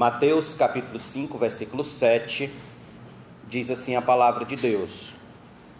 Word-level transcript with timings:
Mateus 0.00 0.54
capítulo 0.54 0.98
5, 0.98 1.36
versículo 1.36 1.84
7, 1.84 2.50
diz 3.46 3.70
assim 3.70 3.96
a 3.96 4.00
palavra 4.00 4.46
de 4.46 4.56
Deus: 4.56 5.10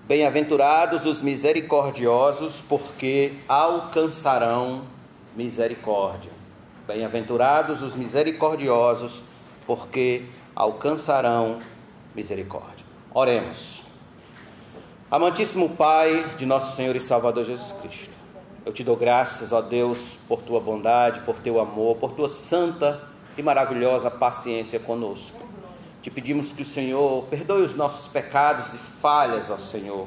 Bem-aventurados 0.06 1.06
os 1.06 1.22
misericordiosos, 1.22 2.62
porque 2.68 3.32
alcançarão 3.48 4.82
misericórdia. 5.34 6.30
Bem-aventurados 6.86 7.80
os 7.80 7.94
misericordiosos, 7.94 9.22
porque 9.66 10.26
alcançarão 10.54 11.60
misericórdia. 12.14 12.84
Oremos. 13.14 13.84
Amantíssimo 15.10 15.70
Pai 15.70 16.26
de 16.36 16.44
nosso 16.44 16.76
Senhor 16.76 16.94
e 16.94 17.00
Salvador 17.00 17.46
Jesus 17.46 17.72
Cristo, 17.80 18.12
eu 18.66 18.72
te 18.74 18.84
dou 18.84 18.96
graças, 18.96 19.50
ó 19.50 19.62
Deus, 19.62 20.18
por 20.28 20.42
tua 20.42 20.60
bondade, 20.60 21.22
por 21.22 21.36
teu 21.36 21.58
amor, 21.58 21.96
por 21.96 22.12
tua 22.12 22.28
santa 22.28 23.08
e 23.40 23.42
maravilhosa 23.42 24.10
paciência 24.10 24.78
conosco. 24.78 25.40
Te 26.02 26.10
pedimos 26.10 26.52
que 26.52 26.62
o 26.62 26.66
Senhor 26.66 27.24
perdoe 27.24 27.62
os 27.62 27.74
nossos 27.74 28.06
pecados 28.06 28.74
e 28.74 28.78
falhas, 28.78 29.48
ó 29.50 29.56
Senhor. 29.56 30.06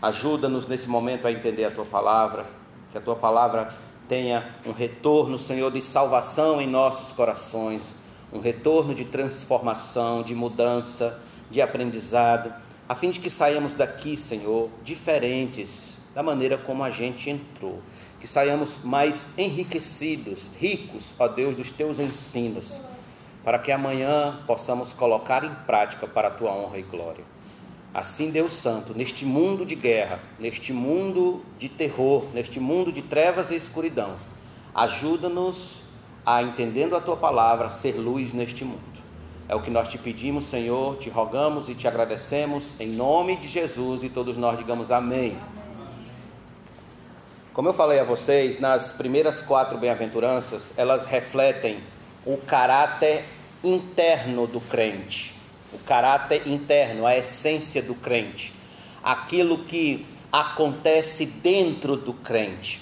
Ajuda-nos 0.00 0.68
nesse 0.68 0.88
momento 0.88 1.26
a 1.26 1.32
entender 1.32 1.64
a 1.64 1.70
tua 1.70 1.84
palavra, 1.84 2.46
que 2.92 2.98
a 2.98 3.00
tua 3.00 3.16
palavra 3.16 3.68
tenha 4.08 4.44
um 4.64 4.70
retorno, 4.70 5.36
Senhor, 5.36 5.70
de 5.72 5.82
salvação 5.82 6.60
em 6.60 6.66
nossos 6.66 7.12
corações, 7.12 7.92
um 8.32 8.38
retorno 8.38 8.94
de 8.94 9.04
transformação, 9.04 10.22
de 10.22 10.34
mudança, 10.34 11.20
de 11.50 11.60
aprendizado, 11.60 12.54
a 12.88 12.94
fim 12.94 13.10
de 13.10 13.18
que 13.18 13.30
saiamos 13.30 13.74
daqui, 13.74 14.16
Senhor, 14.16 14.70
diferentes 14.84 15.98
da 16.14 16.22
maneira 16.22 16.56
como 16.56 16.84
a 16.84 16.90
gente 16.90 17.30
entrou. 17.30 17.80
Que 18.20 18.26
saiamos 18.26 18.84
mais 18.84 19.30
enriquecidos, 19.38 20.42
ricos, 20.60 21.14
ó 21.18 21.26
Deus, 21.26 21.56
dos 21.56 21.72
teus 21.72 21.98
ensinos, 21.98 22.78
para 23.42 23.58
que 23.58 23.72
amanhã 23.72 24.40
possamos 24.46 24.92
colocar 24.92 25.42
em 25.42 25.54
prática 25.66 26.06
para 26.06 26.28
a 26.28 26.30
tua 26.30 26.52
honra 26.52 26.78
e 26.78 26.82
glória. 26.82 27.24
Assim, 27.92 28.30
Deus 28.30 28.52
Santo, 28.52 28.94
neste 28.94 29.24
mundo 29.24 29.66
de 29.66 29.74
guerra, 29.74 30.20
neste 30.38 30.72
mundo 30.72 31.42
de 31.58 31.68
terror, 31.68 32.26
neste 32.32 32.60
mundo 32.60 32.92
de 32.92 33.02
trevas 33.02 33.50
e 33.50 33.56
escuridão, 33.56 34.16
ajuda-nos 34.72 35.80
a, 36.24 36.42
entendendo 36.42 36.94
a 36.94 37.00
tua 37.00 37.16
palavra, 37.16 37.68
ser 37.70 37.96
luz 37.96 38.32
neste 38.32 38.64
mundo. 38.64 38.90
É 39.48 39.54
o 39.56 39.60
que 39.60 39.70
nós 39.70 39.88
te 39.88 39.98
pedimos, 39.98 40.44
Senhor, 40.44 40.98
te 40.98 41.10
rogamos 41.10 41.68
e 41.68 41.74
te 41.74 41.88
agradecemos, 41.88 42.74
em 42.78 42.92
nome 42.92 43.34
de 43.34 43.48
Jesus, 43.48 44.04
e 44.04 44.08
todos 44.08 44.36
nós 44.36 44.56
digamos 44.56 44.92
amém. 44.92 45.36
Como 47.60 47.68
eu 47.68 47.74
falei 47.74 48.00
a 48.00 48.04
vocês, 48.04 48.58
nas 48.58 48.88
primeiras 48.88 49.42
quatro 49.42 49.76
bem-aventuranças, 49.76 50.72
elas 50.78 51.04
refletem 51.04 51.80
o 52.24 52.38
caráter 52.38 53.22
interno 53.62 54.46
do 54.46 54.62
crente. 54.62 55.34
O 55.70 55.78
caráter 55.80 56.48
interno, 56.48 57.04
a 57.04 57.14
essência 57.14 57.82
do 57.82 57.94
crente, 57.94 58.54
aquilo 59.04 59.58
que 59.58 60.06
acontece 60.32 61.26
dentro 61.26 61.96
do 61.96 62.14
crente. 62.14 62.80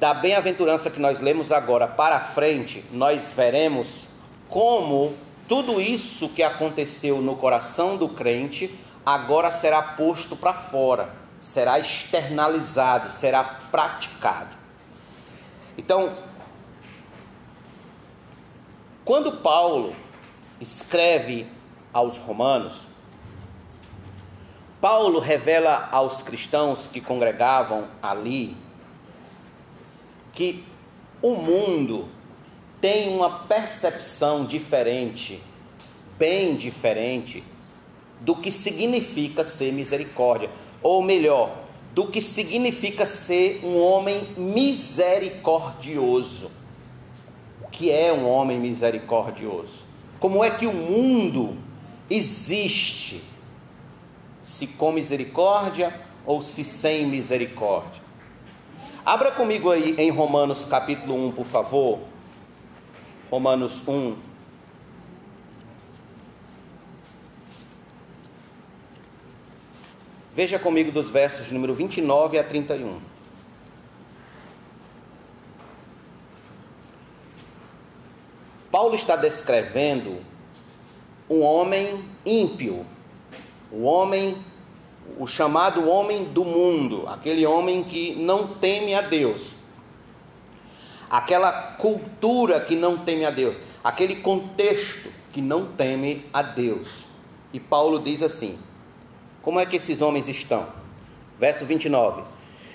Da 0.00 0.14
bem-aventurança 0.14 0.88
que 0.88 0.98
nós 0.98 1.20
lemos 1.20 1.52
agora 1.52 1.86
para 1.86 2.18
frente, 2.20 2.82
nós 2.90 3.34
veremos 3.36 4.08
como 4.48 5.12
tudo 5.46 5.78
isso 5.78 6.30
que 6.30 6.42
aconteceu 6.42 7.20
no 7.20 7.36
coração 7.36 7.98
do 7.98 8.08
crente 8.08 8.74
agora 9.04 9.50
será 9.50 9.82
posto 9.82 10.34
para 10.34 10.54
fora, 10.54 11.23
será 11.44 11.78
externalizado, 11.78 13.10
será 13.10 13.44
praticado. 13.44 14.56
Então, 15.76 16.16
quando 19.04 19.30
Paulo 19.42 19.94
escreve 20.58 21.46
aos 21.92 22.16
romanos, 22.16 22.86
Paulo 24.80 25.18
revela 25.18 25.88
aos 25.92 26.22
cristãos 26.22 26.86
que 26.86 27.00
congregavam 27.00 27.88
ali 28.02 28.56
que 30.32 30.64
o 31.20 31.36
mundo 31.36 32.08
tem 32.80 33.14
uma 33.14 33.40
percepção 33.40 34.46
diferente, 34.46 35.42
bem 36.18 36.56
diferente, 36.56 37.44
do 38.20 38.34
que 38.34 38.50
significa 38.50 39.44
ser 39.44 39.72
misericórdia, 39.72 40.50
ou 40.84 41.02
melhor, 41.02 41.50
do 41.92 42.06
que 42.06 42.20
significa 42.20 43.04
ser 43.06 43.60
um 43.64 43.80
homem 43.80 44.28
misericordioso. 44.36 46.52
O 47.60 47.66
que 47.68 47.90
é 47.90 48.12
um 48.12 48.28
homem 48.28 48.60
misericordioso? 48.60 49.82
Como 50.20 50.44
é 50.44 50.50
que 50.50 50.66
o 50.66 50.72
mundo 50.72 51.56
existe, 52.08 53.22
se 54.42 54.66
com 54.66 54.92
misericórdia 54.92 55.98
ou 56.26 56.42
se 56.42 56.64
sem 56.64 57.06
misericórdia. 57.06 58.02
Abra 59.04 59.30
comigo 59.30 59.70
aí 59.70 59.94
em 59.98 60.10
Romanos 60.10 60.64
capítulo 60.64 61.28
1, 61.28 61.32
por 61.32 61.44
favor. 61.44 61.98
Romanos 63.30 63.86
1. 63.86 64.16
Veja 70.34 70.58
comigo 70.58 70.90
dos 70.90 71.10
versos 71.10 71.46
de 71.46 71.54
número 71.54 71.72
29 71.72 72.36
a 72.40 72.42
31. 72.42 72.98
Paulo 78.68 78.96
está 78.96 79.14
descrevendo 79.14 80.18
um 81.30 81.40
homem 81.42 82.04
ímpio, 82.26 82.84
o 83.70 83.84
homem, 83.84 84.36
o 85.16 85.28
chamado 85.28 85.88
homem 85.88 86.24
do 86.24 86.44
mundo, 86.44 87.06
aquele 87.06 87.46
homem 87.46 87.84
que 87.84 88.16
não 88.16 88.48
teme 88.48 88.92
a 88.92 89.02
Deus, 89.02 89.52
aquela 91.08 91.52
cultura 91.74 92.60
que 92.60 92.74
não 92.74 92.98
teme 92.98 93.24
a 93.24 93.30
Deus, 93.30 93.56
aquele 93.84 94.16
contexto 94.16 95.08
que 95.32 95.40
não 95.40 95.66
teme 95.66 96.26
a 96.32 96.42
Deus. 96.42 97.04
E 97.52 97.60
Paulo 97.60 98.00
diz 98.00 98.20
assim: 98.20 98.58
como 99.44 99.60
é 99.60 99.66
que 99.66 99.76
esses 99.76 100.00
homens 100.00 100.26
estão? 100.26 100.66
Verso 101.38 101.64
29. 101.64 102.22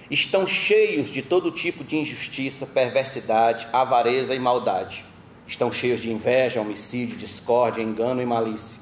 Estão 0.09 0.47
cheios 0.47 1.09
de 1.09 1.21
todo 1.21 1.51
tipo 1.51 1.83
de 1.83 1.97
injustiça, 1.97 2.65
perversidade, 2.65 3.67
avareza 3.73 4.33
e 4.33 4.39
maldade 4.39 5.09
Estão 5.49 5.71
cheios 5.71 5.99
de 5.99 6.11
inveja, 6.11 6.61
homicídio, 6.61 7.17
discórdia, 7.17 7.81
engano 7.81 8.21
e 8.21 8.25
malícia. 8.25 8.79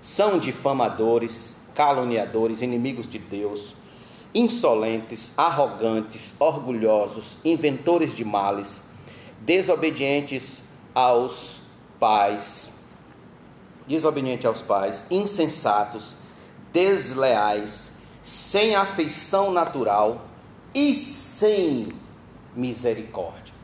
São 0.00 0.38
difamadores, 0.38 1.56
caluniadores, 1.74 2.62
inimigos 2.62 3.08
de 3.08 3.18
Deus, 3.18 3.74
insolentes, 4.32 5.32
arrogantes, 5.36 6.34
orgulhosos, 6.38 7.38
inventores 7.44 8.14
de 8.14 8.24
males, 8.24 8.84
desobedientes 9.40 10.68
aos 10.94 11.56
pais, 11.98 12.70
desobedientes 13.88 14.46
aos 14.46 14.62
pais, 14.62 15.04
insensatos, 15.10 16.14
desleais, 16.72 17.98
sem 18.22 18.74
afeição 18.74 19.50
natural 19.50 20.26
e 20.74 20.94
sem 20.94 21.88
misericórdia. 22.54 23.54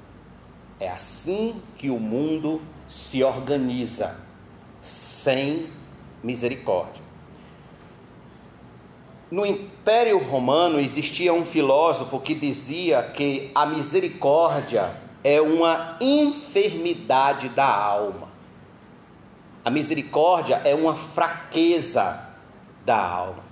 É 0.80 0.88
assim 0.88 1.60
que 1.76 1.90
o 1.90 1.98
mundo 1.98 2.60
se 2.88 3.22
organiza, 3.22 4.16
sem 4.80 5.70
misericórdia. 6.22 7.02
No 9.30 9.44
Império 9.44 10.18
Romano 10.18 10.78
existia 10.78 11.32
um 11.32 11.44
filósofo 11.44 12.20
que 12.20 12.34
dizia 12.34 13.02
que 13.02 13.50
a 13.54 13.66
misericórdia 13.66 14.94
é 15.24 15.40
uma 15.40 15.96
enfermidade 16.00 17.48
da 17.48 17.66
alma. 17.66 18.28
A 19.64 19.70
misericórdia 19.70 20.56
é 20.64 20.74
uma 20.74 20.94
fraqueza 20.94 22.23
da 22.84 22.96
alma. 22.96 23.44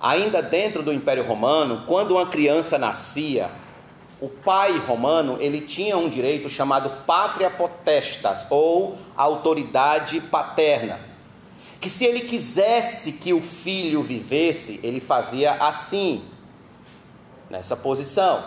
Ainda 0.00 0.42
dentro 0.42 0.82
do 0.82 0.92
Império 0.92 1.24
Romano, 1.24 1.84
quando 1.86 2.12
uma 2.12 2.26
criança 2.26 2.76
nascia, 2.76 3.48
o 4.20 4.28
pai 4.28 4.78
romano 4.78 5.36
ele 5.40 5.60
tinha 5.60 5.96
um 5.96 6.08
direito 6.08 6.48
chamado 6.48 7.04
pátria 7.04 7.50
potestas 7.50 8.46
ou 8.50 8.96
autoridade 9.16 10.20
paterna, 10.20 11.00
que 11.80 11.90
se 11.90 12.04
ele 12.04 12.20
quisesse 12.20 13.12
que 13.12 13.32
o 13.32 13.42
filho 13.42 14.02
vivesse, 14.02 14.78
ele 14.82 15.00
fazia 15.00 15.54
assim, 15.54 16.22
nessa 17.50 17.76
posição. 17.76 18.44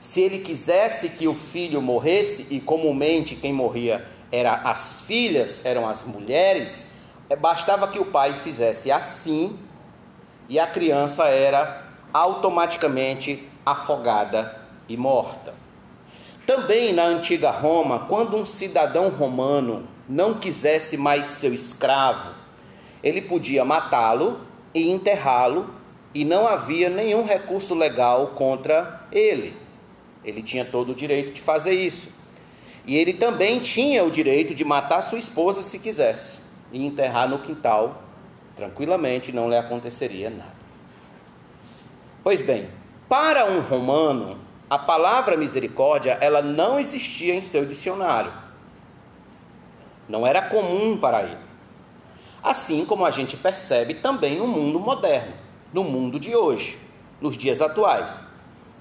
Se 0.00 0.20
ele 0.20 0.38
quisesse 0.38 1.10
que 1.10 1.28
o 1.28 1.34
filho 1.34 1.82
morresse, 1.82 2.46
e 2.50 2.60
comumente 2.60 3.36
quem 3.36 3.52
morria 3.52 4.06
era 4.32 4.54
as 4.54 5.02
filhas, 5.02 5.60
eram 5.64 5.88
as 5.88 6.04
mulheres, 6.04 6.86
bastava 7.36 7.88
que 7.88 7.98
o 7.98 8.06
pai 8.06 8.32
fizesse 8.34 8.90
assim 8.90 9.58
e 10.48 10.58
a 10.58 10.66
criança 10.66 11.26
era 11.26 11.84
automaticamente 12.12 13.46
afogada 13.64 14.58
e 14.88 14.96
morta. 14.96 15.54
Também 16.46 16.94
na 16.94 17.04
antiga 17.04 17.50
Roma, 17.50 18.06
quando 18.08 18.36
um 18.36 18.46
cidadão 18.46 19.10
romano 19.10 19.86
não 20.08 20.32
quisesse 20.32 20.96
mais 20.96 21.26
seu 21.26 21.52
escravo, 21.52 22.34
ele 23.02 23.20
podia 23.20 23.64
matá-lo 23.64 24.40
e 24.72 24.90
enterrá-lo, 24.90 25.74
e 26.14 26.24
não 26.24 26.48
havia 26.48 26.88
nenhum 26.88 27.24
recurso 27.24 27.74
legal 27.74 28.28
contra 28.28 29.06
ele. 29.12 29.54
Ele 30.24 30.42
tinha 30.42 30.64
todo 30.64 30.92
o 30.92 30.94
direito 30.94 31.32
de 31.32 31.40
fazer 31.40 31.72
isso. 31.72 32.08
E 32.86 32.96
ele 32.96 33.12
também 33.12 33.60
tinha 33.60 34.02
o 34.02 34.10
direito 34.10 34.54
de 34.54 34.64
matar 34.64 35.02
sua 35.02 35.18
esposa 35.18 35.62
se 35.62 35.78
quisesse 35.78 36.37
e 36.72 36.84
enterrar 36.84 37.28
no 37.28 37.38
quintal 37.38 38.02
tranquilamente, 38.58 39.32
não 39.32 39.48
lhe 39.48 39.56
aconteceria 39.56 40.28
nada. 40.30 40.58
Pois 42.24 42.42
bem, 42.42 42.68
para 43.08 43.44
um 43.44 43.60
romano, 43.60 44.36
a 44.68 44.76
palavra 44.76 45.36
misericórdia, 45.36 46.18
ela 46.20 46.42
não 46.42 46.80
existia 46.80 47.34
em 47.34 47.40
seu 47.40 47.64
dicionário. 47.64 48.32
Não 50.08 50.26
era 50.26 50.42
comum 50.42 50.98
para 50.98 51.22
ele. 51.22 51.38
Assim 52.42 52.84
como 52.84 53.06
a 53.06 53.12
gente 53.12 53.36
percebe 53.36 53.94
também 53.94 54.38
no 54.38 54.46
mundo 54.46 54.80
moderno, 54.80 55.34
no 55.72 55.84
mundo 55.84 56.18
de 56.18 56.34
hoje, 56.34 56.78
nos 57.20 57.36
dias 57.36 57.62
atuais. 57.62 58.24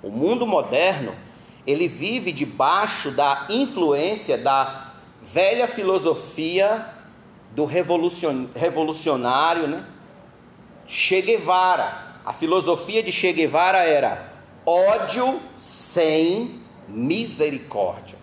O 0.02 0.10
mundo 0.10 0.48
moderno 0.48 1.14
ele 1.68 1.88
vive 1.88 2.32
debaixo 2.32 3.12
da 3.12 3.46
influência 3.50 4.38
da 4.38 4.94
velha 5.22 5.68
filosofia 5.68 6.97
do 7.58 7.66
revolucionário, 7.66 9.68
né? 9.68 9.84
Che 10.86 11.22
Guevara. 11.24 12.20
A 12.24 12.32
filosofia 12.32 13.02
de 13.02 13.12
Che 13.12 13.34
Guevara 13.34 13.84
era 13.84 14.32
ódio 14.64 15.42
sem 15.56 16.62
misericórdia. 16.88 18.16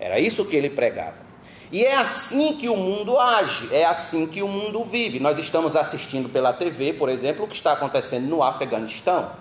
Era 0.00 0.18
isso 0.18 0.44
que 0.44 0.56
ele 0.56 0.68
pregava. 0.68 1.22
E 1.70 1.84
é 1.84 1.94
assim 1.94 2.56
que 2.56 2.68
o 2.68 2.76
mundo 2.76 3.18
age, 3.18 3.68
é 3.70 3.84
assim 3.84 4.26
que 4.26 4.42
o 4.42 4.48
mundo 4.48 4.82
vive. 4.82 5.20
Nós 5.20 5.38
estamos 5.38 5.76
assistindo 5.76 6.28
pela 6.28 6.52
TV, 6.52 6.94
por 6.94 7.08
exemplo, 7.08 7.44
o 7.44 7.48
que 7.48 7.54
está 7.54 7.72
acontecendo 7.72 8.26
no 8.26 8.42
Afeganistão 8.42 9.40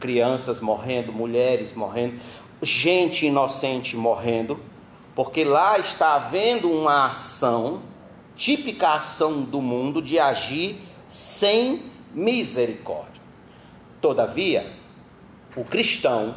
crianças 0.00 0.60
morrendo, 0.60 1.12
mulheres 1.12 1.72
morrendo, 1.72 2.18
gente 2.60 3.24
inocente 3.24 3.96
morrendo, 3.96 4.58
porque 5.14 5.44
lá 5.44 5.78
está 5.78 6.14
havendo 6.14 6.68
uma 6.68 7.06
ação, 7.06 7.82
típica 8.42 8.94
ação 8.94 9.42
do 9.42 9.62
mundo, 9.62 10.02
de 10.02 10.18
agir 10.18 10.74
sem 11.08 11.80
misericórdia. 12.12 13.22
Todavia, 14.00 14.66
o 15.54 15.62
cristão, 15.62 16.34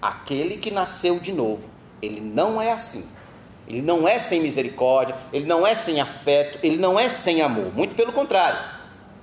aquele 0.00 0.58
que 0.58 0.70
nasceu 0.70 1.18
de 1.18 1.32
novo, 1.32 1.70
ele 2.00 2.20
não 2.20 2.62
é 2.62 2.70
assim. 2.70 3.04
Ele 3.66 3.82
não 3.82 4.06
é 4.06 4.20
sem 4.20 4.40
misericórdia, 4.40 5.16
ele 5.32 5.44
não 5.44 5.66
é 5.66 5.74
sem 5.74 6.00
afeto, 6.00 6.60
ele 6.62 6.76
não 6.76 6.96
é 7.00 7.08
sem 7.08 7.42
amor. 7.42 7.74
Muito 7.74 7.96
pelo 7.96 8.12
contrário. 8.12 8.60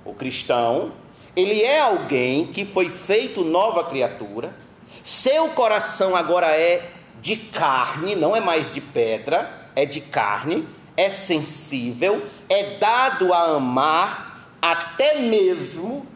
O 0.04 0.12
cristão, 0.12 0.92
ele 1.34 1.62
é 1.62 1.80
alguém 1.80 2.48
que 2.48 2.66
foi 2.66 2.90
feito 2.90 3.42
nova 3.42 3.82
criatura, 3.84 4.54
seu 5.02 5.48
coração 5.48 6.14
agora 6.14 6.48
é 6.48 6.90
de 7.22 7.36
carne, 7.36 8.14
não 8.14 8.36
é 8.36 8.40
mais 8.40 8.74
de 8.74 8.82
pedra, 8.82 9.70
é 9.74 9.86
de 9.86 10.02
carne, 10.02 10.68
é 10.96 11.10
sensível, 11.10 12.26
é 12.48 12.78
dado 12.78 13.32
a 13.32 13.56
amar 13.56 14.48
até 14.60 15.20
mesmo 15.20 16.06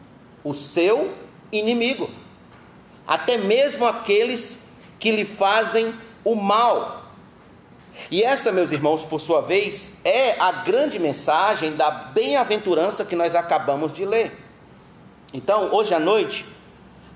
o 0.43 0.53
seu 0.53 1.13
inimigo, 1.51 2.09
até 3.07 3.37
mesmo 3.37 3.85
aqueles 3.85 4.63
que 4.99 5.11
lhe 5.11 5.25
fazem 5.25 5.93
o 6.23 6.35
mal. 6.35 7.01
E 8.09 8.23
essa, 8.23 8.51
meus 8.51 8.71
irmãos, 8.71 9.03
por 9.03 9.19
sua 9.19 9.41
vez, 9.41 9.93
é 10.03 10.39
a 10.39 10.51
grande 10.51 10.97
mensagem 10.97 11.75
da 11.75 11.91
bem-aventurança 11.91 13.05
que 13.05 13.15
nós 13.15 13.35
acabamos 13.35 13.93
de 13.93 14.05
ler. 14.05 14.37
Então, 15.33 15.73
hoje 15.73 15.93
à 15.93 15.99
noite, 15.99 16.45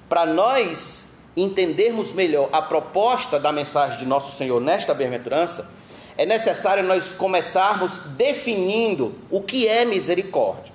para 0.07 0.25
nós 0.25 1.05
entendermos 1.35 2.13
melhor 2.13 2.49
a 2.51 2.61
proposta 2.61 3.39
da 3.39 3.51
mensagem 3.51 3.97
de 3.97 4.05
nosso 4.05 4.37
Senhor 4.37 4.61
nesta 4.61 4.93
bem-aventurança, 4.93 5.69
é 6.17 6.25
necessário 6.25 6.83
nós 6.83 7.11
começarmos 7.13 7.97
definindo 8.17 9.15
o 9.29 9.41
que 9.41 9.67
é 9.67 9.83
misericórdia. 9.83 10.73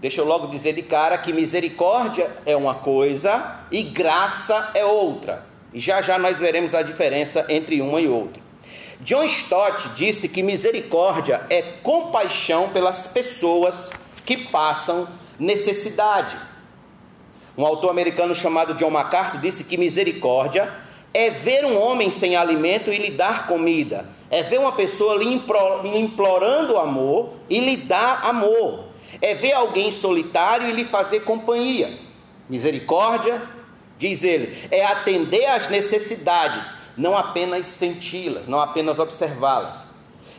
Deixa 0.00 0.20
eu 0.20 0.24
logo 0.26 0.46
dizer 0.48 0.74
de 0.74 0.82
cara 0.82 1.18
que 1.18 1.32
misericórdia 1.32 2.30
é 2.44 2.56
uma 2.56 2.74
coisa 2.74 3.60
e 3.70 3.82
graça 3.82 4.70
é 4.74 4.84
outra. 4.84 5.44
E 5.72 5.80
já 5.80 6.00
já 6.00 6.18
nós 6.18 6.38
veremos 6.38 6.74
a 6.74 6.82
diferença 6.82 7.44
entre 7.48 7.80
uma 7.80 8.00
e 8.00 8.08
outra. 8.08 8.42
John 9.00 9.24
Stott 9.24 9.90
disse 9.90 10.28
que 10.28 10.42
misericórdia 10.42 11.42
é 11.50 11.60
compaixão 11.82 12.70
pelas 12.70 13.06
pessoas 13.06 13.90
que 14.24 14.36
passam 14.36 15.06
necessidade. 15.38 16.38
Um 17.56 17.64
autor 17.64 17.90
americano 17.90 18.34
chamado 18.34 18.74
John 18.74 18.90
MacArthur 18.90 19.40
disse 19.40 19.64
que 19.64 19.76
misericórdia 19.76 20.72
é 21.16 21.30
ver 21.30 21.64
um 21.64 21.80
homem 21.80 22.10
sem 22.10 22.36
alimento 22.36 22.92
e 22.92 22.98
lhe 22.98 23.10
dar 23.10 23.46
comida, 23.46 24.06
é 24.28 24.42
ver 24.42 24.60
uma 24.60 24.72
pessoa 24.72 25.16
lhe 25.16 25.32
implorando 25.98 26.76
amor 26.76 27.32
e 27.48 27.58
lhe 27.58 27.74
dar 27.74 28.22
amor, 28.22 28.84
é 29.22 29.34
ver 29.34 29.54
alguém 29.54 29.90
solitário 29.90 30.68
e 30.68 30.72
lhe 30.72 30.84
fazer 30.84 31.20
companhia. 31.20 31.90
Misericórdia, 32.50 33.40
diz 33.96 34.22
ele, 34.22 34.54
é 34.70 34.84
atender 34.84 35.46
às 35.46 35.70
necessidades, 35.70 36.74
não 36.98 37.16
apenas 37.16 37.66
senti-las, 37.66 38.46
não 38.46 38.60
apenas 38.60 38.98
observá-las. 38.98 39.88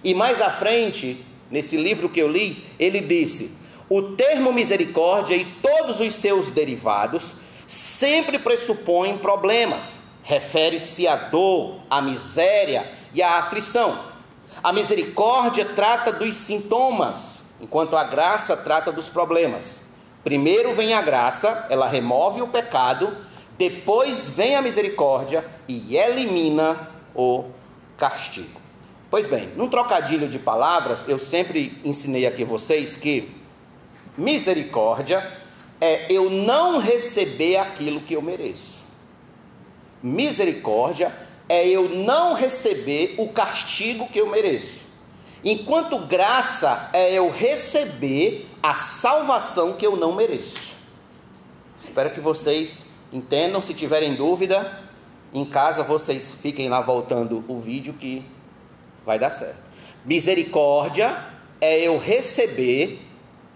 E 0.03 0.13
mais 0.13 0.39
à 0.39 0.51
frente, 0.51 1.25
nesse 1.49 1.75
livro 1.75 2.07
que 2.07 2.19
eu 2.19 2.27
li, 2.27 2.63
ele 2.77 3.01
disse: 3.01 3.57
o 3.89 4.11
termo 4.11 4.53
misericórdia 4.53 5.35
e 5.35 5.43
todos 5.43 5.99
os 5.99 6.13
seus 6.13 6.49
derivados 6.49 7.31
sempre 7.65 8.37
pressupõem 8.37 9.17
problemas. 9.17 10.05
Refere-se 10.27 11.07
à 11.07 11.15
dor, 11.15 11.79
à 11.89 12.01
miséria 12.01 12.91
e 13.13 13.21
à 13.21 13.37
aflição. 13.37 13.97
A 14.61 14.73
misericórdia 14.73 15.63
trata 15.63 16.11
dos 16.11 16.35
sintomas, 16.35 17.45
enquanto 17.61 17.95
a 17.95 18.03
graça 18.03 18.57
trata 18.57 18.91
dos 18.91 19.07
problemas. 19.07 19.79
Primeiro 20.25 20.73
vem 20.73 20.93
a 20.93 21.01
graça, 21.01 21.65
ela 21.69 21.87
remove 21.87 22.41
o 22.41 22.49
pecado, 22.49 23.15
depois 23.57 24.27
vem 24.27 24.57
a 24.57 24.61
misericórdia 24.61 25.45
e 25.65 25.95
elimina 25.95 26.89
o 27.15 27.45
castigo. 27.97 28.59
Pois 29.09 29.25
bem, 29.25 29.53
num 29.55 29.69
trocadilho 29.69 30.27
de 30.27 30.37
palavras, 30.37 31.07
eu 31.07 31.17
sempre 31.17 31.79
ensinei 31.85 32.25
aqui 32.27 32.43
vocês 32.43 32.97
que 32.97 33.33
Misericórdia 34.17 35.25
é 35.79 36.11
eu 36.11 36.29
não 36.29 36.79
receber 36.79 37.55
aquilo 37.55 38.01
que 38.01 38.15
eu 38.15 38.21
mereço. 38.21 38.76
Misericórdia 40.01 41.13
é 41.49 41.67
eu 41.67 41.89
não 41.89 42.33
receber 42.33 43.15
o 43.17 43.29
castigo 43.29 44.07
que 44.07 44.19
eu 44.19 44.29
mereço. 44.29 44.81
Enquanto 45.43 45.99
graça 45.99 46.89
é 46.93 47.13
eu 47.13 47.29
receber 47.29 48.47
a 48.61 48.73
salvação 48.73 49.73
que 49.73 49.85
eu 49.85 49.95
não 49.95 50.13
mereço. 50.13 50.73
Espero 51.79 52.09
que 52.09 52.19
vocês 52.19 52.85
entendam. 53.13 53.61
Se 53.61 53.73
tiverem 53.73 54.15
dúvida, 54.15 54.81
em 55.33 55.45
casa 55.45 55.83
vocês 55.83 56.33
fiquem 56.41 56.67
lá 56.69 56.81
voltando 56.81 57.45
o 57.47 57.59
vídeo 57.59 57.93
que 57.93 58.25
vai 59.05 59.17
dar 59.17 59.29
certo. 59.29 59.63
Misericórdia 60.03 61.17
é 61.61 61.79
eu 61.79 61.97
receber 61.97 62.99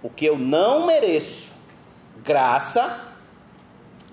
o 0.02 0.10
que 0.10 0.26
eu 0.26 0.38
não 0.38 0.86
mereço. 0.86 1.50
Graça, 2.24 3.11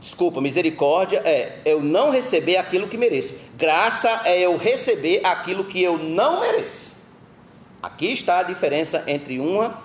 desculpa, 0.00 0.40
misericórdia 0.40 1.23
é 1.25 1.61
eu 1.64 1.83
não 1.83 2.11
receber 2.11 2.57
aquilo 2.57 2.88
que 2.88 2.97
mereço. 2.97 3.35
Graça 3.57 4.23
é 4.25 4.38
eu 4.40 4.57
receber 4.57 5.25
aquilo 5.25 5.64
que 5.64 5.83
eu 5.83 5.99
não 5.99 6.40
mereço. 6.40 6.95
Aqui 7.83 8.12
está 8.12 8.40
a 8.40 8.43
diferença 8.43 9.05
entre 9.07 9.38
uma 9.38 9.83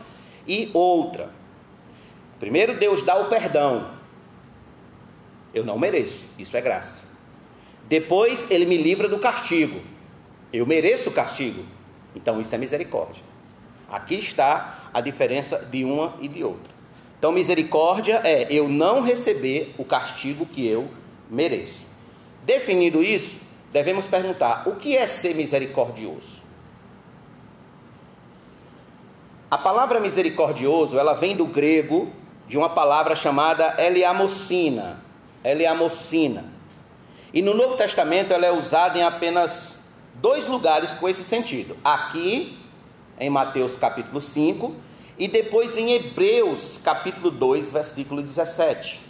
e 0.48 0.70
outra. 0.74 1.30
Primeiro, 2.40 2.78
Deus 2.78 3.04
dá 3.04 3.16
o 3.16 3.30
perdão. 3.30 3.92
Eu 5.54 5.64
não 5.64 5.78
mereço, 5.78 6.26
isso 6.38 6.58
é 6.58 6.62
graça. 6.62 7.06
Depois, 7.88 8.50
Ele 8.50 8.66
me 8.66 8.78
livra 8.78 9.08
do 9.08 9.20
castigo. 9.20 9.82
Eu 10.52 10.66
mereço 10.66 11.10
o 11.10 11.14
castigo, 11.14 11.64
então 12.16 12.42
isso 12.42 12.54
é 12.54 12.58
misericórdia. 12.58 13.24
Aqui 13.90 14.16
está 14.16 14.90
a 14.94 15.02
diferença 15.02 15.60
de 15.60 15.84
uma 15.84 16.16
e 16.20 16.28
de 16.28 16.44
outra. 16.44 16.73
Então, 17.24 17.32
misericórdia 17.32 18.20
é 18.22 18.48
eu 18.50 18.68
não 18.68 19.02
receber 19.02 19.74
o 19.78 19.86
castigo 19.86 20.46
que 20.46 20.68
eu 20.68 20.90
mereço. 21.30 21.80
Definido 22.44 23.02
isso, 23.02 23.38
devemos 23.72 24.06
perguntar: 24.06 24.68
o 24.68 24.76
que 24.76 24.98
é 24.98 25.08
ser 25.08 25.34
misericordioso? 25.34 26.44
A 29.50 29.58
palavra 29.58 30.02
misericordioso, 30.02 31.00
ela 31.00 31.14
vem 31.14 31.34
do 31.34 31.46
grego 31.46 32.12
de 32.46 32.58
uma 32.58 32.68
palavra 32.68 33.16
chamada 33.16 33.82
eliamocina. 33.82 35.02
Eliamocina. 35.46 36.44
E 37.34 37.42
no 37.42 37.54
Novo 37.54 37.78
Testamento 37.78 38.34
ela 38.34 38.46
é 38.46 38.52
usada 38.52 39.00
em 39.00 39.02
apenas 39.02 39.80
dois 40.16 40.46
lugares 40.46 40.92
com 40.92 41.08
esse 41.08 41.24
sentido. 41.24 41.78
Aqui, 41.86 42.60
em 43.18 43.30
Mateus 43.30 43.78
capítulo 43.78 44.20
5, 44.20 44.76
e 45.18 45.28
depois 45.28 45.78
em 45.78 45.92
Hebreus 45.94 46.80
capítulo 46.84 47.30
2, 47.30 47.72
versículo 47.72 48.22
17. 48.22 49.02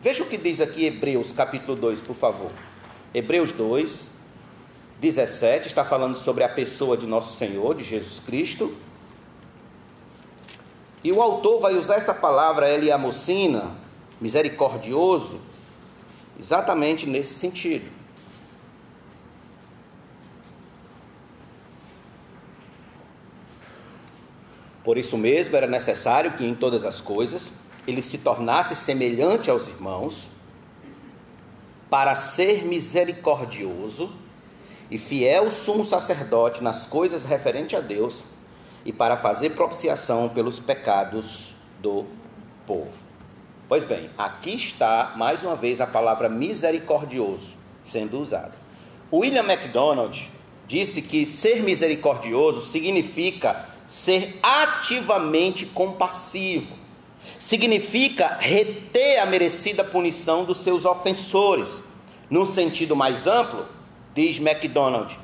Veja 0.00 0.22
o 0.22 0.26
que 0.26 0.36
diz 0.36 0.60
aqui 0.60 0.84
Hebreus 0.84 1.32
capítulo 1.32 1.76
2, 1.76 2.00
por 2.00 2.14
favor. 2.14 2.52
Hebreus 3.14 3.52
2, 3.52 4.06
17, 5.00 5.68
está 5.68 5.84
falando 5.84 6.16
sobre 6.16 6.44
a 6.44 6.48
pessoa 6.48 6.96
de 6.96 7.06
nosso 7.06 7.36
Senhor, 7.36 7.74
de 7.74 7.84
Jesus 7.84 8.20
Cristo. 8.20 8.76
E 11.02 11.10
o 11.12 11.22
autor 11.22 11.60
vai 11.60 11.74
usar 11.74 11.94
essa 11.96 12.12
palavra 12.12 12.68
Eliamocina, 12.68 13.74
misericordioso, 14.20 15.40
exatamente 16.38 17.06
nesse 17.06 17.34
sentido. 17.34 17.95
Por 24.86 24.96
isso 24.96 25.18
mesmo 25.18 25.56
era 25.56 25.66
necessário 25.66 26.34
que 26.34 26.46
em 26.46 26.54
todas 26.54 26.84
as 26.84 27.00
coisas 27.00 27.54
ele 27.88 28.00
se 28.00 28.18
tornasse 28.18 28.76
semelhante 28.76 29.50
aos 29.50 29.66
irmãos, 29.66 30.28
para 31.90 32.14
ser 32.14 32.64
misericordioso 32.64 34.12
e 34.88 34.96
fiel 34.96 35.50
sumo 35.50 35.84
sacerdote 35.84 36.62
nas 36.62 36.86
coisas 36.86 37.24
referentes 37.24 37.76
a 37.76 37.82
Deus 37.82 38.22
e 38.84 38.92
para 38.92 39.16
fazer 39.16 39.50
propiciação 39.50 40.28
pelos 40.28 40.60
pecados 40.60 41.56
do 41.80 42.04
povo. 42.64 42.96
Pois 43.68 43.82
bem, 43.82 44.08
aqui 44.16 44.54
está 44.54 45.14
mais 45.16 45.42
uma 45.42 45.56
vez 45.56 45.80
a 45.80 45.86
palavra 45.88 46.28
misericordioso 46.28 47.56
sendo 47.84 48.20
usada. 48.20 48.52
William 49.12 49.42
MacDonald 49.42 50.30
disse 50.68 51.02
que 51.02 51.26
ser 51.26 51.60
misericordioso 51.60 52.64
significa 52.64 53.74
ser 53.86 54.38
ativamente 54.42 55.66
compassivo. 55.66 56.74
Significa 57.38 58.36
reter 58.40 59.20
a 59.20 59.26
merecida 59.26 59.84
punição 59.84 60.44
dos 60.44 60.58
seus 60.58 60.84
ofensores. 60.84 61.68
Num 62.28 62.44
sentido 62.44 62.96
mais 62.96 63.26
amplo, 63.26 63.66
diz 64.14 64.38
MacDonald, 64.38 65.16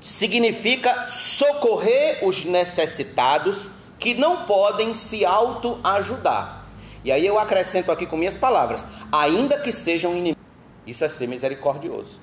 significa 0.00 1.06
socorrer 1.06 2.18
os 2.22 2.44
necessitados 2.44 3.68
que 3.98 4.12
não 4.12 4.44
podem 4.44 4.92
se 4.92 5.24
autoajudar. 5.24 6.66
E 7.02 7.10
aí 7.10 7.24
eu 7.24 7.38
acrescento 7.38 7.90
aqui 7.90 8.04
com 8.04 8.16
minhas 8.16 8.36
palavras, 8.36 8.84
ainda 9.10 9.58
que 9.58 9.72
sejam 9.72 10.12
inimigos. 10.12 10.42
Isso 10.86 11.04
é 11.04 11.08
ser 11.08 11.26
misericordioso. 11.26 12.20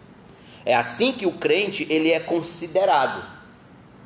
É 0.65 0.75
assim 0.75 1.11
que 1.11 1.25
o 1.25 1.31
crente 1.31 1.87
ele 1.89 2.11
é 2.11 2.19
considerado 2.19 3.32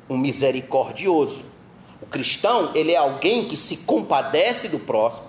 um 0.08 0.16
misericordioso. 0.16 1.44
O 2.00 2.06
cristão, 2.06 2.70
ele 2.74 2.92
é 2.92 2.96
alguém 2.96 3.46
que 3.46 3.56
se 3.56 3.78
compadece 3.78 4.68
do 4.68 4.78
próximo. 4.78 5.28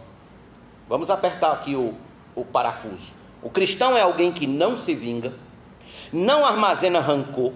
Vamos 0.88 1.10
apertar 1.10 1.52
aqui 1.52 1.76
o, 1.76 1.94
o 2.36 2.46
parafuso. 2.46 3.12
O 3.42 3.50
cristão 3.50 3.96
é 3.96 4.02
alguém 4.02 4.32
que 4.32 4.46
não 4.46 4.78
se 4.78 4.94
vinga, 4.94 5.34
não 6.12 6.46
armazena 6.46 7.00
rancor, 7.00 7.54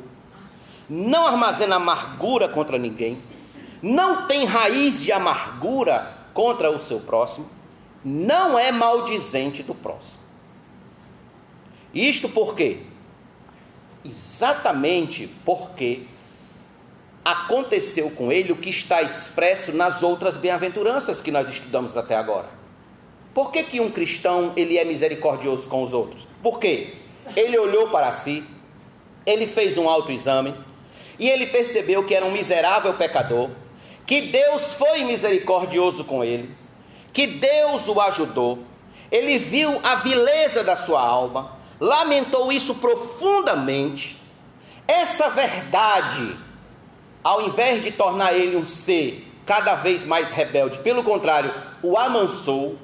não 0.90 1.26
armazena 1.28 1.76
amargura 1.76 2.48
contra 2.48 2.78
ninguém, 2.78 3.18
não 3.82 4.28
tem 4.28 4.46
raiz 4.46 5.02
de 5.02 5.12
amargura 5.12 6.18
contra 6.34 6.72
o 6.72 6.80
seu 6.80 7.00
próximo, 7.00 7.50
não 8.04 8.58
é 8.58 8.72
maldizente 8.72 9.62
do 9.62 9.76
próximo. 9.76 10.24
Isto 11.94 12.30
por 12.30 12.56
quê? 12.56 12.84
Exatamente 14.04 15.28
porque 15.46 16.08
aconteceu 17.24 18.10
com 18.10 18.32
ele 18.32 18.52
o 18.52 18.58
que 18.58 18.70
está 18.70 19.02
expresso 19.02 19.72
nas 19.72 20.04
outras 20.04 20.36
bem-aventuranças 20.36 21.22
que 21.22 21.32
nós 21.32 21.48
estudamos 21.50 21.96
até 21.96 22.16
agora. 22.16 22.50
Por 23.34 23.52
que, 23.52 23.64
que 23.64 23.80
um 23.80 23.90
cristão 23.90 24.54
ele 24.56 24.78
é 24.78 24.84
misericordioso 24.84 25.68
com 25.68 25.84
os 25.84 25.94
outros? 25.94 26.28
Por 26.42 26.60
quê? 26.60 26.96
Ele 27.36 27.58
olhou 27.58 27.90
para 27.90 28.12
si, 28.12 28.44
ele 29.26 29.48
fez 29.48 29.78
um 29.78 29.90
autoexame 29.90 30.54
e 31.18 31.30
ele 31.30 31.48
percebeu 31.48 32.04
que 32.06 32.14
era 32.14 32.26
um 32.26 32.32
miserável 32.32 32.94
pecador, 32.96 33.50
que 34.06 34.22
Deus 34.22 34.74
foi 34.74 35.04
misericordioso 35.04 36.04
com 36.04 36.24
ele, 36.24 36.54
que 37.14 37.26
Deus 37.26 37.88
o 37.88 38.00
ajudou. 38.02 38.60
Ele 39.10 39.38
viu 39.38 39.80
a 39.84 39.96
vileza 39.96 40.64
da 40.64 40.76
sua 40.76 41.02
alma, 41.02 41.58
lamentou 41.80 42.52
isso 42.52 42.76
profundamente. 42.76 44.18
Essa 44.88 45.30
verdade 45.30 46.36
ao 47.24 47.42
invés 47.48 47.84
de 47.84 47.92
tornar 47.92 48.34
ele 48.34 48.56
um 48.56 48.66
ser 48.66 49.28
cada 49.46 49.76
vez 49.76 50.04
mais 50.04 50.32
rebelde, 50.32 50.80
pelo 50.80 51.04
contrário, 51.04 51.54
o 51.82 51.98
amansou, 51.98 52.78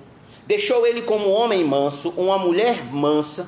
deixou 0.45 0.85
ele 0.85 1.01
como 1.01 1.29
um 1.29 1.33
homem 1.33 1.63
manso, 1.63 2.09
uma 2.17 2.37
mulher 2.37 2.83
mansa. 2.91 3.47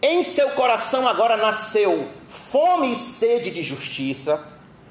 Em 0.00 0.22
seu 0.22 0.50
coração 0.50 1.08
agora 1.08 1.36
nasceu 1.36 2.08
fome 2.28 2.92
e 2.92 2.96
sede 2.96 3.50
de 3.50 3.62
justiça. 3.62 4.40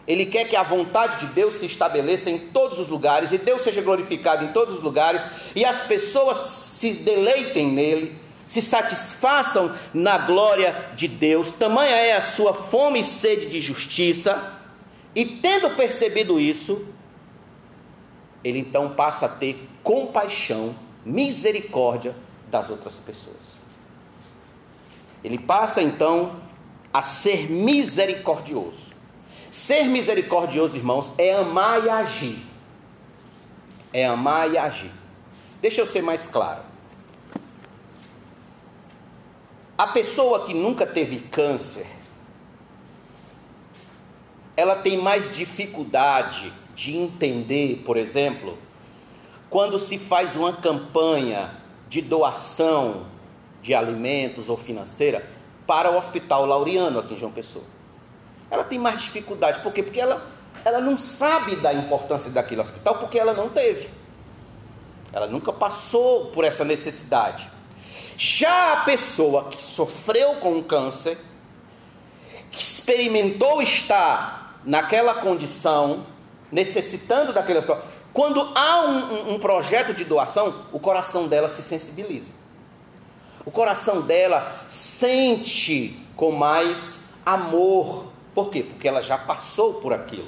Ele 0.06 0.26
quer 0.26 0.46
que 0.46 0.56
a 0.56 0.64
vontade 0.64 1.18
de 1.18 1.34
Deus 1.34 1.56
se 1.56 1.66
estabeleça 1.66 2.30
em 2.30 2.38
todos 2.38 2.80
os 2.80 2.88
lugares 2.88 3.32
e 3.32 3.38
Deus 3.38 3.62
seja 3.62 3.82
glorificado 3.82 4.44
em 4.44 4.50
todos 4.50 4.76
os 4.76 4.82
lugares 4.82 5.24
e 5.56 5.66
as 5.66 5.84
pessoas 5.84 6.38
se 6.38 6.92
deleitem 6.92 7.68
nele, 7.68 8.18
se 8.48 8.62
satisfaçam 8.62 9.76
na 9.94 10.18
glória 10.18 10.92
de 10.96 11.08
Deus. 11.08 11.52
Tamanha 11.52 11.96
é 11.96 12.16
a 12.16 12.22
sua 12.22 12.54
fome 12.54 13.02
e 13.02 13.04
sede 13.04 13.48
de 13.48 13.60
justiça. 13.60 14.54
E 15.14 15.26
tendo 15.26 15.72
percebido 15.72 16.40
isso, 16.40 16.88
ele 18.44 18.60
então 18.60 18.92
passa 18.92 19.26
a 19.26 19.30
ter 19.30 19.68
compaixão, 19.84 20.76
misericórdia 21.06 22.16
das 22.50 22.70
outras 22.70 22.96
pessoas. 22.96 23.58
Ele 25.24 25.38
passa 25.38 25.82
então 25.82 26.38
a 26.94 27.02
ser 27.02 27.50
misericordioso. 27.50 28.96
Ser 29.52 29.84
misericordioso, 29.86 30.78
irmãos, 30.78 31.12
é 31.18 31.34
amar 31.34 31.84
e 31.84 31.90
agir. 31.90 32.46
É 33.92 34.06
amar 34.06 34.52
e 34.52 34.58
agir. 34.58 34.92
Deixa 35.62 35.82
eu 35.82 35.88
ser 35.88 36.02
mais 36.02 36.28
claro. 36.28 36.62
A 39.78 39.86
pessoa 39.86 40.46
que 40.46 40.56
nunca 40.56 40.88
teve 40.88 41.20
câncer, 41.20 41.86
ela 44.56 44.76
tem 44.76 44.98
mais 44.98 45.30
dificuldade 45.30 46.52
de 46.74 46.98
entender, 46.98 47.84
por 47.86 47.96
exemplo, 47.96 48.58
quando 49.52 49.78
se 49.78 50.00
faz 50.00 50.36
uma 50.36 50.52
campanha 50.52 51.52
de 51.88 52.02
doação 52.02 53.06
de 53.62 53.76
alimentos 53.76 54.50
ou 54.50 54.58
financeira 54.58 55.30
para 55.68 55.92
o 55.92 55.98
Hospital 55.98 56.48
Laureano 56.48 56.98
aqui 56.98 57.14
em 57.14 57.20
João 57.20 57.32
Pessoa. 57.32 57.66
Ela 58.50 58.64
tem 58.64 58.80
mais 58.80 59.02
dificuldade, 59.02 59.60
por 59.60 59.72
quê? 59.72 59.84
Porque 59.84 60.00
ela, 60.00 60.26
ela 60.66 60.82
não 60.82 60.98
sabe 60.98 61.56
da 61.56 61.72
importância 61.72 62.32
daquele 62.32 62.62
hospital, 62.62 62.98
porque 62.98 63.20
ela 63.20 63.34
não 63.34 63.50
teve. 63.50 63.90
Ela 65.14 65.28
nunca 65.28 65.54
passou 65.54 66.28
por 66.28 66.44
essa 66.44 66.66
necessidade. 66.66 67.57
Já 68.18 68.74
a 68.74 68.78
pessoa 68.78 69.46
que 69.46 69.62
sofreu 69.62 70.38
com 70.38 70.64
câncer, 70.64 71.20
que 72.50 72.60
experimentou 72.60 73.62
estar 73.62 74.60
naquela 74.66 75.14
condição, 75.14 76.08
necessitando 76.52 77.32
daquele 77.32 77.60
hospital, 77.60 77.84
quando 78.12 78.42
há 78.56 78.82
um, 78.82 78.98
um, 78.98 79.34
um 79.36 79.40
projeto 79.40 79.94
de 79.94 80.04
doação, 80.04 80.66
o 80.74 80.80
coração 80.80 81.28
dela 81.28 81.48
se 81.48 81.62
sensibiliza. 81.62 82.32
O 83.46 83.52
coração 83.52 84.02
dela 84.02 84.66
sente 84.68 86.00
com 86.16 86.32
mais 86.32 87.04
amor. 87.24 88.08
Por 88.34 88.50
quê? 88.50 88.64
Porque 88.64 88.88
ela 88.88 89.04
já 89.04 89.20
passou 89.20 89.76
por 89.76 89.94
aquilo. 89.94 90.28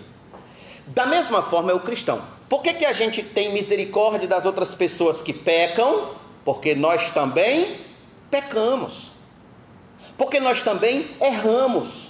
Da 0.85 1.07
mesma 1.07 1.41
forma 1.41 1.71
é 1.71 1.73
o 1.73 1.79
cristão. 1.79 2.21
Por 2.47 2.61
que, 2.61 2.75
que 2.75 2.85
a 2.85 2.93
gente 2.93 3.23
tem 3.23 3.51
misericórdia 3.51 4.27
das 4.27 4.45
outras 4.45 4.75
pessoas 4.75 5.21
que 5.21 5.33
pecam? 5.33 6.15
Porque 6.49 6.73
nós 6.73 7.11
também 7.11 7.79
pecamos. 8.31 9.09
Porque 10.17 10.39
nós 10.39 10.63
também 10.63 11.15
erramos. 11.21 12.07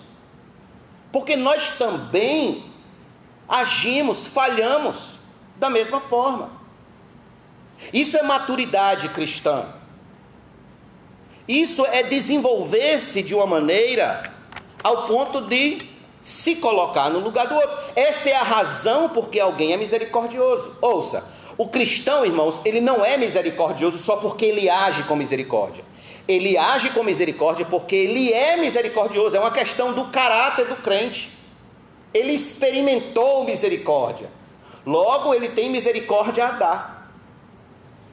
Porque 1.12 1.36
nós 1.36 1.72
também 1.72 2.64
agimos, 3.50 4.28
falhamos 4.28 5.16
da 5.58 5.70
mesma 5.70 6.00
forma. 6.00 6.52
Isso 7.92 8.16
é 8.16 8.22
maturidade 8.24 9.10
cristã. 9.10 9.66
Isso 11.46 11.86
é 11.88 12.02
desenvolver-se 12.04 13.22
de 13.22 13.36
uma 13.36 13.46
maneira 13.46 14.34
ao 14.82 15.06
ponto 15.06 15.42
de 15.42 15.80
se 16.22 16.56
colocar 16.56 17.10
no 17.10 17.20
lugar 17.20 17.46
do 17.46 17.56
outro. 17.56 17.78
Essa 17.94 18.30
é 18.30 18.36
a 18.38 18.44
razão 18.44 19.10
porque 19.10 19.38
alguém 19.38 19.74
é 19.74 19.76
misericordioso. 19.76 20.78
Ouça, 20.80 21.26
o 21.60 21.68
cristão, 21.68 22.26
irmãos, 22.26 22.62
ele 22.64 22.80
não 22.80 23.04
é 23.04 23.18
misericordioso 23.18 23.98
só 23.98 24.16
porque 24.16 24.46
ele 24.46 24.70
age 24.70 25.04
com 25.04 25.14
misericórdia. 25.14 25.84
ele 26.26 26.58
age 26.58 26.92
com 26.92 27.04
misericórdia 27.04 27.66
porque 27.66 27.98
ele 27.98 28.32
é 28.32 28.56
misericordioso, 28.56 29.36
é 29.36 29.40
uma 29.42 29.52
questão 29.52 29.92
do 29.92 30.06
caráter 30.06 30.68
do 30.68 30.78
crente. 30.78 31.30
Ele 32.14 32.32
experimentou 32.32 33.44
misericórdia, 33.44 34.30
logo 34.86 35.34
ele 35.34 35.50
tem 35.50 35.70
misericórdia 35.70 36.48
a 36.48 36.52
dar. 36.52 37.12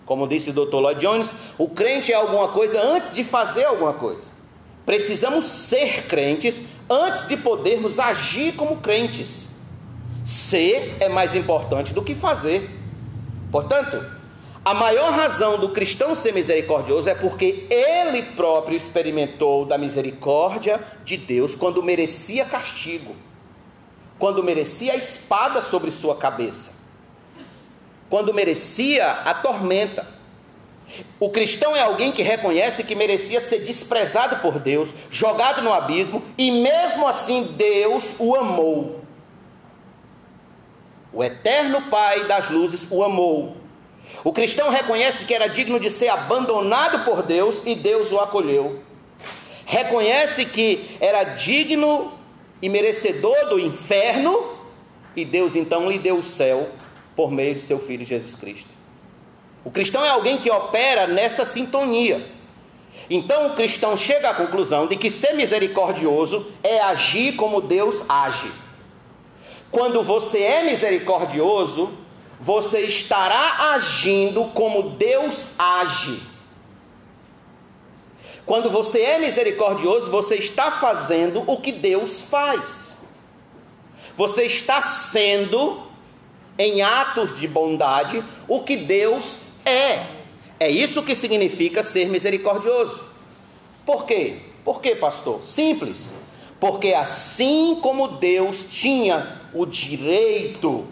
Como 0.05 0.27
disse 0.27 0.51
o 0.51 0.53
Dr. 0.53 0.79
Lloyd 0.79 1.01
Jones, 1.01 1.29
o 1.57 1.69
crente 1.69 2.11
é 2.11 2.17
alguma 2.17 2.49
coisa 2.49 2.83
antes 2.83 3.13
de 3.13 3.23
fazer 3.23 3.65
alguma 3.67 3.93
coisa. 3.93 4.27
Precisamos 4.85 5.45
ser 5.45 6.07
crentes 6.09 6.63
antes 6.91 7.29
de 7.29 7.37
podermos 7.37 8.01
agir 8.01 8.57
como 8.57 8.79
crentes. 8.79 9.47
Ser 10.25 10.97
é 10.99 11.09
mais 11.09 11.33
importante 11.33 11.95
do 11.95 12.03
que 12.03 12.15
fazer. 12.15 12.76
Portanto, 13.51 14.05
a 14.67 14.75
maior 14.75 15.13
razão 15.13 15.59
do 15.59 15.69
cristão 15.69 16.17
ser 16.17 16.35
misericordioso 16.35 17.09
é 17.09 17.15
porque 17.15 17.69
ele 17.71 18.21
próprio 18.21 18.77
experimentou 18.77 19.65
da 19.65 19.79
misericórdia 19.79 20.81
de 21.05 21.17
Deus 21.17 21.55
quando 21.55 21.81
merecia 21.85 22.45
castigo, 22.45 23.15
quando 24.19 24.43
merecia 24.43 24.95
a 24.95 24.97
espada 24.97 25.63
sobre 25.63 25.93
sua 25.93 26.17
cabeça, 26.17 26.73
quando 28.11 28.35
merecia 28.35 29.09
a 29.09 29.35
tormenta. 29.35 30.05
O 31.21 31.31
cristão 31.31 31.77
é 31.77 31.81
alguém 31.81 32.11
que 32.11 32.23
reconhece 32.23 32.83
que 32.83 32.97
merecia 32.97 33.41
ser 33.41 33.61
desprezado 33.61 34.37
por 34.43 34.59
Deus, 34.59 34.89
jogado 35.11 35.63
no 35.63 35.73
abismo, 35.73 36.25
e 36.37 36.51
mesmo 36.51 37.07
assim 37.07 37.55
Deus 37.57 38.17
o 38.19 38.35
amou. 38.35 38.96
O 41.17 41.25
eterno 41.25 41.81
Pai 41.89 42.25
das 42.27 42.51
luzes 42.51 42.87
o 42.91 43.03
amou. 43.03 43.57
O 44.23 44.35
cristão 44.35 44.69
reconhece 44.69 45.25
que 45.25 45.33
era 45.33 45.47
digno 45.47 45.81
de 45.81 45.91
ser 45.91 46.09
abandonado 46.09 47.07
por 47.07 47.23
Deus 47.23 47.63
e 47.65 47.75
Deus 47.75 48.13
o 48.13 48.21
acolheu. 48.21 48.83
Reconhece 49.65 50.45
que 50.45 50.95
era 51.01 51.25
digno 51.25 52.13
e 52.61 52.69
merecedor 52.69 53.49
do 53.49 53.59
inferno 53.59 54.59
e 55.17 55.25
Deus 55.25 55.57
então 55.57 55.89
lhe 55.89 55.99
deu 55.99 56.19
o 56.19 56.23
céu 56.23 56.69
por 57.17 57.33
meio 57.33 57.55
de 57.55 57.63
seu 57.63 57.79
filho 57.79 58.05
Jesus 58.05 58.37
Cristo. 58.37 58.69
O 59.65 59.71
cristão 59.71 60.05
é 60.05 60.11
alguém 60.11 60.37
que 60.37 60.51
opera 60.51 61.07
nessa 61.07 61.47
sintonia. 61.47 62.23
Então 63.09 63.47
o 63.47 63.55
cristão 63.55 63.97
chega 63.97 64.29
à 64.29 64.35
conclusão 64.35 64.87
de 64.87 64.97
que 64.97 65.11
ser 65.11 65.33
misericordioso 65.33 66.47
é 66.63 66.79
agir 66.79 67.37
como 67.37 67.63
Deus 67.63 68.05
age. 68.07 68.66
Quando 69.71 70.03
você 70.03 70.41
é 70.41 70.63
misericordioso, 70.63 71.93
você 72.39 72.81
estará 72.81 73.73
agindo 73.73 74.45
como 74.47 74.91
Deus 74.91 75.51
age. 75.59 76.21
Quando 78.45 78.71
você 78.71 79.01
é 79.01 79.19
misericordioso, 79.19 80.11
você 80.11 80.37
está 80.37 80.71
fazendo 80.71 81.43
o 81.47 81.57
que 81.61 81.73
Deus 81.73 82.23
faz. 82.23 82.97
Você 84.17 84.45
está 84.45 84.81
sendo, 84.81 85.83
em 86.57 86.81
atos 86.81 87.39
de 87.39 87.49
bondade, 87.49 88.23
o 88.47 88.61
que 88.61 88.77
Deus 88.77 89.41
é. 89.65 90.01
É 90.61 90.71
isso 90.71 91.03
que 91.03 91.15
significa 91.15 91.83
ser 91.83 92.09
misericordioso. 92.09 93.05
Por 93.85 94.07
quê? 94.07 94.39
Por 94.65 94.81
quê, 94.81 94.95
pastor? 94.95 95.45
Simples. 95.45 96.11
Porque 96.59 96.95
assim 96.95 97.79
como 97.83 98.09
Deus 98.09 98.67
tinha 98.71 99.43
o 99.57 99.65
direito, 99.65 100.85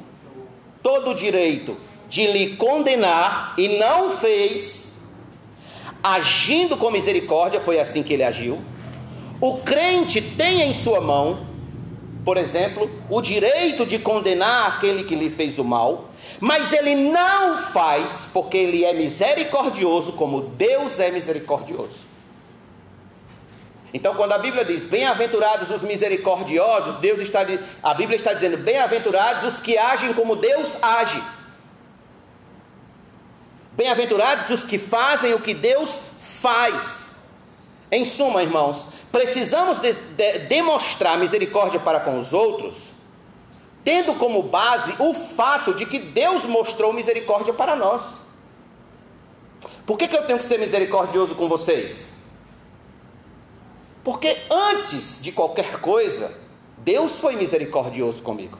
todo 0.83 1.11
o 1.11 1.15
direito, 1.15 1.77
de 2.09 2.27
lhe 2.27 2.57
condenar 2.57 3.55
e 3.59 3.77
não 3.79 4.13
fez, 4.13 4.95
agindo 6.03 6.77
com 6.77 6.91
misericórdia, 6.91 7.61
foi 7.61 7.79
assim 7.79 8.03
que 8.03 8.13
ele 8.13 8.23
agiu. 8.23 8.59
O 9.41 9.59
crente 9.59 10.23
tem 10.23 10.63
em 10.63 10.73
sua 10.73 11.01
mão, 11.01 11.41
por 12.25 12.37
exemplo, 12.37 12.91
o 13.11 13.21
direito 13.21 13.85
de 13.85 13.99
condenar 13.99 14.69
aquele 14.69 15.05
que 15.05 15.15
lhe 15.15 15.29
fez 15.29 15.59
o 15.59 15.65
mal, 15.65 16.11
mas 16.41 16.73
ele 16.73 16.95
não 16.95 17.59
faz 17.59 18.27
porque 18.33 18.57
ele 18.57 18.85
é 18.85 18.95
misericordioso, 18.95 20.13
como 20.13 20.41
Deus 20.41 20.99
é 20.99 21.11
misericordioso. 21.11 22.14
Então, 23.95 24.17
quando 24.17 24.33
a 24.33 24.39
Bíblia 24.39 24.65
diz 24.65 24.83
bem-aventurados 24.83 25.71
os 25.71 25.83
misericordiosos, 25.83 26.97
Deus 26.97 27.21
está, 27.21 27.47
a 27.81 27.95
Bíblia 27.95 28.17
está 28.17 28.35
dizendo 28.35 28.57
bem-aventurados 28.57 29.55
os 29.55 29.61
que 29.61 29.79
agem 29.79 30.13
como 30.13 30.35
Deus 30.35 30.77
age. 30.83 31.23
Bem-aventurados 33.71 34.51
os 34.51 34.65
que 34.65 34.79
fazem 34.79 35.33
o 35.33 35.41
que 35.41 35.55
Deus 35.55 35.97
faz. 36.41 37.05
Em 37.89 38.05
suma, 38.05 38.43
irmãos, 38.43 38.85
precisamos 39.13 39.79
de, 39.79 39.93
de, 39.93 40.41
demonstrar 40.41 41.17
misericórdia 41.17 41.79
para 41.79 42.01
com 42.01 42.19
os 42.19 42.33
outros 42.33 42.93
tendo 43.85 44.15
como 44.15 44.43
base 44.43 44.95
o 44.99 45.13
fato 45.13 45.75
de 45.75 45.85
que 45.85 45.99
Deus 45.99 46.47
mostrou 46.47 46.91
misericórdia 46.91 47.53
para 47.53 47.77
nós. 47.77 48.15
Por 49.85 49.99
que, 49.99 50.09
que 50.09 50.17
eu 50.17 50.27
tenho 50.27 50.39
que 50.39 50.45
ser 50.45 50.59
misericordioso 50.59 51.35
com 51.35 51.47
vocês? 51.47 52.14
Porque 54.05 54.37
antes 54.51 55.19
de 55.21 55.33
qualquer 55.33 55.81
coisa, 55.81 56.37
Deus 56.79 57.19
foi 57.19 57.37
misericordioso 57.37 58.23
comigo. 58.23 58.59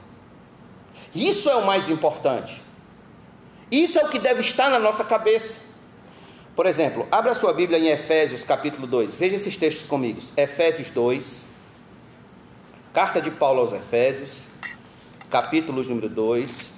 Isso 1.13 1.49
é 1.49 1.55
o 1.55 1.65
mais 1.65 1.87
importante. 1.87 2.61
Isso 3.71 3.99
é 3.99 4.03
o 4.03 4.09
que 4.09 4.19
deve 4.19 4.41
estar 4.41 4.69
na 4.69 4.79
nossa 4.79 5.03
cabeça. 5.03 5.59
Por 6.55 6.65
exemplo, 6.65 7.07
abra 7.11 7.35
sua 7.35 7.53
Bíblia 7.53 7.77
em 7.77 7.87
Efésios 7.87 8.43
capítulo 8.43 8.87
2. 8.87 9.15
Veja 9.15 9.35
esses 9.35 9.55
textos 9.55 9.87
comigo. 9.87 10.19
Efésios 10.35 10.89
2. 10.89 11.45
Carta 12.93 13.21
de 13.21 13.29
Paulo 13.29 13.61
aos 13.61 13.73
Efésios 13.73 14.45
capítulo 15.29 15.83
número 15.83 16.07
2. 16.07 16.74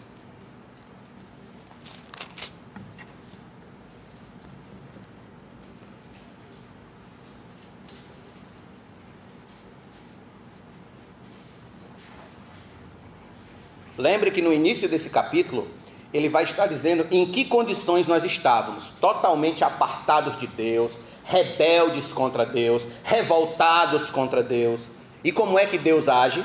Lembre 13.98 14.32
que 14.32 14.42
no 14.42 14.54
início 14.54 14.88
desse 14.88 15.10
capítulo, 15.10 15.68
ele 16.14 16.30
vai 16.30 16.44
estar 16.44 16.68
dizendo 16.68 17.08
em 17.12 17.26
que 17.26 17.46
condições 17.46 18.08
nós 18.08 18.24
estávamos: 18.24 18.92
totalmente 19.02 19.64
apartados 19.64 20.38
de 20.38 20.48
Deus, 20.48 20.92
rebeldes 21.24 22.12
contra 22.14 22.46
Deus, 22.46 22.86
revoltados 23.04 24.10
contra 24.10 24.44
Deus. 24.44 24.82
E 25.24 25.32
como 25.32 25.58
é 25.58 25.66
que 25.66 25.78
Deus 25.78 26.08
age? 26.08 26.44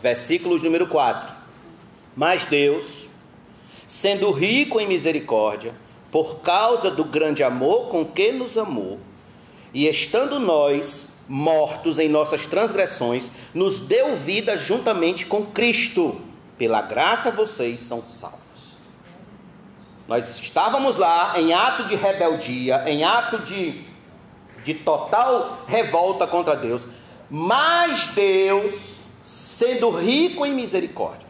versículo 0.00 0.58
número 0.58 0.86
4. 0.86 1.34
Mas 2.14 2.44
Deus, 2.44 3.06
sendo 3.88 4.30
rico 4.30 4.80
em 4.80 4.86
misericórdia, 4.86 5.74
por 6.10 6.40
causa 6.40 6.90
do 6.90 7.04
grande 7.04 7.42
amor 7.42 7.88
com 7.88 8.04
que 8.04 8.32
nos 8.32 8.56
amou, 8.56 8.98
e 9.74 9.88
estando 9.88 10.38
nós 10.38 11.08
mortos 11.28 11.98
em 11.98 12.08
nossas 12.08 12.46
transgressões, 12.46 13.30
nos 13.52 13.80
deu 13.80 14.16
vida 14.16 14.56
juntamente 14.56 15.26
com 15.26 15.44
Cristo. 15.44 16.20
Pela 16.58 16.80
graça 16.82 17.30
vocês 17.30 17.80
são 17.80 18.02
salvos. 18.02 18.40
Nós 20.08 20.38
estávamos 20.38 20.96
lá 20.96 21.34
em 21.38 21.52
ato 21.52 21.84
de 21.84 21.96
rebeldia, 21.96 22.84
em 22.86 23.04
ato 23.04 23.38
de, 23.40 23.82
de 24.62 24.74
total 24.74 25.64
revolta 25.66 26.26
contra 26.26 26.54
Deus, 26.54 26.86
mas 27.28 28.08
Deus 28.14 28.96
sendo 29.20 29.90
rico 29.90 30.46
em 30.46 30.54
misericórdia. 30.54 31.26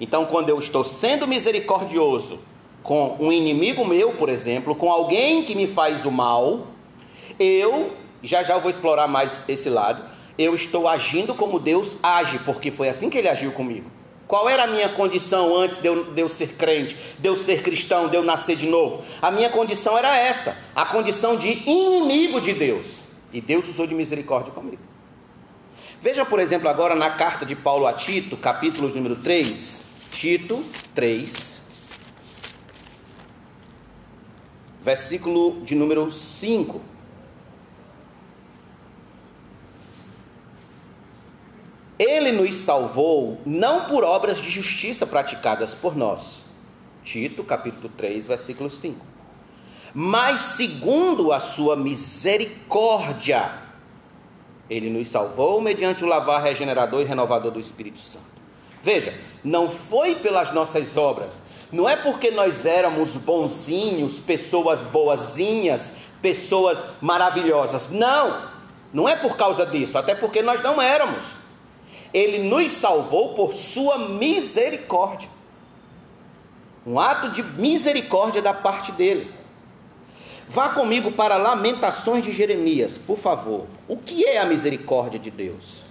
Então, 0.00 0.24
quando 0.26 0.48
eu 0.48 0.58
estou 0.58 0.84
sendo 0.84 1.26
misericordioso 1.26 2.40
com 2.82 3.16
um 3.18 3.32
inimigo 3.32 3.84
meu, 3.84 4.12
por 4.12 4.28
exemplo, 4.28 4.74
com 4.74 4.90
alguém 4.90 5.42
que 5.42 5.54
me 5.54 5.66
faz 5.66 6.06
o 6.06 6.10
mal, 6.10 6.68
eu, 7.38 7.92
já 8.22 8.42
já 8.42 8.58
vou 8.58 8.70
explorar 8.70 9.08
mais 9.08 9.44
esse 9.48 9.68
lado, 9.68 10.02
eu 10.38 10.54
estou 10.54 10.88
agindo 10.88 11.34
como 11.34 11.58
Deus 11.58 11.96
age, 12.02 12.38
porque 12.40 12.70
foi 12.70 12.88
assim 12.88 13.08
que 13.08 13.18
ele 13.18 13.28
agiu 13.28 13.52
comigo. 13.52 13.90
Qual 14.26 14.48
era 14.48 14.64
a 14.64 14.66
minha 14.66 14.88
condição 14.88 15.56
antes 15.56 15.78
de 15.78 15.86
eu, 15.86 16.12
de 16.12 16.20
eu, 16.20 16.28
ser 16.28 16.54
crente, 16.54 16.96
de 17.18 17.28
eu 17.28 17.36
ser 17.36 17.62
cristão, 17.62 18.08
de 18.08 18.16
eu 18.16 18.24
nascer 18.24 18.56
de 18.56 18.66
novo? 18.66 19.02
A 19.22 19.30
minha 19.30 19.48
condição 19.48 19.96
era 19.96 20.16
essa, 20.16 20.56
a 20.74 20.84
condição 20.84 21.36
de 21.36 21.50
inimigo 21.68 22.40
de 22.40 22.52
Deus. 22.52 23.02
E 23.32 23.40
Deus 23.40 23.68
usou 23.68 23.86
de 23.86 23.94
misericórdia 23.94 24.52
comigo. 24.52 24.82
Veja, 26.00 26.24
por 26.24 26.40
exemplo, 26.40 26.68
agora 26.68 26.94
na 26.94 27.10
carta 27.10 27.46
de 27.46 27.54
Paulo 27.54 27.86
a 27.86 27.92
Tito, 27.92 28.36
capítulo 28.36 28.88
número 28.88 29.16
3, 29.16 29.80
Tito 30.10 30.62
3, 30.94 31.60
versículo 34.82 35.60
de 35.64 35.74
número 35.74 36.10
5. 36.10 36.95
Ele 41.98 42.30
nos 42.32 42.56
salvou 42.56 43.40
não 43.46 43.86
por 43.86 44.04
obras 44.04 44.38
de 44.38 44.50
justiça 44.50 45.06
praticadas 45.06 45.72
por 45.72 45.96
nós. 45.96 46.42
Tito, 47.02 47.42
capítulo 47.44 47.88
3, 47.96 48.26
versículo 48.26 48.70
5. 48.70 49.04
mas 49.94 50.40
segundo 50.40 51.32
a 51.32 51.40
sua 51.40 51.74
misericórdia, 51.74 53.50
ele 54.68 54.90
nos 54.90 55.08
salvou 55.08 55.58
mediante 55.60 56.04
o 56.04 56.06
lavar 56.06 56.42
regenerador 56.42 57.00
e 57.00 57.04
renovador 57.04 57.50
do 57.50 57.60
Espírito 57.60 58.00
Santo. 58.00 58.24
Veja, 58.82 59.14
não 59.42 59.70
foi 59.70 60.16
pelas 60.16 60.52
nossas 60.52 60.96
obras, 60.98 61.40
não 61.72 61.88
é 61.88 61.96
porque 61.96 62.30
nós 62.30 62.66
éramos 62.66 63.14
bonzinhos, 63.14 64.18
pessoas 64.18 64.80
boazinhas, 64.80 65.92
pessoas 66.20 66.84
maravilhosas. 67.00 67.88
Não, 67.90 68.50
não 68.92 69.08
é 69.08 69.16
por 69.16 69.36
causa 69.36 69.64
disso, 69.64 69.96
até 69.96 70.14
porque 70.14 70.42
nós 70.42 70.62
não 70.62 70.80
éramos. 70.82 71.22
Ele 72.16 72.38
nos 72.48 72.72
salvou 72.72 73.34
por 73.34 73.52
sua 73.52 73.98
misericórdia. 73.98 75.28
Um 76.86 76.98
ato 76.98 77.28
de 77.28 77.42
misericórdia 77.42 78.40
da 78.40 78.54
parte 78.54 78.90
dele. 78.90 79.30
Vá 80.48 80.70
comigo 80.70 81.12
para 81.12 81.36
Lamentações 81.36 82.24
de 82.24 82.32
Jeremias, 82.32 82.96
por 82.96 83.18
favor. 83.18 83.66
O 83.86 83.98
que 83.98 84.24
é 84.24 84.38
a 84.38 84.46
misericórdia 84.46 85.18
de 85.18 85.30
Deus? 85.30 85.82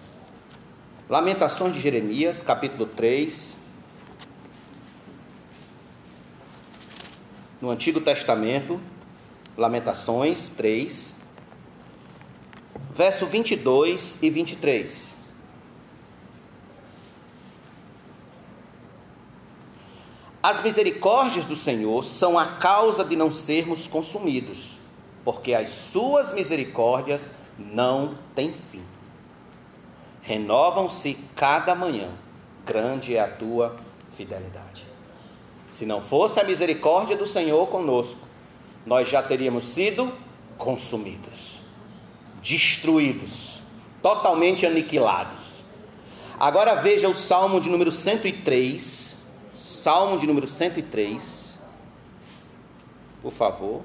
Lamentações 1.08 1.76
de 1.76 1.80
Jeremias, 1.80 2.42
capítulo 2.42 2.88
3. 2.88 3.56
No 7.62 7.70
Antigo 7.70 8.02
Testamento, 8.02 8.82
Lamentações 9.56 10.50
3, 10.58 11.14
verso 12.96 13.28
22 13.28 14.18
e 14.24 14.32
23. 14.32 15.05
As 20.48 20.62
misericórdias 20.62 21.44
do 21.46 21.56
Senhor 21.56 22.04
são 22.04 22.38
a 22.38 22.46
causa 22.46 23.04
de 23.04 23.16
não 23.16 23.34
sermos 23.34 23.88
consumidos, 23.88 24.78
porque 25.24 25.56
as 25.56 25.72
suas 25.72 26.32
misericórdias 26.36 27.32
não 27.58 28.14
têm 28.36 28.54
fim. 28.54 28.84
Renovam-se 30.22 31.18
cada 31.36 31.74
manhã, 31.74 32.10
grande 32.64 33.16
é 33.16 33.22
a 33.22 33.28
tua 33.28 33.76
fidelidade. 34.12 34.86
Se 35.68 35.84
não 35.84 36.00
fosse 36.00 36.40
a 36.40 36.44
misericórdia 36.44 37.18
do 37.18 37.26
Senhor 37.26 37.66
conosco, 37.66 38.20
nós 38.86 39.10
já 39.10 39.24
teríamos 39.24 39.70
sido 39.70 40.14
consumidos, 40.60 41.60
destruídos, 42.44 43.58
totalmente 44.00 44.64
aniquilados. 44.64 45.42
Agora 46.40 46.76
veja 46.76 47.10
o 47.10 47.16
Salmo 47.16 47.60
de 47.60 47.68
número 47.68 47.92
103, 47.92 49.05
Salmo 49.86 50.18
de 50.18 50.26
número 50.26 50.48
103, 50.48 51.60
por 53.22 53.32
favor. 53.32 53.84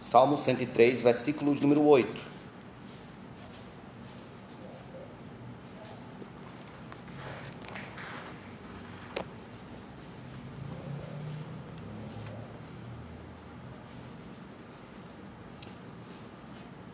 Salmo 0.00 0.36
103, 0.36 1.02
versículo 1.02 1.52
de 1.56 1.60
número 1.60 1.84
8. 1.84 2.20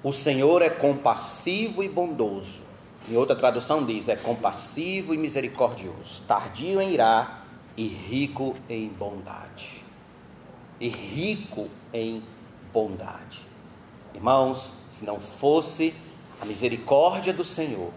O 0.02 0.10
Senhor 0.10 0.62
é 0.62 0.70
compassivo 0.70 1.82
e 1.82 1.88
bondoso 1.90 2.69
em 3.10 3.16
outra 3.16 3.34
tradução 3.36 3.84
diz: 3.84 4.08
é 4.08 4.16
compassivo 4.16 5.14
e 5.14 5.18
misericordioso, 5.18 6.22
tardio 6.26 6.80
em 6.80 6.92
irá 6.92 7.44
e 7.76 7.86
rico 7.86 8.54
em 8.68 8.88
bondade. 8.88 9.84
E 10.78 10.88
rico 10.88 11.68
em 11.92 12.22
bondade. 12.72 13.40
Irmãos, 14.14 14.72
se 14.88 15.04
não 15.04 15.20
fosse 15.20 15.94
a 16.40 16.44
misericórdia 16.44 17.32
do 17.32 17.44
Senhor, 17.44 17.90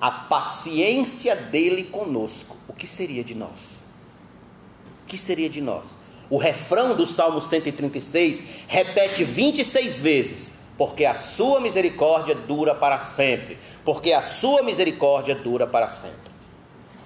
a 0.00 0.10
paciência 0.10 1.36
dele 1.36 1.84
conosco, 1.84 2.56
o 2.66 2.72
que 2.72 2.86
seria 2.86 3.22
de 3.22 3.34
nós? 3.34 3.82
O 5.02 5.06
que 5.06 5.16
seria 5.16 5.48
de 5.48 5.60
nós? 5.60 5.96
O 6.28 6.38
refrão 6.38 6.96
do 6.96 7.06
Salmo 7.06 7.40
136 7.42 8.42
repete 8.66 9.24
26 9.24 10.00
vezes: 10.00 10.52
porque 10.76 11.04
a 11.04 11.14
sua 11.14 11.60
misericórdia 11.60 12.34
dura 12.34 12.74
para 12.74 12.98
sempre, 12.98 13.58
porque 13.84 14.12
a 14.12 14.22
sua 14.22 14.62
misericórdia 14.62 15.34
dura 15.34 15.66
para 15.66 15.88
sempre. 15.88 16.32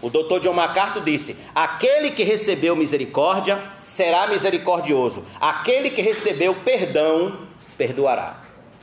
O 0.01 0.09
doutor 0.09 0.41
John 0.41 0.53
MacArthur 0.53 1.03
disse: 1.03 1.37
aquele 1.55 2.11
que 2.13 2.23
recebeu 2.23 2.77
misericórdia 2.77 3.59
será 3.83 4.27
misericordioso, 4.27 5.25
aquele 5.41 5.91
que 5.91 6.01
recebeu 6.01 6.55
perdão 6.55 7.39
perdoará. 7.77 8.41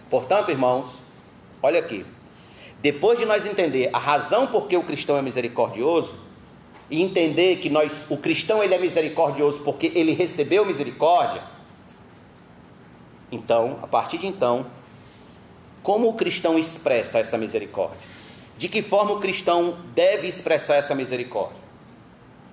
Portanto, 0.09 0.51
irmãos, 0.51 1.01
olha 1.61 1.79
aqui. 1.79 2.05
Depois 2.81 3.17
de 3.17 3.25
nós 3.25 3.45
entender 3.45 3.89
a 3.91 3.97
razão 3.97 4.45
por 4.45 4.67
que 4.67 4.77
o 4.77 4.83
cristão 4.83 5.17
é 5.17 5.21
misericordioso, 5.21 6.25
e 6.89 7.01
entender 7.01 7.57
que 7.57 7.69
nós, 7.69 8.05
o 8.09 8.17
cristão 8.17 8.63
ele 8.63 8.75
é 8.75 8.77
misericordioso 8.77 9.59
porque 9.59 9.91
ele 9.95 10.13
recebeu 10.13 10.65
misericórdia, 10.65 11.41
então, 13.35 13.79
a 13.83 13.87
partir 13.87 14.17
de 14.17 14.27
então, 14.27 14.65
como 15.83 16.09
o 16.09 16.13
cristão 16.13 16.57
expressa 16.57 17.19
essa 17.19 17.37
misericórdia? 17.37 17.97
De 18.57 18.67
que 18.67 18.81
forma 18.81 19.11
o 19.11 19.19
cristão 19.19 19.75
deve 19.93 20.27
expressar 20.27 20.75
essa 20.75 20.95
misericórdia? 20.95 21.57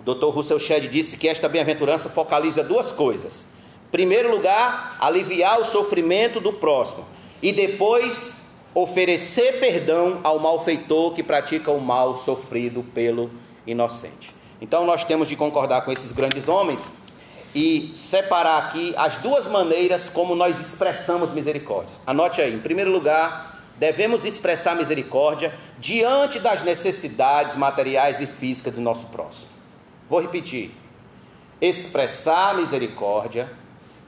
O 0.01 0.14
Dr. 0.14 0.27
Russell 0.35 0.59
Shedd 0.59 0.88
disse 0.88 1.16
que 1.16 1.29
esta 1.29 1.49
bem-aventurança 1.49 2.09
focaliza 2.09 2.64
duas 2.64 2.90
coisas. 2.90 3.45
Primeiro 3.90 4.31
lugar, 4.31 4.97
aliviar 5.01 5.61
o 5.61 5.64
sofrimento 5.64 6.40
do 6.40 6.53
próximo 6.53 7.05
e 7.40 7.53
depois 7.53 8.37
oferecer 8.75 9.61
perdão 9.61 10.21
ao 10.25 10.38
malfeitor 10.38 11.14
que 11.14 11.23
pratica 11.23 11.71
o 11.71 11.81
mal 11.81 12.16
sofrido 12.16 12.83
pelo 12.83 13.31
inocente. 13.66 14.35
Então 14.61 14.85
nós 14.85 15.05
temos 15.05 15.29
de 15.29 15.37
concordar 15.37 15.85
com 15.85 15.92
esses 15.92 16.12
grandes 16.12 16.49
homens 16.49 16.83
e 17.55 17.93
separar 17.95 18.59
aqui 18.59 18.95
as 18.97 19.17
duas 19.17 19.47
maneiras 19.47 20.09
como 20.09 20.35
nós 20.35 20.59
expressamos 20.59 21.33
misericórdia. 21.33 21.95
Anote 22.07 22.41
aí, 22.41 22.55
em 22.55 22.61
primeiro 22.61 22.91
lugar, 22.91 23.61
devemos 23.77 24.25
expressar 24.25 24.75
misericórdia 24.75 25.53
diante 25.79 26.38
das 26.38 26.62
necessidades 26.62 27.57
materiais 27.57 28.21
e 28.21 28.27
físicas 28.27 28.75
do 28.75 28.81
nosso 28.81 29.07
próximo. 29.07 29.51
Vou 30.09 30.21
repetir: 30.21 30.71
expressar 31.61 32.57
misericórdia 32.57 33.51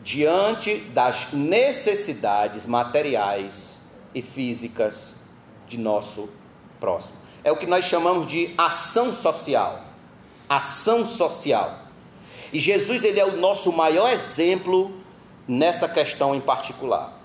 diante 0.02 0.76
das 0.76 1.32
necessidades 1.32 2.66
materiais 2.66 3.78
e 4.14 4.22
físicas 4.22 5.12
de 5.66 5.78
nosso 5.78 6.28
próximo. 6.78 7.16
É 7.42 7.50
o 7.50 7.56
que 7.56 7.66
nós 7.66 7.84
chamamos 7.84 8.26
de 8.26 8.54
ação 8.56 9.12
social. 9.12 9.82
Ação 10.48 11.06
social. 11.06 11.83
E 12.54 12.60
Jesus 12.60 13.02
ele 13.02 13.18
é 13.18 13.26
o 13.26 13.36
nosso 13.36 13.72
maior 13.72 14.12
exemplo 14.12 14.92
nessa 15.46 15.88
questão 15.88 16.36
em 16.36 16.40
particular. 16.40 17.20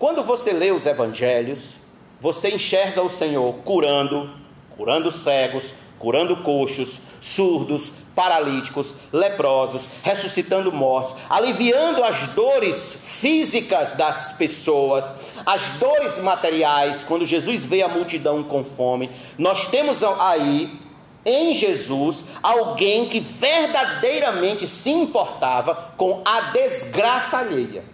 Quando 0.00 0.24
você 0.24 0.52
lê 0.52 0.72
os 0.72 0.84
evangelhos, 0.84 1.76
você 2.20 2.48
enxerga 2.48 3.00
o 3.00 3.08
Senhor 3.08 3.54
curando, 3.64 4.28
curando 4.76 5.12
cegos, 5.12 5.70
curando 5.96 6.34
coxos, 6.38 6.98
surdos, 7.20 7.92
paralíticos, 8.16 8.94
leprosos, 9.12 9.82
ressuscitando 10.02 10.72
mortos, 10.72 11.22
aliviando 11.30 12.02
as 12.02 12.26
dores 12.34 13.00
físicas 13.20 13.92
das 13.92 14.32
pessoas, 14.32 15.08
as 15.46 15.62
dores 15.78 16.18
materiais, 16.18 17.04
quando 17.06 17.24
Jesus 17.24 17.64
vê 17.64 17.80
a 17.80 17.88
multidão 17.88 18.42
com 18.42 18.64
fome. 18.64 19.08
Nós 19.38 19.66
temos 19.68 20.02
aí 20.02 20.83
em 21.24 21.54
Jesus 21.54 22.24
alguém 22.42 23.08
que 23.08 23.20
verdadeiramente 23.20 24.68
se 24.68 24.90
importava 24.90 25.94
com 25.96 26.22
a 26.24 26.52
desgraça 26.52 27.38
alheia. 27.38 27.84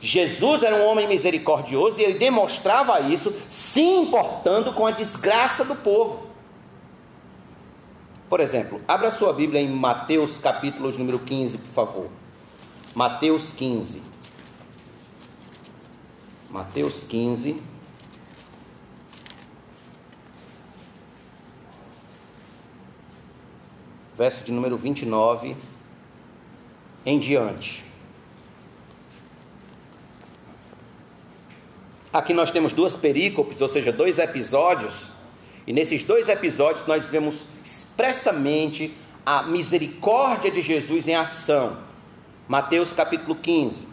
Jesus 0.00 0.62
era 0.62 0.76
um 0.76 0.86
homem 0.86 1.08
misericordioso 1.08 2.00
e 2.00 2.04
ele 2.04 2.18
demonstrava 2.18 3.00
isso 3.00 3.34
se 3.48 3.80
importando 3.80 4.72
com 4.72 4.86
a 4.86 4.90
desgraça 4.90 5.64
do 5.64 5.74
povo. 5.74 6.26
Por 8.28 8.40
exemplo, 8.40 8.80
abra 8.86 9.10
sua 9.10 9.32
Bíblia 9.32 9.60
em 9.60 9.68
Mateus 9.68 10.36
capítulo 10.38 10.90
número 10.98 11.18
15, 11.20 11.58
por 11.58 11.72
favor. 11.72 12.06
Mateus 12.94 13.52
15. 13.52 14.02
Mateus 16.50 17.04
15. 17.04 17.75
Verso 24.16 24.44
de 24.44 24.52
número 24.52 24.76
29 24.76 25.56
em 27.04 27.18
diante. 27.18 27.84
Aqui 32.12 32.32
nós 32.32 32.50
temos 32.50 32.72
duas 32.72 32.96
perícopes, 32.96 33.60
ou 33.60 33.68
seja, 33.68 33.92
dois 33.92 34.18
episódios, 34.18 35.04
e 35.66 35.72
nesses 35.72 36.02
dois 36.02 36.28
episódios 36.28 36.86
nós 36.86 37.10
vemos 37.10 37.44
expressamente 37.62 38.94
a 39.24 39.42
misericórdia 39.42 40.50
de 40.50 40.62
Jesus 40.62 41.06
em 41.06 41.14
ação. 41.14 41.76
Mateus 42.48 42.92
capítulo 42.92 43.34
15, 43.34 43.86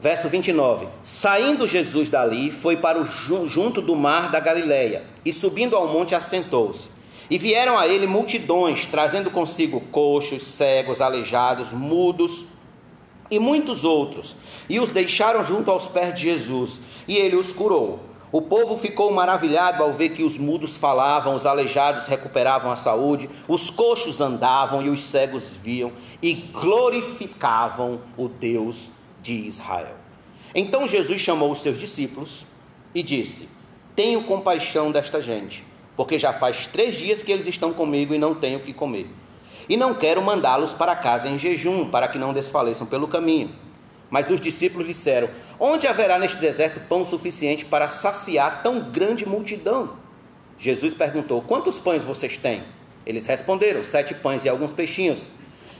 verso 0.00 0.28
29. 0.28 0.88
Saindo 1.02 1.66
Jesus 1.66 2.10
dali, 2.10 2.50
foi 2.50 2.76
para 2.76 3.00
o 3.00 3.06
junto 3.06 3.80
do 3.80 3.96
mar 3.96 4.30
da 4.30 4.40
Galileia, 4.40 5.04
e 5.24 5.32
subindo 5.32 5.76
ao 5.76 5.88
monte 5.88 6.14
assentou-se. 6.14 6.93
E 7.30 7.38
vieram 7.38 7.78
a 7.78 7.88
ele 7.88 8.06
multidões, 8.06 8.86
trazendo 8.86 9.30
consigo 9.30 9.80
coxos, 9.80 10.42
cegos, 10.46 11.00
aleijados, 11.00 11.72
mudos 11.72 12.44
e 13.30 13.38
muitos 13.38 13.84
outros, 13.84 14.36
e 14.68 14.78
os 14.78 14.90
deixaram 14.90 15.44
junto 15.44 15.70
aos 15.70 15.86
pés 15.86 16.14
de 16.14 16.22
Jesus, 16.22 16.78
e 17.08 17.16
ele 17.16 17.36
os 17.36 17.52
curou. 17.52 18.00
O 18.30 18.42
povo 18.42 18.76
ficou 18.76 19.12
maravilhado 19.12 19.82
ao 19.82 19.92
ver 19.92 20.10
que 20.10 20.22
os 20.22 20.36
mudos 20.36 20.76
falavam, 20.76 21.36
os 21.36 21.46
aleijados 21.46 22.06
recuperavam 22.06 22.70
a 22.70 22.76
saúde, 22.76 23.30
os 23.46 23.70
coxos 23.70 24.20
andavam 24.20 24.82
e 24.82 24.88
os 24.88 25.04
cegos 25.04 25.56
viam, 25.62 25.92
e 26.20 26.34
glorificavam 26.34 28.00
o 28.16 28.28
Deus 28.28 28.88
de 29.22 29.32
Israel. 29.32 29.94
Então 30.54 30.86
Jesus 30.86 31.20
chamou 31.20 31.52
os 31.52 31.60
seus 31.60 31.78
discípulos 31.78 32.44
e 32.94 33.02
disse: 33.02 33.48
Tenho 33.94 34.24
compaixão 34.24 34.90
desta 34.90 35.22
gente 35.22 35.64
porque 35.96 36.18
já 36.18 36.32
faz 36.32 36.66
três 36.66 36.96
dias 36.96 37.22
que 37.22 37.32
eles 37.32 37.46
estão 37.46 37.72
comigo 37.72 38.14
e 38.14 38.18
não 38.18 38.34
tenho 38.34 38.58
o 38.58 38.62
que 38.62 38.72
comer. 38.72 39.06
E 39.68 39.76
não 39.76 39.94
quero 39.94 40.22
mandá-los 40.22 40.72
para 40.72 40.94
casa 40.94 41.28
em 41.28 41.38
jejum, 41.38 41.88
para 41.88 42.08
que 42.08 42.18
não 42.18 42.34
desfaleçam 42.34 42.86
pelo 42.86 43.08
caminho. 43.08 43.50
Mas 44.10 44.30
os 44.30 44.40
discípulos 44.40 44.86
disseram: 44.86 45.30
Onde 45.58 45.86
haverá 45.86 46.18
neste 46.18 46.36
deserto 46.36 46.80
pão 46.88 47.04
suficiente 47.04 47.64
para 47.64 47.88
saciar 47.88 48.62
tão 48.62 48.90
grande 48.90 49.26
multidão? 49.26 49.94
Jesus 50.58 50.92
perguntou: 50.94 51.42
Quantos 51.42 51.78
pães 51.78 52.02
vocês 52.02 52.36
têm? 52.36 52.62
Eles 53.06 53.26
responderam: 53.26 53.82
Sete 53.82 54.14
pães 54.14 54.44
e 54.44 54.48
alguns 54.48 54.72
peixinhos. 54.72 55.20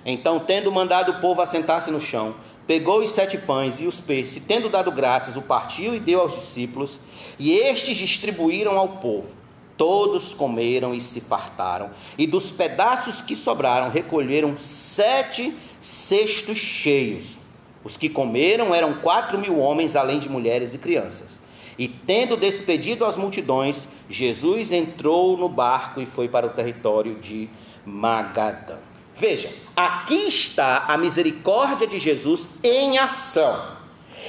Então, 0.05 0.41
tendo 0.41 0.73
mandado 0.73 1.13
o 1.13 1.21
povo 1.21 1.41
assentar-se 1.41 1.91
no 1.91 2.01
chão, 2.01 2.35
pegou 2.67 3.03
os 3.03 3.11
sete 3.11 3.39
pães 3.39 3.81
e 3.81 3.87
os 3.87 4.01
peixes, 4.01 4.43
tendo 4.45 4.69
dado 4.69 4.93
graças, 4.93 5.37
o 5.37 5.43
partiu 5.43 5.95
e 5.95 6.01
deu 6.01 6.21
aos 6.21 6.35
discípulos, 6.35 6.99
e 7.39 7.53
estes 7.53 7.97
distribuíram 7.97 8.79
ao 8.79 8.89
povo. 8.89 9.44
Todos 9.77 10.35
comeram 10.35 10.95
e 10.95 11.01
se 11.01 11.21
fartaram, 11.21 11.91
e 12.17 12.27
dos 12.27 12.51
pedaços 12.51 13.21
que 13.21 13.35
sobraram 13.35 13.91
recolheram 13.91 14.57
sete 14.59 15.53
cestos 15.81 16.59
cheios. 16.59 17.37
Os 17.83 17.97
que 17.97 18.09
comeram 18.09 18.75
eram 18.75 18.95
quatro 18.95 19.39
mil 19.39 19.59
homens, 19.59 19.97
além 19.97 20.19
de 20.19 20.29
mulheres 20.29 20.73
e 20.73 20.79
crianças. 20.79 21.39
E 21.79 21.89
tendo 21.89 22.37
despedido 22.37 23.05
as 23.05 23.17
multidões, 23.17 23.89
Jesus 24.09 24.71
entrou 24.71 25.37
no 25.37 25.49
barco 25.49 26.01
e 26.01 26.07
foi 26.07 26.29
para 26.29 26.47
o 26.47 26.51
território 26.51 27.17
de 27.17 27.49
Magadã. 27.85 28.77
Veja, 29.13 29.53
aqui 29.77 30.27
está 30.29 30.85
a 30.89 30.97
misericórdia 30.97 31.87
de 31.87 31.99
Jesus 31.99 32.49
em 32.63 32.97
ação. 32.99 33.77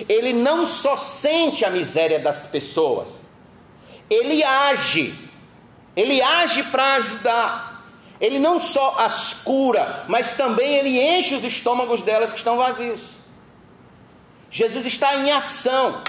Ele 0.10 0.34
não 0.34 0.66
só 0.66 0.98
sente 0.98 1.64
a 1.64 1.70
miséria 1.70 2.20
das 2.20 2.48
pessoas, 2.48 3.26
ele 4.10 4.44
age 4.44 5.14
ele 5.96 6.22
age 6.22 6.64
para 6.64 6.96
ajudar. 6.96 7.76
Ele 8.20 8.40
não 8.40 8.60
só 8.60 8.96
as 9.00 9.34
cura, 9.34 10.06
mas 10.08 10.34
também 10.34 10.76
ele 10.76 11.00
enche 11.00 11.36
os 11.36 11.44
estômagos 11.44 12.02
delas 12.02 12.32
que 12.32 12.38
estão 12.38 12.58
vazios. 12.58 13.02
Jesus 14.50 14.86
está 14.86 15.16
em 15.18 15.32
ação. 15.32 16.02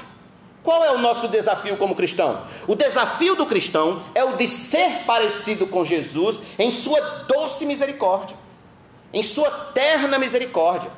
Qual 0.63 0.85
é 0.85 0.91
o 0.91 0.99
nosso 0.99 1.29
desafio 1.29 1.77
como 1.77 1.95
cristão? 1.95 2.45
O 2.67 2.75
desafio 2.75 3.37
do 3.37 3.47
cristão 3.47 4.03
é 4.15 4.25
o 4.25 4.37
de 4.37 4.49
ser 4.49 5.05
parecido 5.07 5.67
com 5.67 5.85
Jesus 5.85 6.41
em 6.59 6.73
sua 6.73 7.01
doce 7.29 7.65
misericórdia, 7.65 8.37
em 9.13 9.23
sua 9.23 9.51
terna 9.51 10.19
misericórdia. 10.19 10.91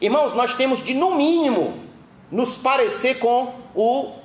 Irmãos, 0.00 0.34
nós 0.34 0.54
temos 0.54 0.82
de, 0.82 0.94
no 0.94 1.14
mínimo, 1.14 1.82
nos 2.30 2.56
parecer 2.56 3.18
com 3.18 3.54
o 3.74 4.19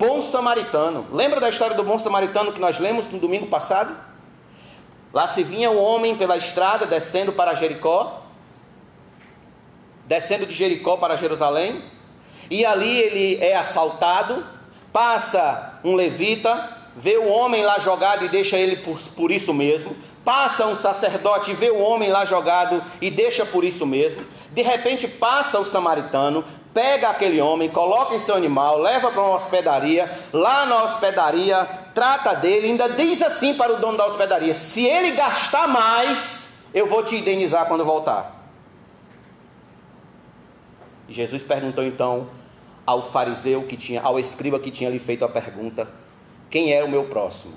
bom 0.00 0.22
samaritano. 0.22 1.06
Lembra 1.12 1.38
da 1.38 1.50
história 1.50 1.76
do 1.76 1.84
bom 1.84 1.98
samaritano 1.98 2.54
que 2.54 2.58
nós 2.58 2.78
lemos 2.78 3.06
no 3.08 3.18
domingo 3.18 3.48
passado? 3.48 3.94
Lá 5.12 5.26
se 5.26 5.42
vinha 5.42 5.70
um 5.70 5.78
homem 5.78 6.16
pela 6.16 6.38
estrada 6.38 6.86
descendo 6.86 7.34
para 7.34 7.54
Jericó, 7.54 8.22
descendo 10.06 10.46
de 10.46 10.54
Jericó 10.54 10.96
para 10.96 11.16
Jerusalém, 11.16 11.84
e 12.48 12.64
ali 12.64 12.98
ele 12.98 13.44
é 13.44 13.54
assaltado, 13.54 14.46
passa 14.90 15.78
um 15.84 15.94
levita, 15.94 16.78
vê 16.96 17.18
o 17.18 17.28
homem 17.28 17.62
lá 17.62 17.78
jogado 17.78 18.24
e 18.24 18.28
deixa 18.30 18.56
ele 18.56 18.76
por, 18.76 18.98
por 19.14 19.30
isso 19.30 19.52
mesmo, 19.52 19.94
passa 20.24 20.66
um 20.66 20.76
sacerdote 20.76 21.50
e 21.50 21.54
vê 21.54 21.70
o 21.70 21.78
homem 21.78 22.10
lá 22.10 22.24
jogado 22.24 22.82
e 23.02 23.10
deixa 23.10 23.44
por 23.44 23.64
isso 23.64 23.84
mesmo, 23.86 24.24
de 24.50 24.62
repente 24.62 25.06
passa 25.06 25.60
o 25.60 25.64
samaritano, 25.64 26.42
pega 26.72 27.10
aquele 27.10 27.40
homem, 27.40 27.68
coloca 27.68 28.14
em 28.14 28.18
seu 28.18 28.34
animal, 28.34 28.78
leva 28.78 29.10
para 29.10 29.20
uma 29.20 29.34
hospedaria, 29.34 30.10
lá 30.32 30.64
na 30.66 30.82
hospedaria, 30.84 31.64
trata 31.94 32.34
dele, 32.34 32.68
ainda 32.68 32.88
diz 32.88 33.20
assim 33.22 33.54
para 33.54 33.74
o 33.74 33.80
dono 33.80 33.98
da 33.98 34.06
hospedaria: 34.06 34.54
se 34.54 34.84
ele 34.86 35.12
gastar 35.12 35.68
mais, 35.68 36.52
eu 36.72 36.86
vou 36.86 37.04
te 37.04 37.16
indenizar 37.16 37.66
quando 37.66 37.84
voltar. 37.84 38.38
Jesus 41.08 41.42
perguntou 41.42 41.82
então 41.84 42.28
ao 42.86 43.02
fariseu 43.02 43.64
que 43.64 43.76
tinha, 43.76 44.00
ao 44.00 44.18
escriba 44.18 44.58
que 44.60 44.70
tinha 44.70 44.90
lhe 44.90 44.98
feito 44.98 45.24
a 45.24 45.28
pergunta: 45.28 45.88
quem 46.48 46.72
é 46.72 46.82
o 46.84 46.88
meu 46.88 47.04
próximo? 47.04 47.54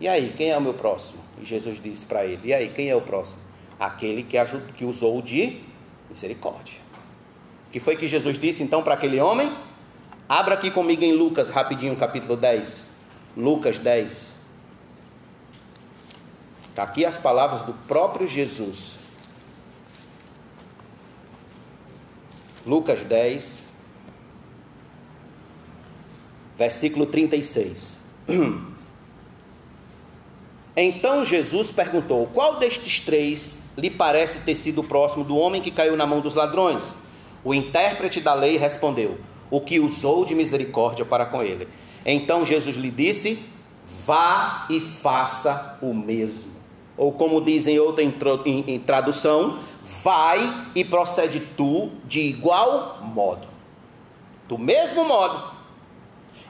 E 0.00 0.08
aí, 0.08 0.32
quem 0.34 0.50
é 0.50 0.56
o 0.56 0.62
meu 0.62 0.72
próximo? 0.72 1.20
E 1.38 1.44
Jesus 1.44 1.82
disse 1.82 2.06
para 2.06 2.24
ele: 2.24 2.48
E 2.48 2.54
aí, 2.54 2.68
quem 2.70 2.88
é 2.88 2.96
o 2.96 3.02
próximo? 3.02 3.38
Aquele 3.78 4.22
que, 4.22 4.38
ajudou, 4.38 4.68
que 4.74 4.84
usou 4.84 5.20
de 5.20 5.60
misericórdia 6.08 6.89
que 7.70 7.78
foi 7.80 7.96
que 7.96 8.08
Jesus 8.08 8.38
disse 8.38 8.62
então 8.62 8.82
para 8.82 8.94
aquele 8.94 9.20
homem? 9.20 9.54
Abra 10.28 10.54
aqui 10.54 10.70
comigo 10.70 11.02
em 11.02 11.12
Lucas, 11.12 11.48
rapidinho, 11.48 11.96
capítulo 11.96 12.36
10. 12.36 12.84
Lucas 13.36 13.78
10. 13.78 14.32
Está 16.68 16.82
aqui 16.82 17.04
as 17.04 17.18
palavras 17.18 17.62
do 17.62 17.72
próprio 17.72 18.26
Jesus. 18.26 18.94
Lucas 22.66 23.00
10, 23.00 23.64
versículo 26.56 27.06
36. 27.06 27.98
Então 30.76 31.26
Jesus 31.26 31.70
perguntou: 31.70 32.26
Qual 32.32 32.58
destes 32.58 33.00
três 33.00 33.58
lhe 33.76 33.90
parece 33.90 34.40
ter 34.40 34.54
sido 34.54 34.82
próximo 34.82 35.24
do 35.24 35.36
homem 35.36 35.60
que 35.60 35.70
caiu 35.70 35.96
na 35.96 36.06
mão 36.06 36.20
dos 36.20 36.34
ladrões? 36.34 36.82
O 37.44 37.54
intérprete 37.54 38.20
da 38.20 38.34
lei 38.34 38.56
respondeu: 38.56 39.18
O 39.50 39.60
que 39.60 39.80
usou 39.80 40.24
de 40.24 40.34
misericórdia 40.34 41.04
para 41.04 41.26
com 41.26 41.42
ele. 41.42 41.68
Então 42.04 42.44
Jesus 42.44 42.76
lhe 42.76 42.90
disse: 42.90 43.42
Vá 44.06 44.66
e 44.70 44.80
faça 44.80 45.78
o 45.80 45.94
mesmo. 45.94 46.52
Ou 46.96 47.12
como 47.12 47.40
dizem 47.40 47.78
outra 47.78 48.04
em 48.04 48.78
tradução, 48.80 49.58
vai 50.02 50.68
e 50.74 50.84
procede 50.84 51.40
tu 51.40 51.90
de 52.04 52.20
igual 52.20 52.98
modo. 53.02 53.48
Do 54.46 54.58
mesmo 54.58 55.04
modo. 55.04 55.60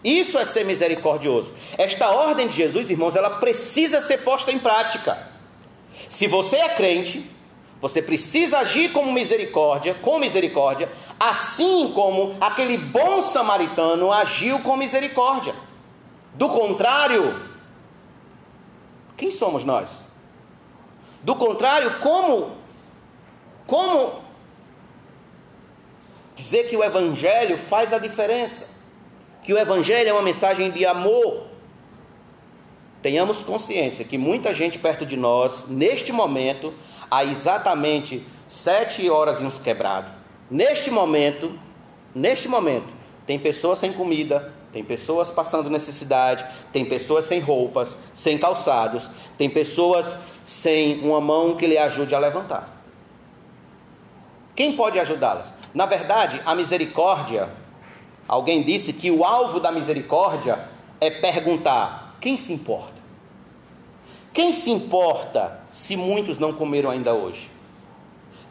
Isso 0.02 0.38
é 0.38 0.44
ser 0.44 0.64
misericordioso. 0.64 1.52
Esta 1.76 2.10
ordem 2.10 2.48
de 2.48 2.56
Jesus, 2.56 2.90
irmãos, 2.90 3.14
ela 3.14 3.30
precisa 3.30 4.00
ser 4.00 4.18
posta 4.18 4.50
em 4.50 4.58
prática. 4.58 5.28
Se 6.08 6.26
você 6.26 6.56
é 6.56 6.70
crente, 6.70 7.22
você 7.80 8.02
precisa 8.02 8.58
agir 8.58 8.92
como 8.92 9.12
misericórdia, 9.12 9.94
com 9.94 10.18
misericórdia, 10.18 10.90
assim 11.18 11.92
como 11.94 12.36
aquele 12.40 12.76
bom 12.76 13.22
samaritano 13.22 14.12
agiu 14.12 14.58
com 14.60 14.76
misericórdia. 14.76 15.54
Do 16.34 16.48
contrário, 16.50 17.40
quem 19.16 19.30
somos 19.30 19.64
nós? 19.64 19.90
Do 21.22 21.34
contrário, 21.34 21.98
como 22.00 22.60
como 23.70 24.20
dizer 26.34 26.68
que 26.68 26.76
o 26.76 26.82
evangelho 26.82 27.56
faz 27.56 27.92
a 27.92 27.98
diferença? 27.98 28.66
Que 29.42 29.54
o 29.54 29.58
evangelho 29.58 30.08
é 30.08 30.12
uma 30.12 30.22
mensagem 30.22 30.72
de 30.72 30.84
amor. 30.84 31.44
Tenhamos 33.00 33.44
consciência 33.44 34.04
que 34.04 34.18
muita 34.18 34.52
gente 34.52 34.76
perto 34.76 35.06
de 35.06 35.16
nós, 35.16 35.68
neste 35.68 36.12
momento, 36.12 36.74
há 37.10 37.24
exatamente 37.24 38.24
sete 38.46 39.08
horas 39.10 39.40
e 39.40 39.44
uns 39.44 39.58
quebrados. 39.58 40.12
Neste 40.50 40.90
momento, 40.90 41.58
neste 42.14 42.48
momento, 42.48 42.88
tem 43.26 43.38
pessoas 43.38 43.78
sem 43.78 43.92
comida, 43.92 44.52
tem 44.72 44.84
pessoas 44.84 45.30
passando 45.30 45.68
necessidade, 45.68 46.44
tem 46.72 46.84
pessoas 46.84 47.26
sem 47.26 47.40
roupas, 47.40 47.96
sem 48.14 48.38
calçados, 48.38 49.08
tem 49.36 49.50
pessoas 49.50 50.16
sem 50.44 51.00
uma 51.00 51.20
mão 51.20 51.56
que 51.56 51.66
lhe 51.66 51.78
ajude 51.78 52.14
a 52.14 52.18
levantar. 52.18 52.80
Quem 54.54 54.76
pode 54.76 54.98
ajudá-las? 54.98 55.54
Na 55.72 55.86
verdade, 55.86 56.40
a 56.44 56.54
misericórdia, 56.54 57.48
alguém 58.26 58.62
disse 58.62 58.92
que 58.92 59.10
o 59.10 59.24
alvo 59.24 59.58
da 59.60 59.72
misericórdia 59.72 60.68
é 61.00 61.10
perguntar: 61.10 62.16
quem 62.20 62.36
se 62.36 62.52
importa? 62.52 62.99
Quem 64.32 64.54
se 64.54 64.70
importa 64.70 65.60
se 65.70 65.96
muitos 65.96 66.38
não 66.38 66.52
comeram 66.52 66.90
ainda 66.90 67.12
hoje? 67.12 67.50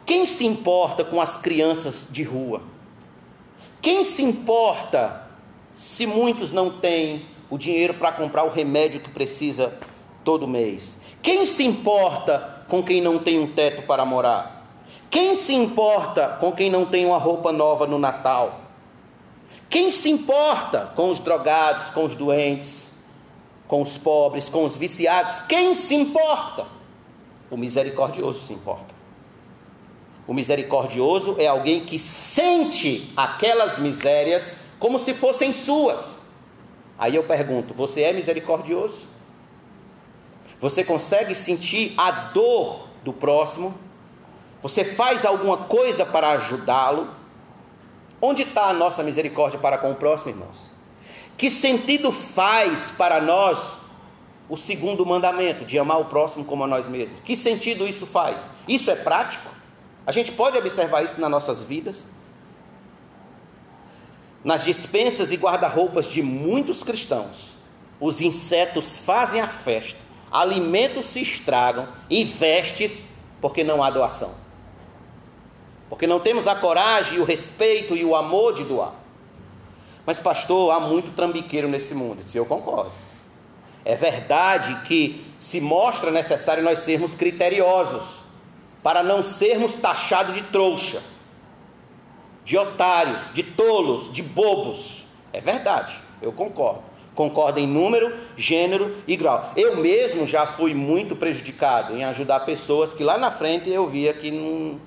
Quem 0.04 0.26
se 0.26 0.44
importa 0.44 1.04
com 1.04 1.20
as 1.20 1.36
crianças 1.38 2.06
de 2.10 2.22
rua? 2.22 2.60
Quem 3.80 4.04
se 4.04 4.22
importa 4.22 5.26
se 5.74 6.04
muitos 6.04 6.52
não 6.52 6.68
têm 6.68 7.24
o 7.48 7.56
dinheiro 7.56 7.94
para 7.94 8.12
comprar 8.12 8.44
o 8.44 8.50
remédio 8.50 9.00
que 9.00 9.08
precisa 9.08 9.72
todo 10.22 10.46
mês? 10.46 10.98
Quem 11.22 11.46
se 11.46 11.64
importa 11.64 12.64
com 12.68 12.82
quem 12.82 13.00
não 13.00 13.18
tem 13.18 13.38
um 13.38 13.46
teto 13.46 13.82
para 13.86 14.04
morar? 14.04 14.66
Quem 15.08 15.34
se 15.34 15.54
importa 15.54 16.36
com 16.40 16.52
quem 16.52 16.68
não 16.70 16.84
tem 16.84 17.06
uma 17.06 17.18
roupa 17.18 17.52
nova 17.52 17.86
no 17.86 17.98
Natal? 17.98 18.60
Quem 19.70 19.90
se 19.90 20.10
importa 20.10 20.92
com 20.94 21.10
os 21.10 21.20
drogados, 21.20 21.86
com 21.86 22.04
os 22.04 22.14
doentes, 22.14 22.89
com 23.70 23.82
os 23.82 23.96
pobres, 23.96 24.48
com 24.48 24.64
os 24.64 24.76
viciados? 24.76 25.38
Quem 25.48 25.76
se 25.76 25.94
importa? 25.94 26.66
O 27.48 27.56
misericordioso 27.56 28.40
se 28.40 28.52
importa. 28.52 28.92
O 30.26 30.34
misericordioso 30.34 31.36
é 31.38 31.46
alguém 31.46 31.84
que 31.84 31.96
sente 31.96 33.12
aquelas 33.16 33.78
misérias 33.78 34.54
como 34.80 34.98
se 34.98 35.14
fossem 35.14 35.52
suas. 35.52 36.16
Aí 36.98 37.14
eu 37.14 37.22
pergunto: 37.22 37.72
você 37.72 38.02
é 38.02 38.12
misericordioso? 38.12 39.06
Você 40.60 40.82
consegue 40.82 41.36
sentir 41.36 41.94
a 41.96 42.10
dor 42.10 42.88
do 43.04 43.12
próximo? 43.12 43.72
Você 44.62 44.84
faz 44.84 45.24
alguma 45.24 45.58
coisa 45.58 46.04
para 46.04 46.30
ajudá-lo? 46.30 47.08
Onde 48.20 48.42
está 48.42 48.64
a 48.64 48.74
nossa 48.74 49.02
misericórdia 49.04 49.60
para 49.60 49.78
com 49.78 49.92
o 49.92 49.94
próximo, 49.94 50.30
irmãos? 50.30 50.69
Que 51.40 51.50
sentido 51.50 52.12
faz 52.12 52.90
para 52.90 53.18
nós 53.18 53.78
o 54.46 54.58
segundo 54.58 55.06
mandamento, 55.06 55.64
de 55.64 55.78
amar 55.78 55.98
o 55.98 56.04
próximo 56.04 56.44
como 56.44 56.64
a 56.64 56.66
nós 56.66 56.86
mesmos? 56.86 57.18
Que 57.20 57.34
sentido 57.34 57.88
isso 57.88 58.04
faz? 58.06 58.46
Isso 58.68 58.90
é 58.90 58.94
prático? 58.94 59.50
A 60.06 60.12
gente 60.12 60.32
pode 60.32 60.58
observar 60.58 61.02
isso 61.02 61.18
nas 61.18 61.30
nossas 61.30 61.62
vidas? 61.62 62.04
Nas 64.44 64.64
dispensas 64.64 65.32
e 65.32 65.36
guarda-roupas 65.36 66.08
de 66.08 66.20
muitos 66.20 66.82
cristãos, 66.82 67.56
os 67.98 68.20
insetos 68.20 68.98
fazem 68.98 69.40
a 69.40 69.48
festa, 69.48 69.98
alimentos 70.30 71.06
se 71.06 71.22
estragam 71.22 71.88
e 72.10 72.22
vestes 72.22 73.06
porque 73.40 73.64
não 73.64 73.82
há 73.82 73.88
doação 73.88 74.34
porque 75.88 76.06
não 76.06 76.20
temos 76.20 76.46
a 76.46 76.54
coragem, 76.54 77.18
o 77.18 77.24
respeito 77.24 77.96
e 77.96 78.04
o 78.04 78.14
amor 78.14 78.54
de 78.54 78.62
doar. 78.62 78.99
Mas, 80.06 80.18
pastor, 80.18 80.72
há 80.72 80.80
muito 80.80 81.14
trambiqueiro 81.14 81.68
nesse 81.68 81.94
mundo. 81.94 82.22
Eu 82.34 82.46
concordo. 82.46 82.92
É 83.84 83.94
verdade 83.94 84.82
que 84.86 85.24
se 85.38 85.60
mostra 85.60 86.10
necessário 86.10 86.62
nós 86.62 86.80
sermos 86.80 87.14
criteriosos, 87.14 88.20
para 88.82 89.02
não 89.02 89.22
sermos 89.22 89.74
taxados 89.74 90.34
de 90.34 90.42
trouxa, 90.42 91.02
de 92.44 92.56
otários, 92.56 93.22
de 93.32 93.42
tolos, 93.42 94.12
de 94.12 94.22
bobos. 94.22 95.04
É 95.32 95.40
verdade, 95.40 96.00
eu 96.20 96.32
concordo. 96.32 96.82
Concordo 97.14 97.58
em 97.58 97.66
número, 97.66 98.14
gênero 98.36 98.96
e 99.06 99.16
grau. 99.16 99.52
Eu 99.56 99.76
mesmo 99.76 100.26
já 100.26 100.46
fui 100.46 100.72
muito 100.72 101.16
prejudicado 101.16 101.96
em 101.96 102.04
ajudar 102.04 102.40
pessoas 102.40 102.94
que 102.94 103.04
lá 103.04 103.18
na 103.18 103.30
frente 103.30 103.68
eu 103.68 103.86
via 103.86 104.14
que 104.14 104.30
não, 104.30 104.80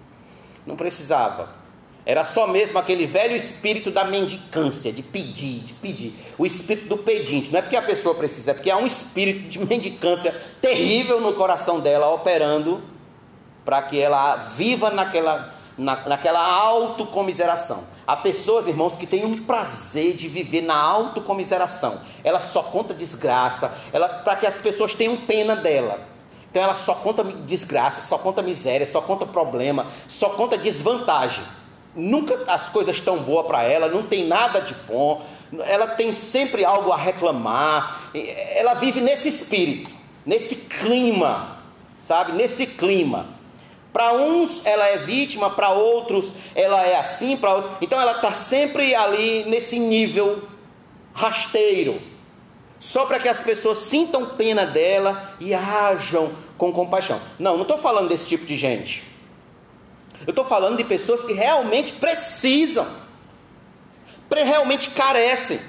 não 0.65 0.75
precisava. 0.75 1.62
Era 2.05 2.25
só 2.25 2.47
mesmo 2.47 2.77
aquele 2.77 3.05
velho 3.05 3.35
espírito 3.35 3.89
da 3.89 4.03
mendicância, 4.03 4.91
de 4.91 5.01
pedir, 5.01 5.59
de 5.59 5.73
pedir. 5.73 6.13
O 6.37 6.45
espírito 6.45 6.87
do 6.87 6.97
pedinte. 6.97 7.49
Não 7.49 7.59
é 7.59 7.61
porque 7.61 7.77
a 7.77 7.81
pessoa 7.81 8.13
precisa, 8.13 8.51
é 8.51 8.53
porque 8.53 8.69
há 8.69 8.77
um 8.77 8.85
espírito 8.85 9.47
de 9.47 9.65
mendicância 9.65 10.35
terrível 10.61 11.21
no 11.21 11.33
coração 11.33 11.79
dela, 11.79 12.09
operando 12.09 12.81
para 13.63 13.81
que 13.83 13.97
ela 13.97 14.35
viva 14.35 14.89
naquela, 14.89 15.53
na, 15.77 16.07
naquela 16.07 16.45
autocomiseração. 16.45 17.85
Há 18.05 18.17
pessoas, 18.17 18.67
irmãos, 18.67 18.97
que 18.97 19.07
têm 19.07 19.23
um 19.23 19.41
prazer 19.43 20.13
de 20.13 20.27
viver 20.27 20.61
na 20.61 20.75
autocomiseração. 20.75 22.01
Ela 22.21 22.41
só 22.41 22.63
conta 22.63 22.93
desgraça, 22.93 23.73
ela 23.93 24.09
para 24.09 24.35
que 24.35 24.45
as 24.45 24.57
pessoas 24.57 24.93
tenham 24.93 25.15
pena 25.15 25.55
dela. 25.55 26.01
Então 26.51 26.61
ela 26.61 26.75
só 26.75 26.93
conta 26.93 27.23
desgraça, 27.23 28.01
só 28.01 28.17
conta 28.17 28.41
miséria, 28.41 28.85
só 28.85 29.01
conta 29.01 29.25
problema, 29.25 29.87
só 30.09 30.31
conta 30.31 30.57
desvantagem. 30.57 31.43
Nunca 31.95 32.43
as 32.47 32.69
coisas 32.69 32.95
estão 32.95 33.19
boas 33.19 33.45
para 33.45 33.63
ela, 33.63 33.87
não 33.87 34.03
tem 34.03 34.25
nada 34.25 34.59
de 34.59 34.73
bom, 34.73 35.23
ela 35.59 35.87
tem 35.87 36.11
sempre 36.11 36.65
algo 36.65 36.91
a 36.91 36.97
reclamar. 36.97 38.11
Ela 38.55 38.73
vive 38.73 38.99
nesse 38.99 39.29
espírito, 39.29 39.91
nesse 40.25 40.55
clima, 40.55 41.59
sabe? 42.01 42.31
Nesse 42.31 42.65
clima. 42.65 43.27
Para 43.91 44.13
uns 44.13 44.65
ela 44.65 44.87
é 44.87 44.97
vítima, 44.97 45.51
para 45.51 45.69
outros 45.69 46.33
ela 46.55 46.83
é 46.83 46.95
assim, 46.97 47.37
para 47.37 47.53
outros. 47.53 47.71
Então 47.79 48.01
ela 48.01 48.13
está 48.13 48.33
sempre 48.33 48.95
ali 48.95 49.43
nesse 49.45 49.77
nível 49.77 50.47
rasteiro 51.13 52.13
só 52.83 53.05
para 53.05 53.17
que 53.17 53.29
as 53.29 53.41
pessoas 53.41 53.77
sintam 53.77 54.25
pena 54.25 54.65
dela 54.65 55.35
e 55.39 55.53
ajam 55.53 56.33
com 56.57 56.73
compaixão. 56.73 57.17
Não, 57.39 57.53
não 57.53 57.61
estou 57.61 57.77
falando 57.77 58.09
desse 58.09 58.27
tipo 58.27 58.45
de 58.45 58.57
gente. 58.57 59.12
Eu 60.25 60.31
estou 60.31 60.45
falando 60.45 60.77
de 60.77 60.83
pessoas 60.83 61.23
que 61.23 61.33
realmente 61.33 61.93
precisam, 61.93 62.87
realmente 64.31 64.89
carecem. 64.89 65.59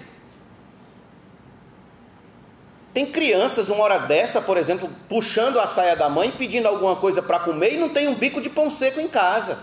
Tem 2.95 3.05
crianças, 3.05 3.69
uma 3.69 3.83
hora 3.83 3.99
dessa, 3.99 4.40
por 4.40 4.57
exemplo, 4.57 4.88
puxando 5.09 5.59
a 5.59 5.67
saia 5.67 5.97
da 5.97 6.09
mãe, 6.09 6.31
pedindo 6.31 6.69
alguma 6.69 6.95
coisa 6.95 7.21
para 7.21 7.40
comer 7.40 7.75
e 7.75 7.77
não 7.77 7.88
tem 7.88 8.07
um 8.07 8.14
bico 8.14 8.40
de 8.40 8.49
pão 8.49 8.71
seco 8.71 9.01
em 9.01 9.09
casa. 9.09 9.59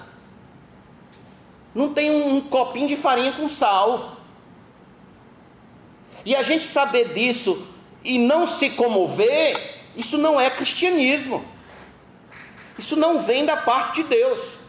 Não 1.73 1.93
tem 1.93 2.12
um, 2.12 2.36
um 2.36 2.41
copinho 2.41 2.88
de 2.88 2.97
farinha 2.97 3.32
com 3.32 3.47
sal. 3.47 4.17
E 6.25 6.36
a 6.36 6.43
gente 6.43 6.65
saber 6.65 7.13
disso 7.13 7.65
e 8.04 8.17
não 8.19 8.45
se 8.45 8.71
comover, 8.71 9.80
isso 9.95 10.17
não 10.17 10.39
é 10.39 10.49
cristianismo. 10.49 11.45
Isso 12.77 12.97
não 12.97 13.21
vem 13.21 13.45
da 13.45 13.56
parte 13.58 14.04
de 14.04 14.10
Deus. 14.10 14.61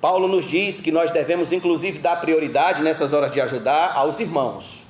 Paulo 0.00 0.28
nos 0.28 0.44
diz 0.44 0.80
que 0.80 0.92
nós 0.92 1.10
devemos, 1.10 1.52
inclusive, 1.52 1.98
dar 1.98 2.20
prioridade 2.20 2.82
nessas 2.82 3.12
horas 3.12 3.32
de 3.32 3.40
ajudar 3.40 3.92
aos 3.94 4.20
irmãos. 4.20 4.84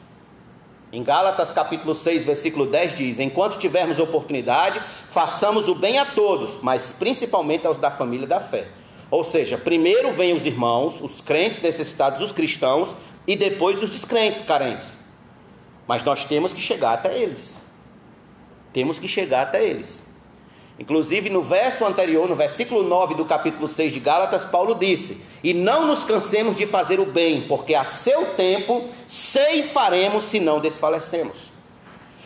Em 0.92 1.03
Gálatas 1.03 1.51
capítulo 1.51 1.94
6, 1.94 2.25
versículo 2.25 2.66
10 2.66 2.94
diz: 2.94 3.18
Enquanto 3.18 3.59
tivermos 3.59 3.99
oportunidade, 3.99 4.81
façamos 5.09 5.68
o 5.68 5.75
bem 5.75 5.99
a 5.99 6.05
todos, 6.05 6.59
mas 6.62 6.94
principalmente 6.99 7.66
aos 7.66 7.79
da 7.79 7.90
família 7.90 8.27
da 8.27 8.40
fé. 8.40 8.68
Ou 9.11 9.25
seja, 9.25 9.57
primeiro 9.57 10.12
vêm 10.12 10.35
os 10.35 10.44
irmãos, 10.44 11.01
os 11.01 11.21
crentes 11.21 11.61
necessitados, 11.61 12.21
os 12.21 12.33
cristãos, 12.33 12.94
e 13.27 13.37
depois 13.37 13.83
os 13.83 13.90
descrentes, 13.90 14.42
carentes. 14.42 14.94
Mas 15.87 16.03
nós 16.03 16.25
temos 16.27 16.53
que 16.53 16.61
chegar 16.61 16.92
até 16.92 17.18
eles. 17.18 17.59
Temos 18.73 18.99
que 18.99 19.09
chegar 19.09 19.42
até 19.42 19.64
eles. 19.64 20.03
Inclusive 20.79 21.29
no 21.29 21.43
verso 21.43 21.85
anterior, 21.85 22.29
no 22.29 22.37
versículo 22.37 22.85
9 22.85 23.17
do 23.17 23.25
capítulo 23.25 23.67
6 23.67 23.93
de 23.93 23.99
Gálatas, 23.99 24.45
Paulo 24.45 24.77
disse: 24.77 25.21
E 25.43 25.53
não 25.53 25.87
nos 25.87 26.05
cansemos 26.05 26.55
de 26.55 26.67
fazer 26.67 27.01
o 27.01 27.07
bem, 27.07 27.43
porque 27.43 27.75
a 27.75 27.85
seu 27.85 28.27
tempo 28.37 28.88
ceifaremos 29.09 30.25
se 30.25 30.38
não 30.38 30.61
desfalecemos. 30.61 31.37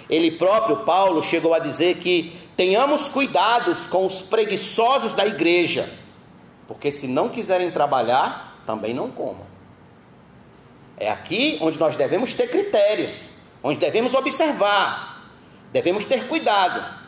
Ele 0.09 0.33
próprio, 0.33 0.79
Paulo, 0.79 1.23
chegou 1.23 1.55
a 1.55 1.59
dizer 1.59 1.97
que 1.97 2.37
tenhamos 2.55 3.09
cuidados 3.09 3.87
com 3.87 4.05
os 4.05 4.21
preguiçosos 4.21 5.15
da 5.15 5.27
igreja, 5.27 5.89
porque 6.69 6.93
se 6.93 7.07
não 7.07 7.31
quiserem 7.31 7.71
trabalhar, 7.71 8.63
também 8.67 8.93
não 8.93 9.11
comam. 9.11 9.47
É 10.99 11.11
aqui 11.11 11.57
onde 11.63 11.81
nós 11.81 11.97
devemos 11.97 12.35
ter 12.35 12.51
critérios, 12.51 13.13
onde 13.63 13.79
devemos 13.79 14.13
observar, 14.13 15.27
devemos 15.73 16.05
ter 16.05 16.29
cuidado. 16.29 17.02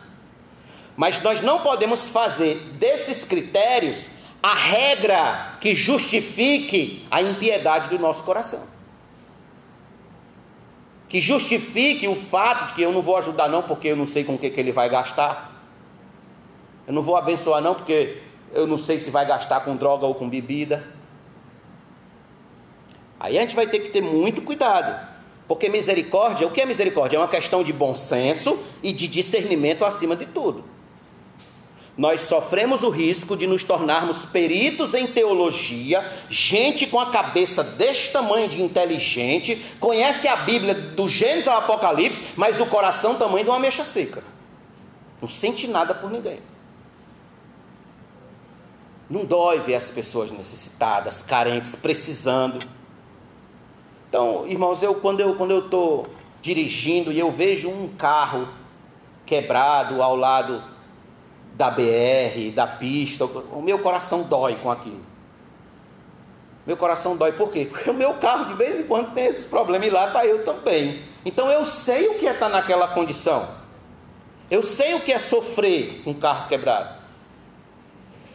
Mas 0.97 1.23
nós 1.23 1.41
não 1.41 1.61
podemos 1.61 2.09
fazer 2.09 2.59
desses 2.79 3.25
critérios 3.25 4.07
a 4.43 4.55
regra 4.55 5.57
que 5.61 5.75
justifique 5.75 7.07
a 7.11 7.23
impiedade 7.23 7.89
do 7.89 7.99
nosso 7.99 8.23
coração. 8.23 8.63
Que 11.09 11.21
justifique 11.21 12.07
o 12.07 12.15
fato 12.15 12.69
de 12.69 12.75
que 12.75 12.83
eu 12.83 12.93
não 12.93 13.01
vou 13.01 13.17
ajudar 13.17 13.49
não 13.49 13.63
porque 13.63 13.89
eu 13.89 13.97
não 13.97 14.07
sei 14.07 14.23
com 14.23 14.35
o 14.35 14.39
que, 14.39 14.51
que 14.51 14.61
ele 14.61 14.73
vai 14.73 14.89
gastar. 14.89 15.53
Eu 16.87 16.93
não 16.93 17.03
vou 17.03 17.17
abençoar 17.17 17.63
não 17.63 17.75
porque 17.75 18.19
eu 18.53 18.67
não 18.67 18.79
sei 18.79 18.99
se 18.99 19.11
vai 19.11 19.25
gastar 19.27 19.61
com 19.61 19.75
droga 19.77 20.07
ou 20.07 20.15
com 20.15 20.29
bebida. 20.29 20.85
Aí 23.19 23.39
a 23.39 23.41
gente 23.41 23.57
vai 23.57 23.67
ter 23.67 23.79
que 23.79 23.91
ter 23.91 24.03
muito 24.03 24.43
cuidado. 24.43 25.09
Porque 25.49 25.69
misericórdia, 25.69 26.47
o 26.47 26.51
que 26.51 26.61
é 26.61 26.67
misericórdia? 26.67 27.17
É 27.17 27.21
uma 27.21 27.29
questão 27.29 27.65
de 27.65 27.73
bom 27.73 27.95
senso 27.95 28.63
e 28.83 28.93
de 28.93 29.09
discernimento 29.09 29.85
acima 29.85 30.15
de 30.15 30.27
tudo. 30.27 30.74
Nós 31.97 32.23
sofremos 32.23 32.83
o 32.83 32.91
risco 32.91 33.37
de 33.37 33.47
nos 33.47 33.63
tornarmos 33.63 34.25
peritos 34.25 34.95
em 34.95 35.07
teologia, 35.07 36.13
gente 36.29 36.89
com 36.89 36.99
a 36.99 37.11
cabeça 37.11 37.63
deste 37.63 38.11
tamanho 38.11 38.49
de 38.49 38.61
inteligente, 38.61 39.65
conhece 39.79 40.27
a 40.27 40.35
Bíblia 40.35 40.75
do 40.75 41.09
Gênesis 41.09 41.47
ao 41.47 41.59
Apocalipse, 41.59 42.23
mas 42.37 42.61
o 42.61 42.67
coração 42.67 43.15
tamanho 43.15 43.45
de 43.45 43.51
uma 43.51 43.61
mecha 43.61 43.85
seca. 43.85 44.25
Não 45.23 45.29
sente 45.29 45.69
nada 45.69 45.95
por 45.95 46.11
ninguém. 46.11 46.41
Não 49.09 49.25
dói 49.25 49.61
ver 49.61 49.77
as 49.77 49.91
pessoas 49.91 50.33
necessitadas, 50.33 51.23
carentes, 51.23 51.77
precisando. 51.77 52.67
Então, 54.09 54.47
irmãos, 54.49 54.83
eu 54.83 54.97
quando 54.97 55.21
eu 55.21 55.37
quando 55.37 55.53
eu 55.53 55.61
estou 55.61 56.07
dirigindo 56.43 57.13
e 57.13 57.19
eu 57.19 57.31
vejo 57.31 57.69
um 57.69 57.89
carro 57.89 58.49
quebrado 59.25 60.03
ao 60.03 60.17
lado 60.17 60.74
da 61.55 61.71
BR, 61.71 62.53
da 62.55 62.67
pista, 62.67 63.25
o 63.25 63.63
meu 63.63 63.79
coração 63.79 64.23
dói 64.23 64.57
com 64.57 64.71
aquilo. 64.71 65.01
Meu 66.67 66.77
coração 66.77 67.17
dói 67.17 67.33
por 67.33 67.51
quê? 67.51 67.67
Porque 67.71 67.91
o 67.91 67.95
meu 67.95 68.15
carro 68.15 68.47
de 68.47 68.55
vez 68.55 68.79
em 68.79 68.85
quando 68.85 69.13
tem 69.13 69.27
esses 69.27 69.45
problemas 69.45 69.87
e 69.87 69.91
lá 69.91 70.09
está 70.09 70.27
eu 70.27 70.45
também. 70.45 71.03
Então 71.25 71.51
eu 71.51 71.65
sei 71.65 72.09
o 72.09 72.15
que 72.19 72.27
é 72.27 72.33
estar 72.33 72.47
tá 72.47 72.53
naquela 72.53 72.89
condição. 72.89 73.49
Eu 74.51 74.63
sei 74.63 74.95
o 74.95 75.01
que 75.01 75.13
é 75.13 75.19
sofrer 75.19 76.03
com 76.03 76.11
um 76.11 76.15
carro 76.15 76.49
quebrado. 76.49 77.03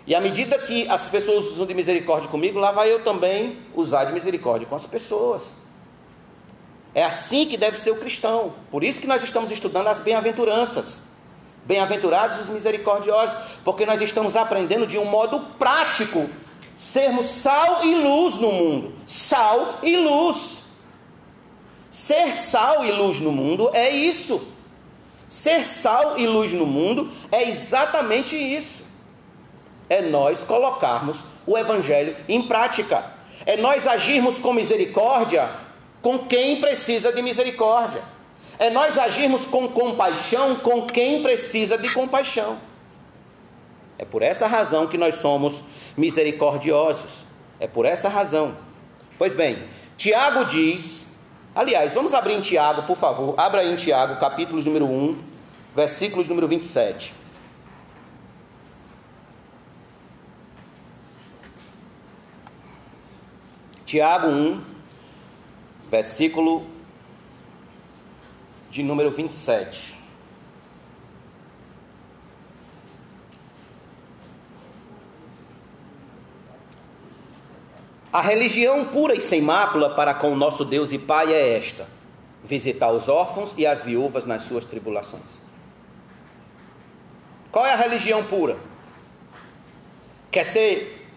E 0.06 0.16
à 0.16 0.22
medida 0.22 0.58
que 0.58 0.88
as 0.88 1.10
pessoas 1.10 1.48
usam 1.48 1.66
de 1.66 1.74
misericórdia 1.74 2.30
comigo, 2.30 2.60
lá 2.60 2.72
vai 2.72 2.92
eu 2.92 3.04
também 3.04 3.60
usar 3.76 4.06
de 4.06 4.14
misericórdia 4.14 4.68
com 4.68 4.76
as 4.76 4.88
pessoas. 4.88 5.52
É 6.94 7.04
assim 7.04 7.46
que 7.46 7.58
deve 7.58 7.78
ser 7.78 7.92
o 7.92 7.96
cristão. 7.96 8.54
Por 8.72 8.84
isso 8.84 9.00
que 9.00 9.08
nós 9.08 9.22
estamos 9.22 9.52
estudando 9.52 9.88
as 9.88 10.00
bem-aventuranças. 10.00 11.09
Bem-aventurados 11.66 12.40
os 12.40 12.50
misericordiosos, 12.50 13.38
porque 13.64 13.86
nós 13.86 14.02
estamos 14.02 14.36
aprendendo 14.36 14.88
de 14.88 14.98
um 14.98 15.06
modo 15.06 15.40
prático 15.58 16.30
sermos 16.80 17.28
sal 17.28 17.84
e 17.84 17.94
luz 17.94 18.36
no 18.36 18.52
mundo. 18.52 18.94
Sal 19.06 19.80
e 19.84 19.98
luz. 19.98 20.60
Ser 21.92 22.34
sal 22.34 22.86
e 22.86 22.92
luz 22.92 23.20
no 23.20 23.32
mundo 23.32 23.70
é 23.74 23.90
isso. 23.90 24.48
Ser 25.28 25.66
sal 25.66 26.18
e 26.18 26.26
luz 26.26 26.54
no 26.54 26.66
mundo 26.66 27.12
é 27.32 27.48
exatamente 27.50 28.36
isso. 28.36 28.84
É 29.90 30.02
nós 30.02 30.44
colocarmos 30.44 31.20
o 31.46 31.58
evangelho 31.58 32.16
em 32.28 32.42
prática. 32.44 33.04
É 33.46 33.58
nós 33.58 33.86
agirmos 33.86 34.40
com 34.40 34.54
misericórdia 34.54 35.50
com 36.02 36.18
quem 36.20 36.62
precisa 36.62 37.12
de 37.12 37.22
misericórdia. 37.22 38.02
É 38.60 38.70
nós 38.70 38.98
agirmos 38.98 39.46
com 39.46 39.68
compaixão 39.70 40.58
com 40.58 40.86
quem 40.86 41.24
precisa 41.24 41.78
de 41.78 41.90
compaixão. 41.94 42.58
É 43.98 44.06
por 44.06 44.22
essa 44.22 44.46
razão 44.46 44.86
que 44.86 44.98
nós 44.98 45.16
somos 45.16 45.64
misericordiosos. 45.98 47.10
É 47.60 47.68
por 47.68 47.86
essa 47.86 48.10
razão. 48.10 48.56
Pois 49.18 49.34
bem, 49.34 49.64
Tiago 49.98 50.46
diz 50.46 51.10
Aliás, 51.60 51.94
vamos 51.94 52.14
abrir 52.14 52.36
em 52.36 52.42
Tiago, 52.42 52.84
por 52.84 52.96
favor. 52.96 53.34
Abra 53.38 53.66
em 53.66 53.76
Tiago, 53.76 54.20
capítulo 54.20 54.62
número 54.62 54.86
1, 54.86 55.18
versículos 55.76 56.28
número 56.28 56.48
27. 56.48 57.14
Tiago 63.86 64.28
1, 64.28 64.62
versículo 65.90 66.66
de 68.70 68.84
número 68.84 69.12
27. 69.12 69.98
A 78.12 78.22
religião 78.22 78.86
pura 78.86 79.14
e 79.14 79.22
sem 79.22 79.42
mácula 79.42 79.94
para 79.94 80.16
com 80.16 80.36
nosso 80.36 80.66
Deus 80.66 80.92
e 80.92 80.98
Pai 80.98 81.32
é 81.32 81.58
esta: 81.58 81.88
visitar 82.44 82.92
os 82.92 83.08
órfãos 83.08 83.54
e 83.56 83.68
as 83.68 83.84
viúvas 83.84 84.26
nas 84.26 84.44
suas 84.44 84.66
tribulações. 84.66 85.40
Qual 87.52 87.66
é 87.66 87.74
a 87.74 87.76
religião 87.76 88.24
pura? 88.24 88.58
Quer 90.32 90.44
ser 90.44 91.08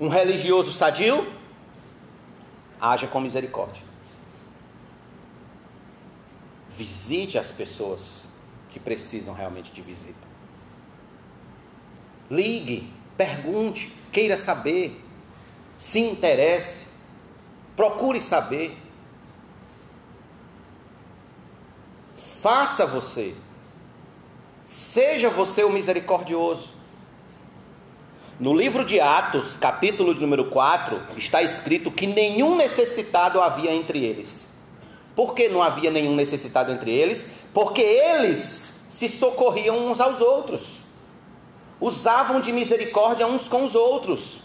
um 0.00 0.08
religioso 0.08 0.72
sadio? 0.72 1.26
Haja 2.80 3.06
com 3.06 3.20
misericórdia. 3.20 3.91
Visite 6.82 7.38
as 7.38 7.52
pessoas 7.52 8.26
que 8.72 8.80
precisam 8.80 9.32
realmente 9.32 9.70
de 9.70 9.80
visita. 9.80 10.26
Ligue, 12.28 12.92
pergunte, 13.16 13.92
queira 14.10 14.36
saber 14.36 15.00
se 15.78 16.00
interesse, 16.00 16.86
procure 17.76 18.20
saber. 18.20 18.76
Faça 22.16 22.84
você. 22.84 23.36
Seja 24.64 25.30
você 25.30 25.62
o 25.62 25.70
misericordioso. 25.70 26.72
No 28.40 28.52
livro 28.52 28.84
de 28.84 28.98
Atos, 28.98 29.54
capítulo 29.54 30.16
de 30.16 30.20
número 30.20 30.46
4, 30.46 31.00
está 31.16 31.44
escrito 31.44 31.92
que 31.92 32.08
nenhum 32.08 32.56
necessitado 32.56 33.40
havia 33.40 33.70
entre 33.70 34.04
eles. 34.04 34.50
Por 35.14 35.34
que 35.34 35.48
não 35.48 35.62
havia 35.62 35.90
nenhum 35.90 36.14
necessitado 36.14 36.72
entre 36.72 36.90
eles? 36.90 37.26
Porque 37.52 37.82
eles 37.82 38.80
se 38.88 39.08
socorriam 39.08 39.90
uns 39.90 40.00
aos 40.00 40.20
outros, 40.20 40.78
usavam 41.80 42.40
de 42.40 42.52
misericórdia 42.52 43.26
uns 43.26 43.48
com 43.48 43.64
os 43.64 43.74
outros. 43.74 44.38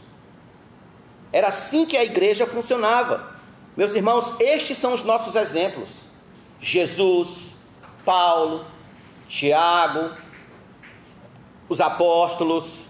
Era 1.31 1.49
assim 1.49 1.85
que 1.85 1.95
a 1.95 2.03
igreja 2.03 2.45
funcionava. 2.45 3.35
Meus 3.75 3.93
irmãos, 3.93 4.33
estes 4.39 4.77
são 4.77 4.93
os 4.93 5.03
nossos 5.03 5.35
exemplos: 5.35 5.89
Jesus, 6.59 7.51
Paulo, 8.03 8.65
Tiago, 9.27 10.11
os 11.69 11.79
apóstolos. 11.79 12.81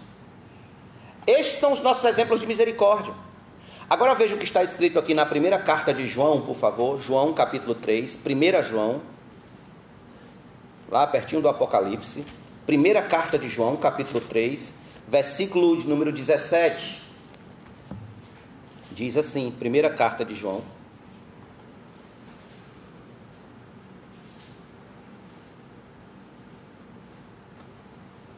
Estes 1.26 1.58
são 1.58 1.74
os 1.74 1.80
nossos 1.80 2.04
exemplos 2.06 2.40
de 2.40 2.46
misericórdia. 2.46 3.12
Agora 3.90 4.14
veja 4.14 4.34
o 4.34 4.38
que 4.38 4.44
está 4.44 4.62
escrito 4.62 4.98
aqui 4.98 5.14
na 5.14 5.24
primeira 5.24 5.58
carta 5.58 5.94
de 5.94 6.06
João, 6.06 6.42
por 6.42 6.54
favor. 6.54 7.00
João 7.00 7.32
capítulo 7.32 7.74
3, 7.74 8.16
1 8.16 8.62
João, 8.62 9.00
lá 10.90 11.06
pertinho 11.06 11.40
do 11.40 11.48
Apocalipse. 11.48 12.22
Primeira 12.66 13.00
carta 13.00 13.38
de 13.38 13.48
João, 13.48 13.78
capítulo 13.78 14.20
3, 14.20 14.74
versículo 15.08 15.74
de 15.78 15.88
número 15.88 16.12
17. 16.12 17.02
Diz 18.92 19.16
assim, 19.16 19.50
primeira 19.58 19.88
carta 19.88 20.22
de 20.22 20.34
João. 20.34 20.60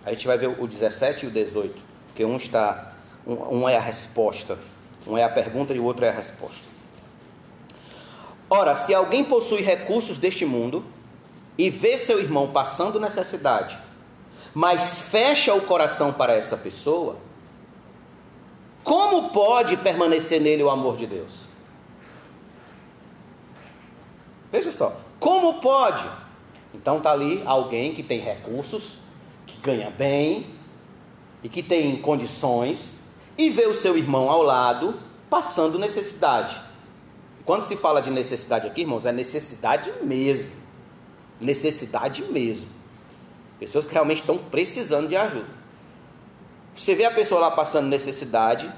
A 0.05 0.11
gente 0.11 0.28
vai 0.28 0.38
ver 0.38 0.46
o 0.61 0.66
17 0.68 1.24
e 1.24 1.28
o 1.28 1.30
18, 1.32 1.82
porque 2.07 2.24
um 2.24 2.36
está, 2.36 2.92
um, 3.26 3.62
um 3.62 3.68
é 3.68 3.76
a 3.76 3.80
resposta, 3.80 4.57
um 5.07 5.16
é 5.16 5.24
a 5.24 5.28
pergunta 5.28 5.72
e 5.72 5.78
o 5.78 5.84
outro 5.84 6.05
é 6.05 6.09
a 6.09 6.12
resposta. 6.12 6.68
Ora, 8.48 8.74
se 8.74 8.92
alguém 8.92 9.24
possui 9.24 9.62
recursos 9.62 10.18
deste 10.18 10.44
mundo 10.44 10.84
e 11.57 11.70
vê 11.70 11.96
seu 11.96 12.18
irmão 12.18 12.51
passando 12.51 12.98
necessidade, 12.98 13.78
mas 14.53 15.01
fecha 15.01 15.55
o 15.55 15.61
coração 15.62 16.12
para 16.12 16.34
essa 16.34 16.57
pessoa, 16.57 17.16
como 18.82 19.28
pode 19.30 19.76
permanecer 19.76 20.40
nele 20.40 20.62
o 20.62 20.70
amor 20.70 20.96
de 20.96 21.07
Deus? 21.07 21.46
Veja 24.51 24.72
só, 24.72 24.98
como 25.20 25.61
pode? 25.61 26.09
Então 26.74 26.98
está 26.98 27.12
ali 27.12 27.42
alguém 27.46 27.94
que 27.94 28.03
tem 28.03 28.18
recursos, 28.18 28.98
que 29.46 29.59
ganha 29.59 29.90
bem 29.90 30.46
e 31.42 31.48
que 31.48 31.62
tem 31.62 31.96
condições 31.96 32.96
e 33.41 33.49
vê 33.49 33.66
o 33.66 33.72
seu 33.72 33.97
irmão 33.97 34.28
ao 34.28 34.43
lado 34.43 35.01
passando 35.30 35.78
necessidade. 35.78 36.61
Quando 37.43 37.62
se 37.62 37.74
fala 37.74 38.03
de 38.03 38.11
necessidade 38.11 38.66
aqui, 38.66 38.82
irmãos, 38.82 39.07
é 39.07 39.12
necessidade 39.12 39.91
mesmo. 40.03 40.55
Necessidade 41.41 42.22
mesmo. 42.24 42.68
Pessoas 43.59 43.86
que 43.86 43.95
realmente 43.95 44.20
estão 44.20 44.36
precisando 44.36 45.09
de 45.09 45.16
ajuda. 45.16 45.47
Você 46.76 46.95
vê 46.95 47.07
a 47.07 47.11
pessoa 47.11 47.41
lá 47.41 47.51
passando 47.51 47.86
necessidade 47.86 48.70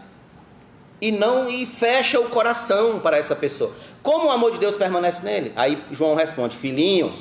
e 1.00 1.10
não 1.10 1.48
e 1.48 1.66
fecha 1.66 2.20
o 2.20 2.30
coração 2.30 3.00
para 3.00 3.18
essa 3.18 3.34
pessoa. 3.34 3.72
Como 4.00 4.28
o 4.28 4.30
amor 4.30 4.52
de 4.52 4.58
Deus 4.58 4.76
permanece 4.76 5.24
nele? 5.24 5.52
Aí 5.56 5.84
João 5.90 6.14
responde: 6.14 6.56
Filhinhos, 6.56 7.16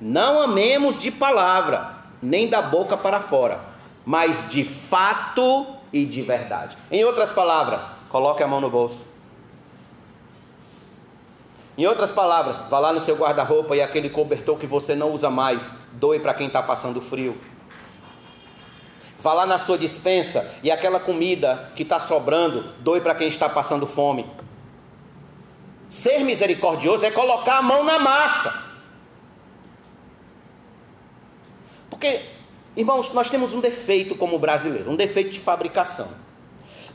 não 0.00 0.42
amemos 0.42 0.98
de 0.98 1.12
palavra, 1.12 1.94
nem 2.20 2.48
da 2.48 2.60
boca 2.60 2.96
para 2.96 3.20
fora, 3.20 3.60
mas 4.04 4.48
de 4.48 4.64
fato 4.64 5.75
e 6.02 6.04
de 6.04 6.22
verdade. 6.22 6.76
Em 6.90 7.04
outras 7.04 7.32
palavras, 7.32 7.88
coloque 8.10 8.42
a 8.42 8.46
mão 8.46 8.60
no 8.60 8.70
bolso. 8.70 9.00
Em 11.78 11.86
outras 11.86 12.10
palavras, 12.10 12.60
vá 12.70 12.78
lá 12.78 12.92
no 12.92 13.00
seu 13.00 13.16
guarda-roupa 13.16 13.76
e 13.76 13.82
aquele 13.82 14.08
cobertor 14.08 14.58
que 14.58 14.66
você 14.66 14.94
não 14.94 15.12
usa 15.12 15.30
mais, 15.30 15.70
doe 15.92 16.18
para 16.18 16.34
quem 16.34 16.46
está 16.46 16.62
passando 16.62 17.00
frio. 17.00 17.38
Vá 19.18 19.32
lá 19.32 19.46
na 19.46 19.58
sua 19.58 19.76
dispensa 19.76 20.54
e 20.62 20.70
aquela 20.70 21.00
comida 21.00 21.70
que 21.74 21.82
está 21.82 21.98
sobrando, 21.98 22.72
doe 22.80 23.00
para 23.00 23.14
quem 23.14 23.28
está 23.28 23.48
passando 23.48 23.86
fome. 23.86 24.26
Ser 25.88 26.20
misericordioso 26.20 27.04
é 27.04 27.10
colocar 27.10 27.58
a 27.58 27.62
mão 27.62 27.84
na 27.84 27.98
massa. 27.98 28.64
Porque 31.88 32.35
Irmãos, 32.76 33.10
nós 33.14 33.30
temos 33.30 33.54
um 33.54 33.60
defeito 33.60 34.14
como 34.14 34.38
brasileiro, 34.38 34.90
um 34.90 34.96
defeito 34.96 35.30
de 35.30 35.40
fabricação. 35.40 36.08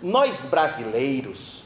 Nós 0.02 0.42
brasileiros, 0.46 1.64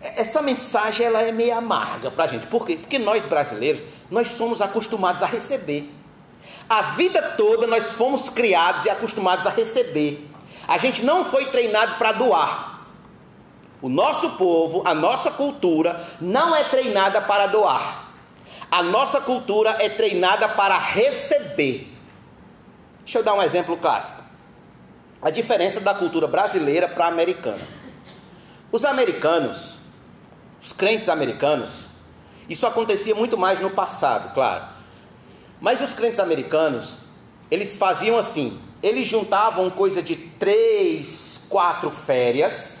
essa 0.00 0.42
mensagem 0.42 1.06
ela 1.06 1.22
é 1.22 1.30
meio 1.30 1.56
amarga 1.56 2.10
para 2.10 2.24
a 2.24 2.26
gente. 2.26 2.46
Por 2.48 2.66
quê? 2.66 2.76
Porque 2.76 2.98
nós 2.98 3.24
brasileiros, 3.24 3.82
nós 4.10 4.28
somos 4.28 4.60
acostumados 4.60 5.22
a 5.22 5.26
receber. 5.26 5.90
A 6.68 6.82
vida 6.82 7.22
toda 7.36 7.66
nós 7.66 7.92
fomos 7.92 8.28
criados 8.28 8.84
e 8.84 8.90
acostumados 8.90 9.46
a 9.46 9.50
receber. 9.50 10.28
A 10.66 10.76
gente 10.76 11.04
não 11.04 11.24
foi 11.24 11.46
treinado 11.46 11.96
para 11.98 12.12
doar. 12.12 12.86
O 13.80 13.88
nosso 13.88 14.30
povo, 14.30 14.82
a 14.84 14.94
nossa 14.94 15.30
cultura 15.30 16.04
não 16.20 16.56
é 16.56 16.64
treinada 16.64 17.20
para 17.20 17.46
doar. 17.46 18.08
A 18.70 18.82
nossa 18.82 19.20
cultura 19.20 19.76
é 19.78 19.88
treinada 19.88 20.48
para 20.48 20.76
receber. 20.76 21.93
Deixa 23.04 23.18
eu 23.18 23.22
dar 23.22 23.34
um 23.34 23.42
exemplo 23.42 23.76
clássico. 23.76 24.22
A 25.20 25.30
diferença 25.30 25.80
da 25.80 25.94
cultura 25.94 26.26
brasileira 26.26 26.88
para 26.88 27.04
a 27.04 27.08
americana. 27.08 27.60
Os 28.72 28.84
americanos, 28.84 29.76
os 30.60 30.72
crentes 30.72 31.08
americanos, 31.08 31.84
isso 32.48 32.66
acontecia 32.66 33.14
muito 33.14 33.38
mais 33.38 33.60
no 33.60 33.70
passado, 33.70 34.34
claro. 34.34 34.64
Mas 35.60 35.80
os 35.80 35.94
crentes 35.94 36.20
americanos, 36.20 36.98
eles 37.50 37.76
faziam 37.76 38.18
assim: 38.18 38.60
eles 38.82 39.06
juntavam 39.06 39.70
coisa 39.70 40.02
de 40.02 40.16
três, 40.16 41.46
quatro 41.48 41.90
férias, 41.90 42.80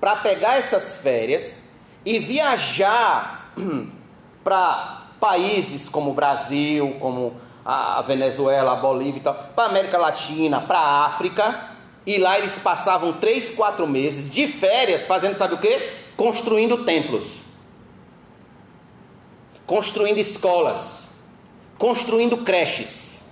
para 0.00 0.16
pegar 0.16 0.58
essas 0.58 0.98
férias 0.98 1.58
e 2.04 2.18
viajar 2.18 3.52
para 4.44 5.06
países 5.18 5.88
como 5.88 6.12
Brasil, 6.12 6.96
como 7.00 7.40
a 7.64 8.00
Venezuela, 8.02 8.72
a 8.72 8.76
Bolívia 8.76 9.18
e 9.18 9.22
tal, 9.22 9.34
para 9.34 9.64
a 9.64 9.68
América 9.68 9.98
Latina, 9.98 10.60
para 10.60 10.78
a 10.78 11.06
África, 11.06 11.70
e 12.06 12.16
lá 12.16 12.38
eles 12.38 12.58
passavam 12.58 13.12
três, 13.12 13.50
quatro 13.50 13.86
meses 13.86 14.30
de 14.30 14.48
férias 14.48 15.06
fazendo 15.06 15.34
sabe 15.34 15.54
o 15.54 15.58
que? 15.58 15.78
Construindo 16.16 16.84
templos, 16.84 17.40
construindo 19.66 20.18
escolas, 20.18 21.10
construindo 21.76 22.38
creches. 22.38 23.22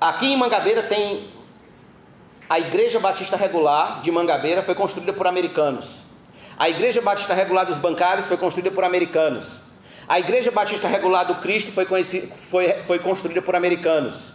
Aqui 0.00 0.32
em 0.32 0.36
Mangabeira 0.36 0.82
tem 0.82 1.30
a 2.50 2.58
Igreja 2.58 2.98
Batista 2.98 3.36
Regular 3.36 4.02
de 4.02 4.10
Mangabeira 4.10 4.62
foi 4.62 4.74
construída 4.74 5.12
por 5.12 5.26
americanos. 5.26 6.02
A 6.58 6.68
Igreja 6.68 7.00
Batista 7.00 7.32
Regular 7.32 7.64
dos 7.64 7.78
Bancários 7.78 8.26
foi 8.26 8.36
construída 8.36 8.70
por 8.70 8.84
americanos. 8.84 9.62
A 10.08 10.18
Igreja 10.18 10.50
Batista 10.50 10.88
Regular 10.88 11.24
do 11.24 11.36
Cristo 11.36 11.70
foi, 11.72 11.86
foi, 12.50 12.82
foi 12.82 12.98
construída 12.98 13.40
por 13.40 13.54
americanos. 13.54 14.32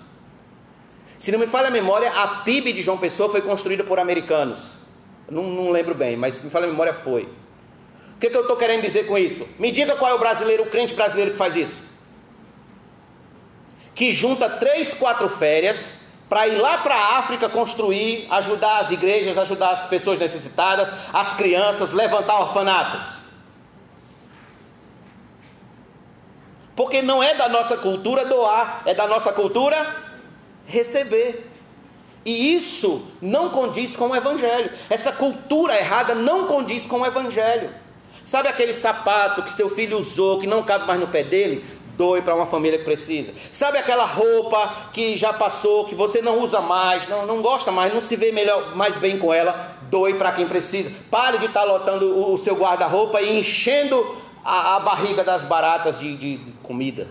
Se 1.20 1.32
não 1.32 1.40
me 1.40 1.48
falha 1.48 1.68
a 1.68 1.72
memória, 1.72 2.12
a 2.12 2.28
PIB 2.44 2.74
de 2.74 2.82
João 2.82 2.98
Pessoa 2.98 3.30
foi 3.30 3.42
construída 3.42 3.84
por 3.84 4.00
americanos. 4.00 4.74
Não, 5.30 5.44
não 5.44 5.70
lembro 5.72 5.96
bem, 5.96 6.16
mas 6.16 6.36
se 6.36 6.46
me 6.46 6.52
falha 6.52 6.66
a 6.66 6.70
memória, 6.70 6.94
foi. 6.94 7.24
O 7.24 8.20
que, 8.20 8.30
que 8.30 8.38
eu 8.38 8.42
estou 8.42 8.56
querendo 8.56 8.82
dizer 8.82 9.06
com 9.06 9.18
isso? 9.18 9.48
Me 9.60 9.72
diga 9.72 9.96
qual 9.96 10.12
é 10.12 10.14
o 10.14 10.20
brasileiro, 10.20 10.64
o 10.64 10.70
crente 10.70 10.94
brasileiro 10.94 11.32
que 11.32 11.38
faz 11.38 11.56
isso. 11.56 11.82
Que 13.94 14.12
junta 14.12 14.50
três, 14.50 14.94
quatro 14.94 15.28
férias 15.28 15.94
para 16.30 16.48
ir 16.48 16.58
lá 16.58 16.80
para 16.80 16.96
a 16.96 17.18
África 17.20 17.48
construir, 17.48 18.28
ajudar 18.30 18.80
as 18.80 18.92
igrejas, 18.92 19.38
ajudar 19.38 19.72
as 19.72 19.86
pessoas 19.88 20.20
necessitadas, 20.20 20.90
as 21.14 21.34
crianças, 21.34 21.92
levantar 21.92 22.42
orfanatos. 22.42 23.27
Porque 26.78 27.02
não 27.02 27.24
é 27.24 27.34
da 27.34 27.50
nossa 27.50 27.76
cultura 27.76 28.24
doar, 28.24 28.84
é 28.86 28.94
da 28.94 29.08
nossa 29.08 29.34
cultura 29.34 29.96
receber. 30.68 31.50
E 32.24 32.54
isso 32.54 33.04
não 33.20 33.50
condiz 33.50 33.96
com 33.96 34.10
o 34.10 34.16
Evangelho. 34.16 34.70
Essa 34.88 35.12
cultura 35.12 35.76
errada 35.76 36.14
não 36.14 36.46
condiz 36.46 36.86
com 36.86 37.00
o 37.00 37.06
Evangelho. 37.06 37.72
Sabe 38.24 38.48
aquele 38.48 38.76
sapato 38.76 39.42
que 39.42 39.52
seu 39.52 39.72
filho 39.72 39.98
usou, 39.98 40.40
que 40.40 40.46
não 40.46 40.62
cabe 40.62 40.86
mais 40.86 41.00
no 41.00 41.08
pé 41.08 41.24
dele? 41.24 41.66
Doe 41.98 42.22
para 42.22 42.36
uma 42.36 42.46
família 42.46 42.78
que 42.78 42.86
precisa. 42.86 43.34
Sabe 43.52 43.80
aquela 43.80 44.06
roupa 44.06 44.92
que 44.94 45.18
já 45.18 45.34
passou, 45.34 45.86
que 45.86 45.96
você 45.96 46.22
não 46.22 46.44
usa 46.44 46.62
mais, 46.62 47.08
não, 47.08 47.26
não 47.26 47.42
gosta 47.42 47.72
mais, 47.72 47.92
não 47.92 48.02
se 48.02 48.16
vê 48.16 48.32
melhor, 48.32 48.76
mais 48.76 48.96
bem 48.98 49.18
com 49.18 49.34
ela? 49.34 49.78
Doe 49.90 50.14
para 50.14 50.32
quem 50.32 50.48
precisa. 50.48 50.92
Pare 51.10 51.40
de 51.40 51.48
estar 51.48 51.62
tá 51.62 51.66
lotando 51.66 52.06
o, 52.06 52.34
o 52.34 52.38
seu 52.38 52.56
guarda-roupa 52.56 53.20
e 53.20 53.40
enchendo 53.40 54.27
a, 54.48 54.78
a 54.78 54.80
barriga 54.80 55.26
das 55.26 55.44
baratas 55.44 56.00
de, 56.00 56.16
de 56.16 56.38
comida. 56.64 57.10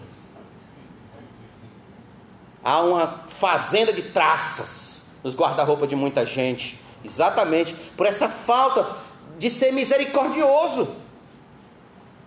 Há 2.65 2.81
uma 2.81 3.25
fazenda 3.27 3.93
de 3.93 4.05
traças 4.05 5.03
nos 5.23 5.35
guarda-roupa 5.35 5.87
de 5.87 5.95
muita 5.95 6.25
gente, 6.25 6.81
exatamente 7.05 7.75
por 7.95 8.07
essa 8.07 8.27
falta 8.27 8.97
de 9.39 9.51
ser 9.51 9.71
misericordioso, 9.71 10.89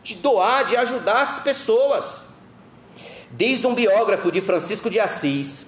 de 0.03 0.14
doar, 0.16 0.66
de 0.66 0.78
ajudar 0.78 1.24
as 1.24 1.39
pessoas. 1.39 2.26
Diz 3.32 3.66
um 3.66 3.74
biógrafo 3.74 4.32
de 4.32 4.41
Francisco 4.41 4.91
de 4.91 4.99
Assis 4.99 5.68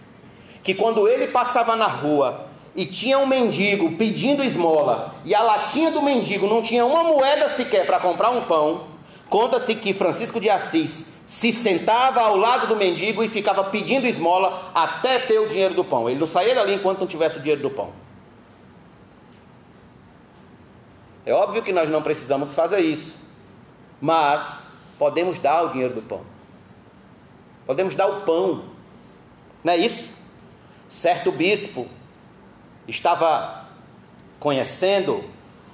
que 0.62 0.76
quando 0.76 1.08
ele 1.08 1.28
passava 1.28 1.76
na 1.76 1.88
rua 1.88 2.46
e 2.76 2.86
tinha 2.86 3.18
um 3.18 3.26
mendigo 3.26 3.98
pedindo 3.98 4.44
esmola 4.44 5.16
e 5.26 5.34
a 5.34 5.42
latinha 5.42 5.90
do 5.90 6.02
mendigo 6.02 6.46
não 6.46 6.62
tinha 6.62 6.86
uma 6.86 7.04
moeda 7.04 7.50
sequer 7.50 7.88
para 7.88 8.00
comprar 8.00 8.30
um 8.30 8.44
pão, 8.44 8.91
Conta-se 9.32 9.76
que 9.76 9.94
Francisco 9.94 10.42
de 10.42 10.50
Assis 10.50 11.06
se 11.26 11.54
sentava 11.54 12.20
ao 12.20 12.36
lado 12.36 12.68
do 12.68 12.76
mendigo 12.76 13.24
e 13.24 13.30
ficava 13.30 13.64
pedindo 13.64 14.06
esmola 14.06 14.70
até 14.76 15.20
ter 15.20 15.40
o 15.40 15.48
dinheiro 15.48 15.74
do 15.74 15.86
pão. 15.86 16.10
Ele 16.10 16.20
não 16.20 16.28
saía 16.28 16.54
dali 16.54 16.74
enquanto 16.74 17.00
não 17.00 17.08
tivesse 17.08 17.38
o 17.38 17.40
dinheiro 17.40 17.62
do 17.62 17.70
pão. 17.70 17.94
É 21.26 21.32
óbvio 21.32 21.64
que 21.64 21.72
nós 21.72 21.90
não 21.90 22.02
precisamos 22.02 22.54
fazer 22.54 22.82
isso, 22.82 23.16
mas 24.02 24.68
podemos 25.00 25.40
dar 25.40 25.64
o 25.64 25.70
dinheiro 25.70 25.94
do 25.94 26.02
pão. 26.02 26.24
Podemos 27.66 27.96
dar 27.96 28.08
o 28.08 28.22
pão. 28.24 28.66
Não 29.64 29.72
é 29.72 29.78
isso? 29.78 30.10
Certo 30.90 31.32
bispo 31.32 31.88
estava 32.86 33.66
conhecendo 34.42 35.24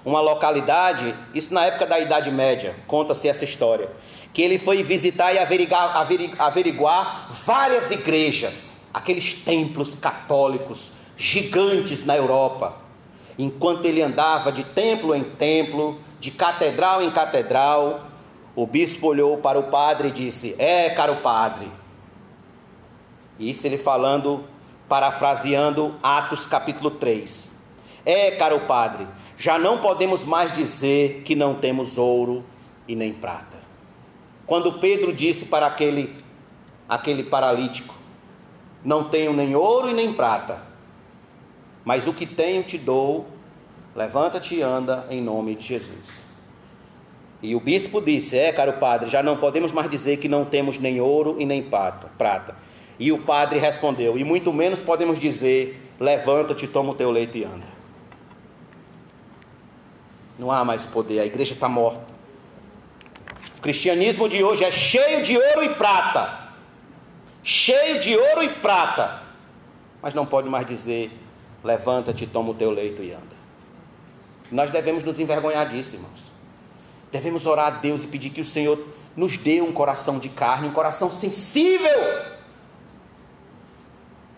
uma 0.07 0.21
localidade, 0.21 1.13
isso 1.35 1.53
na 1.53 1.65
época 1.65 1.85
da 1.85 1.99
Idade 1.99 2.31
Média, 2.31 2.73
conta-se 2.87 3.27
essa 3.27 3.43
história, 3.43 3.89
que 4.31 4.41
ele 4.41 4.57
foi 4.57 4.81
visitar 4.81 5.33
e 5.33 5.37
averiguar, 5.37 5.97
averiguar 6.39 7.27
várias 7.29 7.91
igrejas, 7.91 8.73
aqueles 8.93 9.33
templos 9.33 9.95
católicos 9.95 10.93
gigantes 11.17 12.05
na 12.05 12.15
Europa. 12.15 12.77
Enquanto 13.37 13.83
ele 13.83 14.01
andava 14.01 14.49
de 14.49 14.63
templo 14.63 15.13
em 15.13 15.25
templo, 15.25 15.99
de 16.21 16.31
catedral 16.31 17.01
em 17.01 17.11
catedral, 17.11 18.07
o 18.55 18.65
bispo 18.65 19.07
olhou 19.07 19.39
para 19.39 19.59
o 19.59 19.63
padre 19.63 20.07
e 20.07 20.11
disse: 20.11 20.55
É, 20.57 20.89
caro 20.89 21.17
padre. 21.17 21.69
Isso 23.37 23.67
ele 23.67 23.77
falando, 23.77 24.45
parafraseando 24.87 25.95
Atos 26.01 26.47
capítulo 26.47 26.91
3. 26.91 27.51
É, 28.05 28.31
caro 28.31 28.61
padre, 28.61 29.05
já 29.37 29.59
não 29.59 29.77
podemos 29.77 30.25
mais 30.25 30.51
dizer 30.51 31.21
que 31.23 31.35
não 31.35 31.53
temos 31.53 31.97
ouro 31.97 32.43
e 32.87 32.95
nem 32.95 33.13
prata. 33.13 33.57
Quando 34.47 34.73
Pedro 34.73 35.13
disse 35.13 35.45
para 35.45 35.67
aquele, 35.67 36.15
aquele 36.89 37.23
paralítico: 37.23 37.93
Não 38.83 39.03
tenho 39.03 39.33
nem 39.33 39.55
ouro 39.55 39.89
e 39.91 39.93
nem 39.93 40.11
prata, 40.11 40.63
mas 41.85 42.07
o 42.07 42.13
que 42.13 42.25
tenho 42.25 42.63
te 42.63 42.79
dou, 42.79 43.27
levanta-te 43.95 44.55
e 44.55 44.61
anda 44.63 45.05
em 45.09 45.21
nome 45.21 45.53
de 45.53 45.67
Jesus. 45.67 46.27
E 47.43 47.53
o 47.53 47.59
bispo 47.59 48.01
disse: 48.01 48.35
É, 48.35 48.51
caro 48.51 48.73
padre, 48.73 49.07
já 49.07 49.21
não 49.21 49.37
podemos 49.37 49.71
mais 49.71 49.87
dizer 49.87 50.17
que 50.17 50.27
não 50.27 50.45
temos 50.45 50.79
nem 50.79 50.99
ouro 50.99 51.35
e 51.37 51.45
nem 51.45 51.61
prata. 51.61 52.55
E 52.97 53.11
o 53.11 53.19
padre 53.19 53.59
respondeu: 53.59 54.17
E 54.17 54.23
muito 54.23 54.51
menos 54.51 54.81
podemos 54.81 55.19
dizer: 55.19 55.93
Levanta-te, 55.99 56.65
toma 56.67 56.93
o 56.93 56.95
teu 56.95 57.11
leite 57.11 57.37
e 57.37 57.43
anda. 57.43 57.76
Não 60.37 60.51
há 60.51 60.63
mais 60.63 60.85
poder, 60.85 61.19
a 61.19 61.25
igreja 61.25 61.53
está 61.53 61.67
morta. 61.67 62.05
O 63.57 63.61
cristianismo 63.61 64.29
de 64.29 64.43
hoje 64.43 64.63
é 64.63 64.71
cheio 64.71 65.23
de 65.23 65.37
ouro 65.37 65.63
e 65.63 65.69
prata. 65.75 66.47
Cheio 67.43 67.99
de 67.99 68.15
ouro 68.15 68.43
e 68.43 68.49
prata. 68.49 69.23
Mas 70.01 70.13
não 70.13 70.25
pode 70.25 70.47
mais 70.47 70.67
dizer: 70.67 71.11
levanta-te, 71.63 72.27
toma 72.27 72.51
o 72.51 72.53
teu 72.53 72.69
leito 72.69 73.01
e 73.01 73.11
anda. 73.11 73.37
Nós 74.51 74.69
devemos 74.69 75.03
nos 75.03 75.19
envergonhar 75.19 75.67
disso, 75.67 75.95
irmãos. 75.95 76.31
Devemos 77.11 77.45
orar 77.45 77.67
a 77.67 77.69
Deus 77.71 78.03
e 78.03 78.07
pedir 78.07 78.29
que 78.29 78.41
o 78.41 78.45
Senhor 78.45 78.85
nos 79.15 79.37
dê 79.37 79.61
um 79.61 79.71
coração 79.71 80.19
de 80.19 80.29
carne, 80.29 80.67
um 80.67 80.73
coração 80.73 81.11
sensível. 81.11 81.89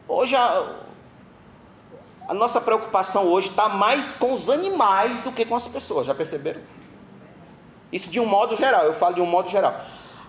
Hoje 0.08 0.36
a, 0.36 0.80
a 2.30 2.34
nossa 2.36 2.62
preocupação 2.62 3.24
hoje 3.24 3.50
está 3.50 3.68
mais 3.68 4.14
com 4.14 4.36
os 4.36 4.52
animais 4.52 5.20
do 5.22 5.32
que 5.32 5.44
com 5.44 5.56
as 5.56 5.68
pessoas, 5.68 6.06
já 6.06 6.14
perceberam? 6.14 6.62
Isso 7.92 8.08
de 8.08 8.20
um 8.20 8.26
modo 8.28 8.56
geral, 8.56 8.84
eu 8.86 8.94
falo 8.94 9.16
de 9.16 9.22
um 9.22 9.26
modo 9.26 9.50
geral. 9.50 9.82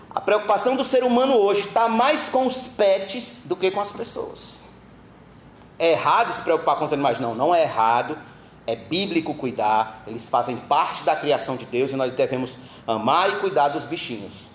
A 0.09 0.19
preocupação 0.19 0.75
do 0.75 0.83
ser 0.83 1.03
humano 1.03 1.35
hoje 1.35 1.61
está 1.61 1.87
mais 1.87 2.27
com 2.27 2.47
os 2.47 2.67
pets 2.67 3.41
do 3.45 3.55
que 3.55 3.69
com 3.69 3.79
as 3.79 3.91
pessoas. 3.91 4.59
É 5.77 5.91
errado 5.91 6.33
se 6.33 6.41
preocupar 6.41 6.75
com 6.77 6.85
os 6.85 6.91
animais? 6.91 7.19
Não, 7.19 7.35
não 7.35 7.53
é 7.53 7.61
errado. 7.61 8.17
É 8.65 8.75
bíblico 8.75 9.35
cuidar. 9.35 10.01
Eles 10.07 10.27
fazem 10.27 10.57
parte 10.57 11.03
da 11.03 11.15
criação 11.15 11.55
de 11.55 11.67
Deus 11.67 11.91
e 11.91 11.95
nós 11.95 12.15
devemos 12.15 12.57
amar 12.87 13.29
e 13.29 13.35
cuidar 13.41 13.69
dos 13.69 13.85
bichinhos. 13.85 14.49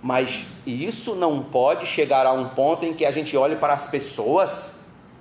Mas 0.00 0.46
isso 0.64 1.16
não 1.16 1.42
pode 1.42 1.86
chegar 1.86 2.24
a 2.24 2.32
um 2.32 2.48
ponto 2.50 2.86
em 2.86 2.94
que 2.94 3.04
a 3.04 3.10
gente 3.10 3.36
olhe 3.36 3.56
para 3.56 3.72
as 3.72 3.88
pessoas 3.88 4.77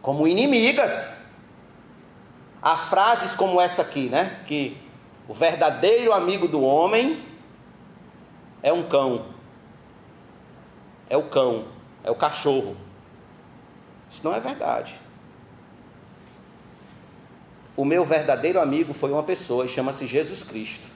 como 0.08 0.26
inimigas. 0.26 1.14
Há 2.62 2.78
frases 2.78 3.36
como 3.36 3.60
essa 3.60 3.82
aqui, 3.82 4.08
né? 4.08 4.40
Que 4.48 4.78
o 5.28 5.34
verdadeiro 5.34 6.14
amigo 6.14 6.48
do 6.48 6.62
homem 6.62 7.26
é 8.64 8.72
um 8.72 8.84
cão. 8.88 9.26
É 11.10 11.18
o 11.18 11.24
cão, 11.24 11.66
é 12.06 12.10
o 12.10 12.16
cachorro. 12.16 12.78
Isso 14.10 14.22
não 14.24 14.34
é 14.34 14.40
verdade. 14.40 14.96
O 17.76 17.84
meu 17.84 18.06
verdadeiro 18.06 18.62
amigo 18.62 18.94
foi 18.94 19.12
uma 19.12 19.24
pessoa 19.24 19.66
e 19.66 19.68
chama-se 19.68 20.08
Jesus 20.08 20.42
Cristo. 20.42 20.88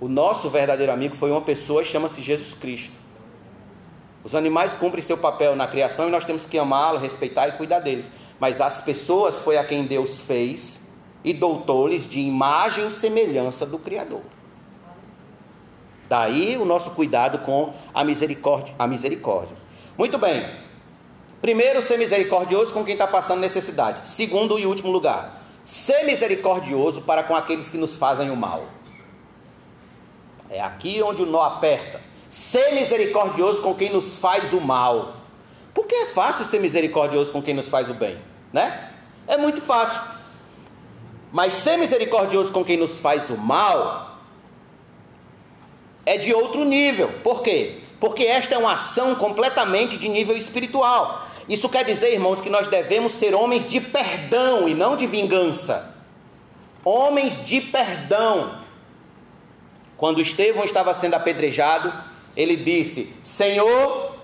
O 0.00 0.08
nosso 0.08 0.50
verdadeiro 0.50 0.90
amigo 0.90 1.14
foi 1.14 1.30
uma 1.30 1.42
pessoa 1.42 1.82
e 1.82 1.84
chama-se 1.84 2.20
Jesus 2.20 2.52
Cristo. 2.52 2.96
Os 4.24 4.34
animais 4.34 4.74
cumprem 4.74 5.02
seu 5.02 5.18
papel 5.18 5.56
na 5.56 5.66
criação 5.66 6.08
e 6.08 6.10
nós 6.10 6.24
temos 6.24 6.46
que 6.46 6.58
amá-los, 6.58 7.02
respeitar 7.02 7.48
e 7.48 7.52
cuidar 7.52 7.80
deles. 7.80 8.10
Mas 8.38 8.60
as 8.60 8.80
pessoas 8.80 9.40
foi 9.40 9.56
a 9.56 9.64
quem 9.64 9.84
Deus 9.84 10.20
fez 10.20 10.78
e 11.24 11.32
doutou-lhes 11.32 12.06
de 12.06 12.20
imagem 12.20 12.86
e 12.86 12.90
semelhança 12.90 13.66
do 13.66 13.78
Criador. 13.78 14.22
Daí 16.08 16.56
o 16.56 16.64
nosso 16.64 16.90
cuidado 16.92 17.38
com 17.38 17.72
a 17.92 18.04
misericórdia. 18.04 18.74
A 18.78 18.86
misericórdia. 18.86 19.56
Muito 19.96 20.18
bem. 20.18 20.46
Primeiro, 21.40 21.82
ser 21.82 21.98
misericordioso 21.98 22.72
com 22.72 22.84
quem 22.84 22.92
está 22.92 23.06
passando 23.06 23.40
necessidade. 23.40 24.08
Segundo 24.08 24.58
e 24.58 24.66
último 24.66 24.92
lugar, 24.92 25.42
ser 25.64 26.04
misericordioso 26.04 27.02
para 27.02 27.22
com 27.24 27.34
aqueles 27.34 27.68
que 27.68 27.76
nos 27.76 27.96
fazem 27.96 28.30
o 28.30 28.36
mal. 28.36 28.64
É 30.48 30.60
aqui 30.60 31.02
onde 31.02 31.22
o 31.22 31.26
nó 31.26 31.42
aperta. 31.42 32.00
Ser 32.32 32.72
misericordioso 32.72 33.60
com 33.60 33.74
quem 33.74 33.92
nos 33.92 34.16
faz 34.16 34.54
o 34.54 34.60
mal. 34.60 35.16
Porque 35.74 35.94
é 35.94 36.06
fácil 36.06 36.46
ser 36.46 36.60
misericordioso 36.60 37.30
com 37.30 37.42
quem 37.42 37.52
nos 37.52 37.68
faz 37.68 37.90
o 37.90 37.92
bem, 37.92 38.16
né? 38.50 38.90
É 39.26 39.36
muito 39.36 39.60
fácil. 39.60 40.00
Mas 41.30 41.52
ser 41.52 41.76
misericordioso 41.76 42.50
com 42.50 42.64
quem 42.64 42.78
nos 42.78 42.98
faz 42.98 43.28
o 43.28 43.36
mal 43.36 44.16
é 46.06 46.16
de 46.16 46.32
outro 46.32 46.64
nível. 46.64 47.12
Por 47.22 47.42
quê? 47.42 47.82
Porque 48.00 48.24
esta 48.24 48.54
é 48.54 48.58
uma 48.58 48.72
ação 48.72 49.14
completamente 49.14 49.98
de 49.98 50.08
nível 50.08 50.34
espiritual. 50.34 51.26
Isso 51.46 51.68
quer 51.68 51.84
dizer, 51.84 52.14
irmãos, 52.14 52.40
que 52.40 52.48
nós 52.48 52.66
devemos 52.66 53.12
ser 53.12 53.34
homens 53.34 53.68
de 53.68 53.78
perdão 53.78 54.66
e 54.66 54.72
não 54.72 54.96
de 54.96 55.06
vingança. 55.06 55.94
Homens 56.82 57.44
de 57.44 57.60
perdão. 57.60 58.58
Quando 59.98 60.18
Estevão 60.22 60.64
estava 60.64 60.94
sendo 60.94 61.12
apedrejado, 61.12 62.10
ele 62.36 62.56
disse: 62.56 63.12
Senhor, 63.22 64.16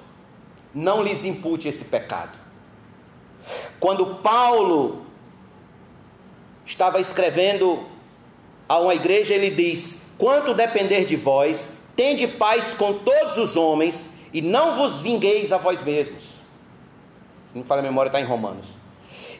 não 0.74 1.02
lhes 1.02 1.24
impute 1.24 1.68
esse 1.68 1.84
pecado. 1.84 2.38
Quando 3.80 4.16
Paulo 4.16 5.02
estava 6.64 7.00
escrevendo 7.00 7.84
a 8.68 8.78
uma 8.78 8.94
igreja, 8.94 9.34
ele 9.34 9.50
diz: 9.50 10.02
Quanto 10.16 10.54
depender 10.54 11.04
de 11.04 11.16
vós, 11.16 11.70
tende 11.96 12.26
paz 12.26 12.74
com 12.74 12.94
todos 12.94 13.36
os 13.38 13.56
homens 13.56 14.08
e 14.32 14.42
não 14.42 14.76
vos 14.76 15.00
vingueis 15.00 15.52
a 15.52 15.58
vós 15.58 15.82
mesmos. 15.82 16.24
Se 17.46 17.54
não 17.54 17.62
me 17.62 17.68
fala 17.68 17.80
a 17.80 17.84
memória, 17.84 18.08
está 18.08 18.20
em 18.20 18.24
Romanos. 18.24 18.66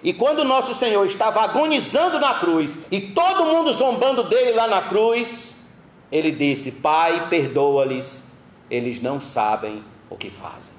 E 0.02 0.12
quando 0.12 0.44
nosso 0.44 0.74
Senhor 0.74 1.04
estava 1.04 1.40
agonizando 1.40 2.20
na 2.20 2.34
cruz 2.34 2.78
e 2.90 3.00
todo 3.00 3.44
mundo 3.44 3.72
zombando 3.72 4.22
dele 4.22 4.52
lá 4.52 4.66
na 4.66 4.82
cruz, 4.82 5.54
ele 6.10 6.30
disse: 6.30 6.72
Pai, 6.72 7.28
perdoa-lhes, 7.28 8.22
eles 8.70 9.00
não 9.00 9.20
sabem 9.20 9.82
o 10.10 10.16
que 10.16 10.30
fazem. 10.30 10.72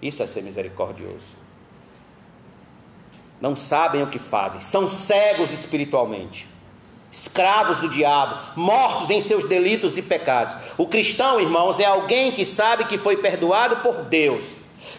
Isso 0.00 0.22
é 0.22 0.26
ser 0.26 0.42
misericordioso. 0.42 1.44
Não 3.40 3.56
sabem 3.56 4.02
o 4.02 4.06
que 4.06 4.18
fazem, 4.18 4.60
são 4.60 4.88
cegos 4.88 5.50
espiritualmente, 5.50 6.46
escravos 7.12 7.78
do 7.78 7.88
diabo, 7.88 8.40
mortos 8.56 9.10
em 9.10 9.20
seus 9.20 9.48
delitos 9.48 9.96
e 9.98 10.02
pecados. 10.02 10.56
O 10.78 10.86
cristão, 10.86 11.40
irmãos, 11.40 11.78
é 11.78 11.84
alguém 11.84 12.32
que 12.32 12.46
sabe 12.46 12.84
que 12.84 12.96
foi 12.96 13.16
perdoado 13.18 13.76
por 13.76 14.02
Deus, 14.02 14.44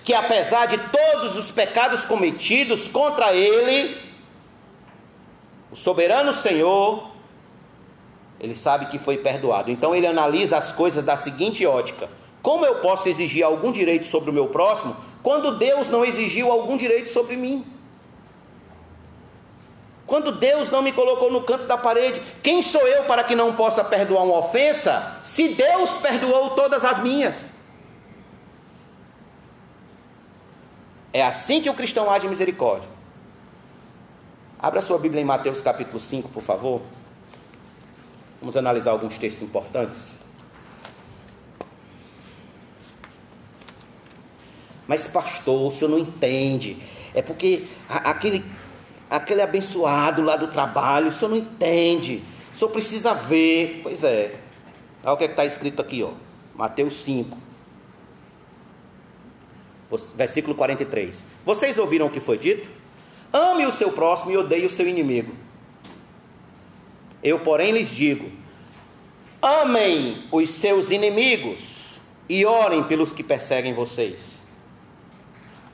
que 0.03 0.13
apesar 0.13 0.67
de 0.67 0.77
todos 0.77 1.35
os 1.35 1.49
pecados 1.49 2.05
cometidos 2.05 2.87
contra 2.87 3.33
ele, 3.33 3.97
o 5.71 5.75
soberano 5.75 6.33
Senhor, 6.33 7.14
ele 8.39 8.55
sabe 8.55 8.87
que 8.87 8.99
foi 8.99 9.17
perdoado. 9.17 9.71
Então 9.71 9.95
ele 9.95 10.07
analisa 10.07 10.57
as 10.57 10.71
coisas 10.71 11.03
da 11.03 11.15
seguinte 11.15 11.65
ótica: 11.65 12.09
como 12.41 12.65
eu 12.65 12.75
posso 12.75 13.09
exigir 13.09 13.43
algum 13.43 13.71
direito 13.71 14.05
sobre 14.05 14.29
o 14.29 14.33
meu 14.33 14.47
próximo 14.47 14.95
quando 15.23 15.57
Deus 15.57 15.87
não 15.87 16.05
exigiu 16.05 16.51
algum 16.51 16.77
direito 16.77 17.09
sobre 17.09 17.35
mim? 17.35 17.65
Quando 20.05 20.31
Deus 20.31 20.69
não 20.69 20.83
me 20.83 20.91
colocou 20.91 21.31
no 21.31 21.41
canto 21.41 21.65
da 21.65 21.77
parede, 21.77 22.21
quem 22.43 22.61
sou 22.61 22.87
eu 22.87 23.05
para 23.05 23.23
que 23.23 23.35
não 23.35 23.55
possa 23.55 23.83
perdoar 23.83 24.23
uma 24.23 24.37
ofensa, 24.37 25.17
se 25.23 25.49
Deus 25.49 25.97
perdoou 25.97 26.51
todas 26.51 26.85
as 26.85 26.99
minhas? 26.99 27.51
É 31.11 31.23
assim 31.23 31.61
que 31.61 31.69
o 31.69 31.73
cristão 31.73 32.11
age 32.11 32.27
misericórdia. 32.27 32.89
Abra 34.59 34.81
sua 34.81 34.99
Bíblia 34.99 35.21
em 35.21 35.25
Mateus 35.25 35.61
capítulo 35.61 35.99
5, 35.99 36.29
por 36.29 36.43
favor. 36.43 36.81
Vamos 38.45 38.55
analisar 38.55 38.91
alguns 38.91 39.17
textos 39.17 39.41
importantes. 39.41 40.19
Mas, 44.87 45.07
pastor, 45.07 45.67
o 45.67 45.71
senhor 45.71 45.89
não 45.89 45.97
entende. 45.97 46.77
É 47.11 47.23
porque 47.23 47.63
aquele 47.89 48.45
aquele 49.09 49.41
abençoado 49.41 50.21
lá 50.21 50.35
do 50.35 50.49
trabalho, 50.49 51.07
o 51.07 51.11
senhor 51.11 51.31
não 51.31 51.37
entende, 51.37 52.21
o 52.53 52.57
senhor 52.59 52.69
precisa 52.69 53.15
ver. 53.15 53.79
Pois 53.81 54.03
é, 54.03 54.39
olha 55.03 55.13
o 55.13 55.17
que 55.17 55.23
é 55.23 55.27
está 55.27 55.43
escrito 55.43 55.81
aqui, 55.81 56.03
ó, 56.03 56.11
Mateus 56.53 57.01
5, 57.01 57.35
versículo 60.13 60.53
43. 60.53 61.25
Vocês 61.43 61.79
ouviram 61.79 62.05
o 62.05 62.11
que 62.11 62.19
foi 62.19 62.37
dito? 62.37 62.69
Ame 63.33 63.65
o 63.65 63.71
seu 63.71 63.91
próximo 63.91 64.29
e 64.29 64.37
odeie 64.37 64.67
o 64.67 64.69
seu 64.69 64.87
inimigo. 64.87 65.44
Eu, 67.25 67.39
porém, 67.39 67.71
lhes 67.71 67.89
digo: 67.89 68.31
amem 69.41 70.23
os 70.31 70.51
seus 70.51 70.91
inimigos 70.91 71.99
e 72.29 72.45
orem 72.45 72.83
pelos 72.83 73.11
que 73.11 73.23
perseguem 73.23 73.73
vocês 73.73 74.35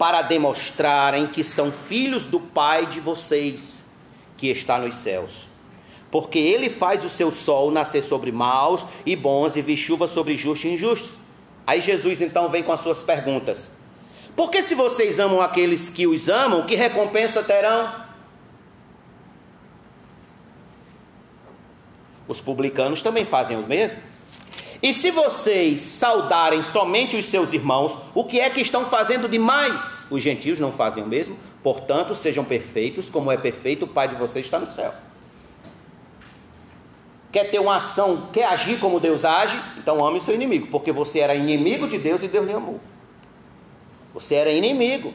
para 0.02 0.24
demonstrarem 0.24 1.28
que 1.28 1.44
são 1.44 1.72
filhos 1.72 2.26
do 2.26 2.40
Pai 2.40 2.88
de 2.88 3.00
vocês, 3.00 3.84
que 4.36 4.48
está 4.48 4.80
nos 4.80 4.96
céus. 4.96 5.44
Porque 6.10 6.40
ele 6.40 6.72
faz 6.72 7.06
o 7.06 7.10
seu 7.10 7.32
sol 7.32 7.70
nascer 7.70 8.04
sobre 8.04 8.32
maus 8.32 8.84
e 9.06 9.16
bons 9.16 9.56
e 9.56 9.62
vir 9.62 9.78
chuva 9.78 10.08
sobre 10.08 10.34
justos 10.34 10.72
e 10.72 10.74
injustos. 10.74 11.12
Aí 11.68 11.82
Jesus 11.82 12.20
então 12.20 12.50
vem 12.50 12.64
com 12.64 12.72
as 12.72 12.80
suas 12.80 13.04
perguntas. 13.04 13.70
Porque 14.36 14.64
se 14.64 14.74
vocês 14.74 15.20
amam 15.20 15.40
aqueles 15.40 15.88
que 15.88 16.08
os 16.08 16.28
amam, 16.28 16.66
que 16.66 16.74
recompensa 16.74 17.44
terão? 17.44 18.01
Os 22.32 22.40
publicanos 22.40 23.02
também 23.02 23.26
fazem 23.26 23.58
o 23.58 23.68
mesmo. 23.68 24.00
E 24.82 24.94
se 24.94 25.12
vocês 25.12 25.82
saudarem 25.82 26.64
somente 26.64 27.18
os 27.18 27.26
seus 27.26 27.52
irmãos, 27.52 27.98
o 28.16 28.24
que 28.24 28.40
é 28.40 28.50
que 28.50 28.62
estão 28.62 28.86
fazendo 28.86 29.28
demais? 29.28 30.06
Os 30.10 30.24
gentios 30.24 30.58
não 30.58 30.72
fazem 30.72 31.04
o 31.04 31.08
mesmo, 31.08 31.38
portanto, 31.62 32.16
sejam 32.16 32.46
perfeitos, 32.46 33.10
como 33.10 33.34
é 33.34 33.36
perfeito 33.36 33.84
o 33.84 33.88
Pai 33.88 34.08
de 34.08 34.16
vocês 34.16 34.46
está 34.46 34.58
no 34.58 34.66
céu. 34.66 34.94
Quer 37.34 37.52
ter 37.52 37.60
uma 37.60 37.76
ação, 37.76 38.30
quer 38.32 38.46
agir 38.46 38.80
como 38.80 38.98
Deus 38.98 39.26
age? 39.26 39.60
Então 39.78 40.06
ame 40.06 40.20
o 40.20 40.22
seu 40.22 40.34
inimigo, 40.34 40.68
porque 40.68 40.94
você 40.94 41.20
era 41.20 41.36
inimigo 41.36 41.86
de 41.86 41.98
Deus 41.98 42.24
e 42.24 42.30
Deus 42.30 42.48
lhe 42.48 42.54
amou. 42.54 42.80
Você 44.14 44.36
era 44.36 44.52
inimigo. 44.52 45.14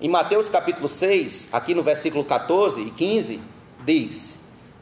Em 0.00 0.08
Mateus 0.08 0.48
capítulo 0.48 0.88
6, 0.88 1.48
aqui 1.50 1.74
no 1.74 1.82
versículo 1.82 2.24
14 2.24 2.80
e 2.80 2.90
15, 2.92 3.40
diz: 3.84 4.29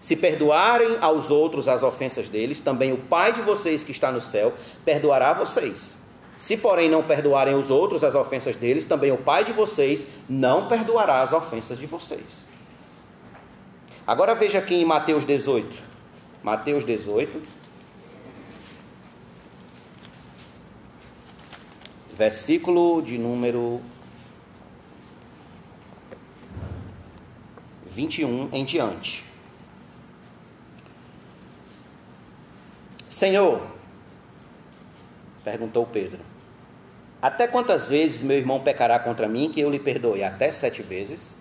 se 0.01 0.17
perdoarem 0.17 0.97
aos 1.01 1.31
outros 1.31 1.69
as 1.69 1.83
ofensas 1.83 2.29
deles, 2.29 2.61
também 2.61 2.93
o 2.93 2.99
Pai 2.99 3.33
de 3.33 3.43
vocês 3.43 3.83
que 3.83 3.93
está 3.93 4.13
no 4.13 4.21
céu 4.21 4.55
perdoará 4.85 5.33
vocês. 5.33 5.97
Se, 6.37 6.57
porém, 6.57 6.89
não 6.89 7.03
perdoarem 7.03 7.55
os 7.55 7.69
outros 7.69 8.05
as 8.05 8.15
ofensas 8.15 8.57
deles, 8.57 8.85
também 8.85 9.11
o 9.11 9.19
Pai 9.19 9.45
de 9.45 9.53
vocês 9.53 10.07
não 10.29 10.69
perdoará 10.69 11.21
as 11.23 11.33
ofensas 11.33 11.79
de 11.79 11.87
vocês. 11.87 12.49
Agora 14.07 14.35
veja 14.35 14.59
aqui 14.59 14.75
em 14.75 14.85
Mateus 14.85 15.25
18. 15.25 15.77
Mateus 16.43 16.85
18. 16.85 17.59
versículo 22.19 23.01
de 23.01 23.17
número 23.17 23.81
21 27.93 28.49
em 28.53 28.65
diante. 28.65 29.28
Senhor, 33.19 33.61
perguntou 35.43 35.85
Pedro, 35.85 36.21
até 37.21 37.49
quantas 37.49 37.89
vezes 37.89 38.23
meu 38.23 38.37
irmão 38.37 38.61
pecará 38.61 38.97
contra 38.97 39.27
mim 39.27 39.51
que 39.53 39.61
eu 39.61 39.69
lhe 39.69 39.81
perdoe? 39.81 40.23
Até 40.23 40.53
sete 40.53 40.83
vezes? 40.83 41.37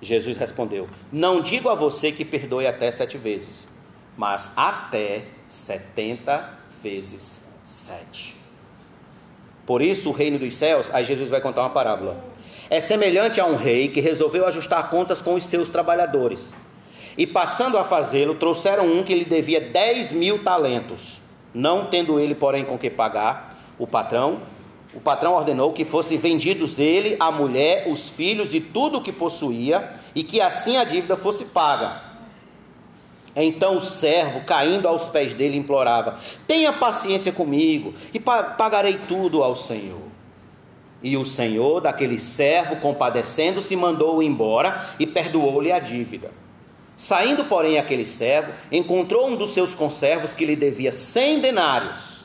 Jesus 0.00 0.38
respondeu: 0.38 0.88
Não 1.12 1.42
digo 1.42 1.68
a 1.68 1.74
você 1.74 2.10
que 2.10 2.24
perdoe 2.24 2.66
até 2.66 2.90
sete 2.90 3.18
vezes, 3.18 3.68
mas 4.16 4.50
até 4.56 5.24
setenta 5.46 6.54
vezes 6.82 7.42
sete. 7.62 8.34
Por 9.66 9.82
isso, 9.82 10.08
o 10.08 10.12
reino 10.12 10.38
dos 10.38 10.56
céus, 10.56 10.88
aí 10.90 11.04
Jesus 11.04 11.28
vai 11.28 11.42
contar 11.42 11.60
uma 11.60 11.68
parábola. 11.68 12.24
É 12.70 12.80
semelhante 12.80 13.42
a 13.42 13.46
um 13.46 13.56
rei 13.56 13.88
que 13.88 14.00
resolveu 14.00 14.46
ajustar 14.46 14.88
contas 14.88 15.20
com 15.20 15.34
os 15.34 15.44
seus 15.44 15.68
trabalhadores. 15.68 16.54
E 17.16 17.26
passando 17.26 17.78
a 17.78 17.84
fazê-lo, 17.84 18.34
trouxeram 18.34 18.86
um 18.86 19.02
que 19.02 19.14
lhe 19.14 19.24
devia 19.24 19.60
dez 19.60 20.12
mil 20.12 20.42
talentos. 20.42 21.18
Não 21.54 21.86
tendo 21.86 22.20
ele, 22.20 22.34
porém, 22.34 22.64
com 22.64 22.76
que 22.76 22.90
pagar, 22.90 23.58
o 23.78 23.86
patrão, 23.86 24.42
o 24.94 25.00
patrão 25.00 25.34
ordenou 25.34 25.72
que 25.72 25.84
fossem 25.84 26.18
vendidos 26.18 26.78
ele, 26.78 27.16
a 27.18 27.30
mulher, 27.30 27.86
os 27.88 28.08
filhos 28.08 28.54
e 28.54 28.60
tudo 28.60 28.98
o 28.98 29.02
que 29.02 29.12
possuía, 29.12 29.92
e 30.14 30.22
que 30.22 30.40
assim 30.40 30.76
a 30.76 30.84
dívida 30.84 31.16
fosse 31.16 31.46
paga. 31.46 32.02
Então 33.34 33.76
o 33.76 33.82
servo, 33.82 34.40
caindo 34.46 34.88
aos 34.88 35.06
pés 35.06 35.34
dele, 35.34 35.58
implorava: 35.58 36.18
Tenha 36.46 36.72
paciência 36.72 37.30
comigo 37.30 37.94
e 38.14 38.18
pagarei 38.18 38.98
tudo 39.06 39.42
ao 39.42 39.54
Senhor. 39.54 40.06
E 41.02 41.16
o 41.16 41.24
Senhor 41.26 41.82
daquele 41.82 42.18
servo, 42.18 42.76
compadecendo-se, 42.76 43.76
mandou-o 43.76 44.22
embora 44.22 44.86
e 44.98 45.06
perdoou-lhe 45.06 45.70
a 45.70 45.78
dívida. 45.78 46.30
Saindo, 46.96 47.44
porém, 47.44 47.78
aquele 47.78 48.06
servo, 48.06 48.52
encontrou 48.72 49.28
um 49.28 49.36
dos 49.36 49.52
seus 49.52 49.74
conservos 49.74 50.32
que 50.32 50.46
lhe 50.46 50.56
devia 50.56 50.90
cem 50.90 51.40
denários. 51.40 52.24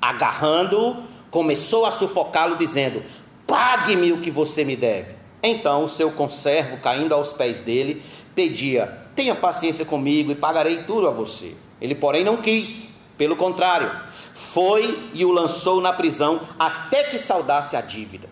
Agarrando-o, 0.00 1.02
começou 1.30 1.84
a 1.84 1.90
sufocá-lo, 1.90 2.56
dizendo: 2.56 3.02
Pague-me 3.46 4.12
o 4.12 4.18
que 4.18 4.30
você 4.30 4.64
me 4.64 4.76
deve. 4.76 5.14
Então 5.42 5.84
o 5.84 5.88
seu 5.88 6.10
conservo, 6.10 6.78
caindo 6.78 7.14
aos 7.14 7.32
pés 7.34 7.60
dele, 7.60 8.02
pedia: 8.34 8.86
Tenha 9.14 9.34
paciência 9.34 9.84
comigo 9.84 10.32
e 10.32 10.36
pagarei 10.36 10.84
tudo 10.84 11.06
a 11.06 11.10
você. 11.10 11.54
Ele, 11.80 11.94
porém, 11.94 12.24
não 12.24 12.38
quis. 12.38 12.90
Pelo 13.18 13.36
contrário, 13.36 13.92
foi 14.32 15.10
e 15.12 15.22
o 15.24 15.30
lançou 15.30 15.82
na 15.82 15.92
prisão 15.92 16.40
até 16.58 17.04
que 17.04 17.18
saudasse 17.18 17.76
a 17.76 17.82
dívida. 17.82 18.28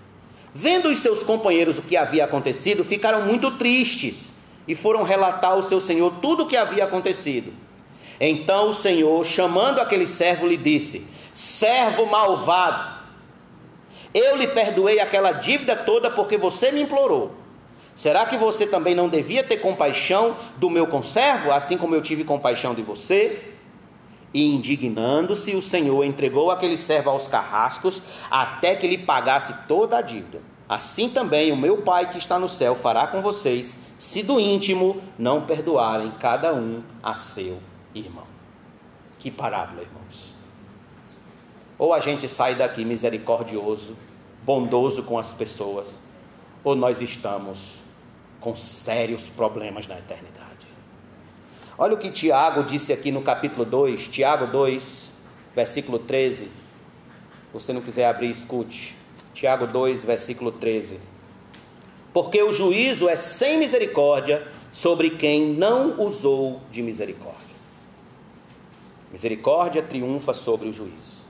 Vendo 0.55 0.89
os 0.89 0.99
seus 1.01 1.23
companheiros 1.23 1.79
o 1.79 1.83
que 1.83 1.97
havia 1.97 2.25
acontecido, 2.25 2.83
ficaram 2.83 3.27
muito 3.27 3.53
tristes 3.53 4.40
e 4.67 4.75
foram 4.75 5.03
relatar 5.03 5.53
ao 5.53 5.63
seu 5.63 5.81
senhor 5.81 6.15
tudo 6.21 6.45
o 6.45 6.47
que 6.47 6.57
havia 6.57 6.85
acontecido. 6.85 7.53
Então 8.21 8.69
o 8.69 8.75
senhor, 8.75 9.25
chamando 9.25 9.81
aquele 9.81 10.07
servo, 10.07 10.47
lhe 10.47 10.57
disse: 10.57 11.07
Servo 11.33 12.07
malvado, 12.07 13.01
eu 14.13 14.37
lhe 14.37 14.49
perdoei 14.49 15.01
aquela 15.01 15.33
dívida 15.33 15.75
toda 15.75 16.11
porque 16.11 16.37
você 16.37 16.71
me 16.71 16.83
implorou. 16.83 17.33
Será 17.95 18.25
que 18.25 18.37
você 18.37 18.67
também 18.67 18.95
não 18.95 19.09
devia 19.09 19.45
ter 19.45 19.59
compaixão 19.59 20.37
do 20.57 20.71
meu 20.71 20.87
conservo, 20.87 21.53
assim 21.53 21.77
como 21.77 21.95
eu 21.95 22.03
tive 22.03 22.25
compaixão 22.25 22.75
de 22.75 22.83
você? 22.83 23.51
E 24.33 24.55
indignando-se, 24.55 25.55
o 25.57 25.63
Senhor 25.63 26.05
entregou 26.05 26.51
aquele 26.51 26.79
servo 26.79 27.11
aos 27.11 27.27
carrascos 27.27 28.01
até 28.31 28.77
que 28.77 28.87
lhe 28.87 28.99
pagasse 28.99 29.53
toda 29.67 29.99
a 29.99 30.03
dívida. 30.03 30.41
Assim 30.69 31.09
também 31.09 31.51
o 31.51 31.57
meu 31.57 31.79
Pai 31.79 32.11
que 32.11 32.19
está 32.19 32.39
no 32.39 32.49
céu 32.49 32.77
fará 32.77 33.09
com 33.09 33.21
vocês, 33.21 33.77
se 34.01 34.23
do 34.23 34.41
íntimo 34.41 34.99
não 35.19 35.43
perdoarem 35.43 36.11
cada 36.13 36.55
um 36.55 36.83
a 37.03 37.13
seu 37.13 37.61
irmão. 37.95 38.25
Que 39.19 39.31
parábola, 39.31 39.83
irmãos. 39.83 40.35
Ou 41.79 41.93
a 41.93 42.01
gente 42.01 42.27
sai 42.27 42.55
daqui 42.55 42.83
misericordioso, 42.83 43.95
bondoso 44.43 45.03
com 45.03 45.19
as 45.19 45.35
pessoas, 45.35 46.01
ou 46.65 46.75
nós 46.75 47.03
estamos 47.03 47.75
com 48.41 48.57
sérios 48.57 49.29
problemas 49.29 49.87
na 49.87 49.99
eternidade. 49.99 50.67
Olha 51.77 51.93
o 51.93 51.99
que 51.99 52.11
Tiago 52.11 52.63
disse 52.63 52.95
aqui 52.95 53.13
no 53.13 53.21
capítulo 53.21 53.67
2, 53.67 54.09
Tiago 54.09 54.47
2, 54.47 55.13
versículo 55.55 55.99
13. 55.99 56.47
Se 56.47 56.51
você 57.53 57.71
não 57.75 57.83
quiser 57.83 58.07
abrir, 58.07 58.31
escute. 58.31 58.97
Tiago 59.35 59.67
2, 59.67 60.07
versículo 60.07 60.53
13. 60.53 60.99
Porque 62.13 62.43
o 62.43 62.53
juízo 62.53 63.09
é 63.09 63.17
sem 63.17 63.59
misericórdia 63.59 64.47
sobre 64.73 65.11
quem 65.11 65.47
não 65.47 66.01
usou 66.01 66.61
de 66.71 66.83
misericórdia. 66.83 67.51
Misericórdia 69.13 69.83
triunfa 69.83 70.33
sobre 70.33 70.69
o 70.69 70.73
juízo. 70.73 71.21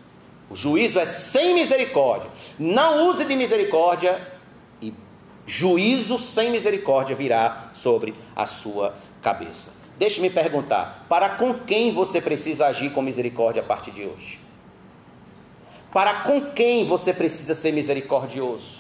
O 0.50 0.56
juízo 0.56 0.98
é 0.98 1.06
sem 1.06 1.54
misericórdia. 1.54 2.30
Não 2.58 3.08
use 3.08 3.24
de 3.24 3.36
misericórdia 3.36 4.20
e 4.82 4.92
juízo 5.46 6.18
sem 6.18 6.50
misericórdia 6.50 7.14
virá 7.14 7.70
sobre 7.72 8.14
a 8.34 8.46
sua 8.46 8.94
cabeça. 9.22 9.72
Deixe-me 9.98 10.28
perguntar: 10.28 11.06
para 11.08 11.28
com 11.30 11.54
quem 11.54 11.92
você 11.92 12.20
precisa 12.20 12.66
agir 12.66 12.90
com 12.90 13.00
misericórdia 13.00 13.62
a 13.62 13.64
partir 13.64 13.92
de 13.92 14.04
hoje? 14.06 14.40
Para 15.92 16.22
com 16.22 16.40
quem 16.52 16.84
você 16.84 17.12
precisa 17.12 17.54
ser 17.54 17.72
misericordioso? 17.72 18.79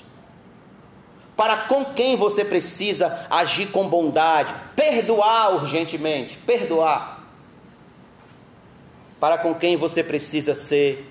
Para 1.40 1.56
com 1.56 1.86
quem 1.86 2.16
você 2.16 2.44
precisa 2.44 3.26
agir 3.30 3.68
com 3.68 3.88
bondade? 3.88 4.54
Perdoar 4.76 5.54
urgentemente, 5.54 6.36
perdoar. 6.36 7.24
Para 9.18 9.38
com 9.38 9.54
quem 9.54 9.74
você 9.74 10.04
precisa 10.04 10.54
ser 10.54 11.10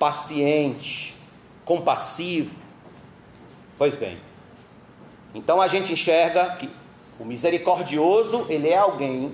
paciente, 0.00 1.14
compassivo? 1.64 2.56
Pois 3.78 3.94
bem, 3.94 4.18
então 5.32 5.60
a 5.60 5.68
gente 5.68 5.92
enxerga 5.92 6.56
que 6.56 6.68
o 7.20 7.24
misericordioso, 7.24 8.46
ele 8.48 8.68
é 8.68 8.78
alguém 8.78 9.32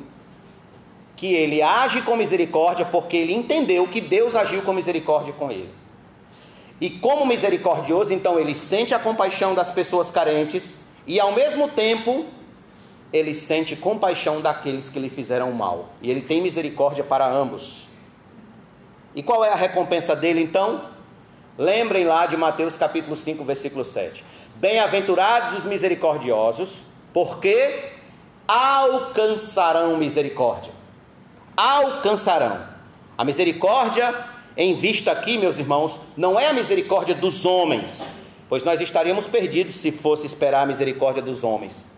que 1.17 1.33
ele 1.33 1.63
age 1.63 2.03
com 2.03 2.15
misericórdia 2.15 2.85
porque 2.85 3.17
ele 3.17 3.33
entendeu 3.33 3.89
que 3.89 4.03
Deus 4.03 4.37
agiu 4.37 4.61
com 4.61 4.75
misericórdia 4.75 5.33
com 5.33 5.51
ele. 5.51 5.71
E 6.81 6.91
como 6.91 7.27
misericordioso, 7.27 8.15
então 8.15 8.39
ele 8.39 8.55
sente 8.55 8.95
a 8.95 8.99
compaixão 8.99 9.55
das 9.55 9.71
pessoas 9.71 10.11
carentes 10.11 10.79
e 11.07 11.19
ao 11.19 11.33
mesmo 11.33 11.69
tempo 11.69 12.27
ele 13.13 13.35
sente 13.35 13.75
compaixão 13.75 14.41
daqueles 14.41 14.89
que 14.89 14.99
lhe 14.99 15.09
fizeram 15.09 15.51
mal. 15.53 15.91
E 16.01 16.11
ele 16.11 16.21
tem 16.21 16.41
misericórdia 16.41 17.03
para 17.03 17.27
ambos. 17.27 17.89
E 19.15 19.23
qual 19.23 19.45
é 19.45 19.49
a 19.49 19.57
recompensa 19.57 20.15
dele 20.15 20.43
então? 20.43 20.85
Lembrem 21.57 22.05
lá 22.05 22.27
de 22.27 22.37
Mateus 22.37 22.77
capítulo 22.77 23.17
5, 23.17 23.43
versículo 23.45 23.85
7. 23.85 24.25
Bem-aventurados 24.57 25.59
os 25.59 25.65
misericordiosos, 25.65 26.83
porque 27.13 27.91
alcançarão 28.47 29.97
misericórdia. 29.97 30.73
Alcançarão. 31.57 32.61
A 33.17 33.25
misericórdia 33.25 34.15
em 34.59 34.75
vista 34.75 35.13
aqui, 35.13 35.39
meus 35.39 35.57
irmãos, 35.57 36.01
não 36.17 36.39
é 36.39 36.49
a 36.49 36.53
misericórdia 36.53 37.15
dos 37.15 37.47
homens, 37.47 38.03
pois 38.49 38.65
nós 38.65 38.81
estaríamos 38.81 39.25
perdidos 39.25 39.77
se 39.77 39.93
fosse 39.93 40.27
esperar 40.27 40.65
a 40.65 40.67
misericórdia 40.67 41.23
dos 41.23 41.45
homens. 41.45 41.89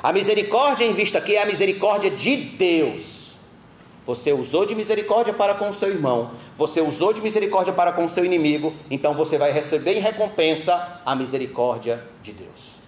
A 0.00 0.12
misericórdia 0.12 0.84
em 0.84 0.92
vista 0.92 1.18
aqui 1.18 1.34
é 1.34 1.42
a 1.42 1.46
misericórdia 1.46 2.08
de 2.08 2.36
Deus. 2.36 3.32
Você 4.06 4.32
usou 4.32 4.64
de 4.64 4.76
misericórdia 4.76 5.34
para 5.34 5.54
com 5.54 5.70
o 5.70 5.74
seu 5.74 5.90
irmão, 5.90 6.30
você 6.56 6.80
usou 6.80 7.12
de 7.12 7.20
misericórdia 7.20 7.72
para 7.72 7.90
com 7.90 8.04
o 8.04 8.08
seu 8.08 8.24
inimigo, 8.24 8.72
então 8.88 9.12
você 9.12 9.36
vai 9.36 9.50
receber 9.50 9.94
em 9.94 10.00
recompensa 10.00 11.02
a 11.04 11.16
misericórdia 11.16 12.04
de 12.22 12.30
Deus. 12.30 12.78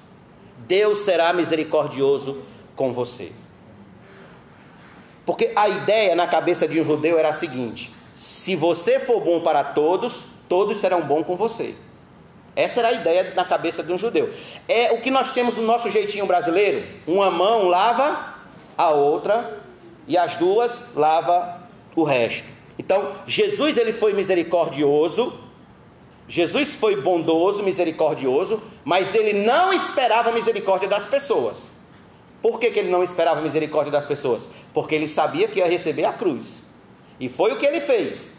Deus 0.68 1.00
será 1.00 1.32
misericordioso 1.32 2.42
com 2.76 2.92
você. 2.92 3.32
Porque 5.26 5.50
a 5.56 5.68
ideia 5.68 6.14
na 6.14 6.28
cabeça 6.28 6.68
de 6.68 6.80
um 6.80 6.84
judeu 6.84 7.18
era 7.18 7.30
a 7.30 7.32
seguinte: 7.32 7.90
se 8.20 8.54
você 8.54 9.00
for 9.00 9.18
bom 9.18 9.40
para 9.40 9.64
todos, 9.64 10.24
todos 10.46 10.76
serão 10.76 11.00
bons 11.00 11.24
com 11.24 11.36
você. 11.36 11.74
Essa 12.54 12.80
era 12.80 12.88
a 12.88 12.92
ideia 12.92 13.32
na 13.34 13.46
cabeça 13.46 13.82
de 13.82 13.90
um 13.90 13.96
judeu. 13.96 14.30
É 14.68 14.92
o 14.92 15.00
que 15.00 15.10
nós 15.10 15.30
temos 15.30 15.56
no 15.56 15.62
nosso 15.62 15.88
jeitinho 15.88 16.26
brasileiro: 16.26 16.84
uma 17.06 17.30
mão 17.30 17.66
lava 17.66 18.34
a 18.76 18.90
outra 18.90 19.58
e 20.06 20.18
as 20.18 20.36
duas 20.36 20.94
lava 20.94 21.62
o 21.96 22.02
resto. 22.02 22.46
Então, 22.78 23.12
Jesus 23.26 23.78
ele 23.78 23.94
foi 23.94 24.12
misericordioso 24.12 25.32
Jesus 26.28 26.76
foi 26.76 26.94
bondoso, 26.94 27.60
misericordioso, 27.60 28.62
mas 28.84 29.14
ele 29.16 29.44
não 29.44 29.72
esperava 29.72 30.30
misericórdia 30.30 30.86
das 30.86 31.04
pessoas. 31.06 31.68
Por 32.42 32.60
que, 32.60 32.70
que 32.70 32.78
ele 32.78 32.90
não 32.90 33.02
esperava 33.02 33.40
misericórdia 33.40 33.90
das 33.90 34.04
pessoas? 34.04 34.48
Porque 34.74 34.94
ele 34.94 35.08
sabia 35.08 35.48
que 35.48 35.58
ia 35.58 35.66
receber 35.66 36.04
a 36.04 36.12
cruz. 36.12 36.69
E 37.20 37.28
foi 37.28 37.52
o 37.52 37.58
que 37.58 37.66
ele 37.66 37.80
fez. 37.80 38.30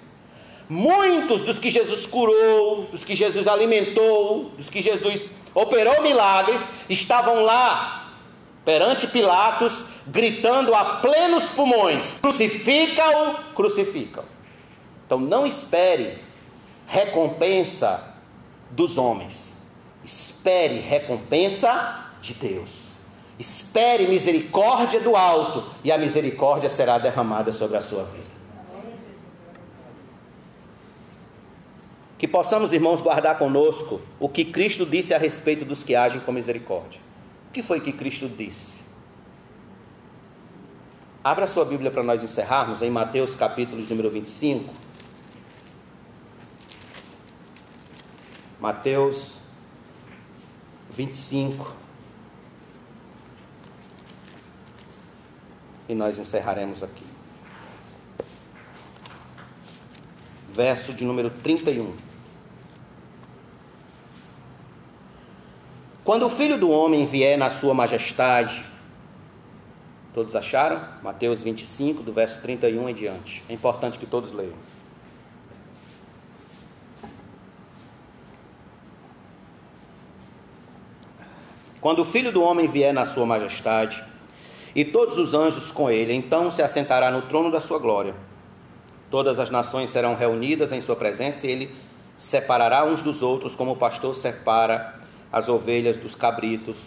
Muitos 0.68 1.44
dos 1.44 1.60
que 1.60 1.70
Jesus 1.70 2.06
curou, 2.06 2.84
dos 2.92 3.04
que 3.04 3.14
Jesus 3.14 3.48
alimentou, 3.48 4.52
dos 4.58 4.70
que 4.70 4.82
Jesus 4.82 5.30
operou 5.54 6.02
milagres, 6.02 6.68
estavam 6.90 7.44
lá 7.44 8.14
perante 8.66 9.08
Pilatos, 9.08 9.84
gritando 10.08 10.74
a 10.74 10.84
plenos 10.96 11.46
pulmões: 11.50 12.18
crucifica-o, 12.22 13.54
crucifica-o. 13.54 14.26
Então 15.06 15.20
não 15.20 15.46
espere 15.46 16.18
recompensa 16.88 18.16
dos 18.70 18.98
homens, 18.98 19.58
espere 20.04 20.80
recompensa 20.80 22.06
de 22.22 22.34
Deus. 22.34 22.92
Espere 23.38 24.06
misericórdia 24.06 25.00
do 25.00 25.16
alto, 25.16 25.66
e 25.84 25.92
a 25.92 25.98
misericórdia 25.98 26.70
será 26.70 27.00
derramada 27.00 27.52
sobre 27.52 27.76
a 27.76 27.82
sua 27.82 28.04
vida. 28.04 28.31
Que 32.22 32.28
possamos, 32.28 32.72
irmãos, 32.72 33.02
guardar 33.02 33.40
conosco 33.40 34.00
o 34.20 34.30
que 34.30 34.46
Cristo 34.46 34.86
disse 34.86 35.12
a 35.12 35.18
respeito 35.18 35.66
dos 35.66 35.84
que 35.84 35.96
agem 35.96 36.22
com 36.22 36.32
misericórdia. 36.32 37.02
O 37.50 37.52
que 37.52 37.64
foi 37.64 37.82
que 37.82 37.92
Cristo 37.92 38.30
disse? 38.30 38.82
Abra 41.24 41.48
sua 41.48 41.66
Bíblia 41.66 41.90
para 41.90 42.04
nós 42.04 42.24
encerrarmos 42.24 42.84
em 42.84 42.92
Mateus 42.92 43.34
capítulo 43.34 43.82
número 43.90 44.12
25. 44.12 44.72
Mateus 48.60 49.40
25. 50.92 51.74
E 55.90 55.96
nós 55.96 56.20
encerraremos 56.20 56.84
aqui. 56.84 57.04
Verso 60.54 60.94
de 60.94 61.04
número 61.04 61.32
31. 61.32 62.11
Quando 66.04 66.26
o 66.26 66.30
filho 66.30 66.58
do 66.58 66.70
homem 66.72 67.06
vier 67.06 67.38
na 67.38 67.52
sua 67.52 67.76
majestade, 67.76 68.66
todos 70.16 70.36
acharam? 70.36 70.82
Mateus 71.04 71.44
25, 71.44 72.02
do 72.02 72.12
verso 72.12 72.42
31 72.42 72.90
em 72.90 72.94
diante. 72.94 73.44
É 73.48 73.54
importante 73.54 74.00
que 74.00 74.08
todos 74.08 74.32
leiam. 74.32 74.56
Quando 81.80 82.00
o 82.00 82.06
filho 82.06 82.32
do 82.32 82.42
homem 82.42 82.68
vier 82.68 82.94
na 82.94 83.06
sua 83.06 83.26
majestade, 83.26 84.04
e 84.76 84.84
todos 84.84 85.20
os 85.20 85.34
anjos 85.36 85.72
com 85.72 85.90
ele, 85.90 86.14
então 86.14 86.50
se 86.50 86.64
assentará 86.64 87.12
no 87.12 87.24
trono 87.24 87.52
da 87.52 87.60
sua 87.60 87.78
glória. 87.78 88.16
Todas 89.12 89.38
as 89.38 89.52
nações 89.52 89.90
serão 89.92 90.16
reunidas 90.16 90.72
em 90.72 90.82
sua 90.82 90.96
presença 90.96 91.46
e 91.46 91.52
ele 91.52 91.76
separará 92.18 92.86
uns 92.86 93.04
dos 93.04 93.22
outros, 93.22 93.54
como 93.54 93.72
o 93.72 93.76
pastor 93.76 94.16
separa 94.16 95.01
as 95.32 95.48
ovelhas 95.48 95.98
dos 95.98 96.16
cabritos, 96.16 96.78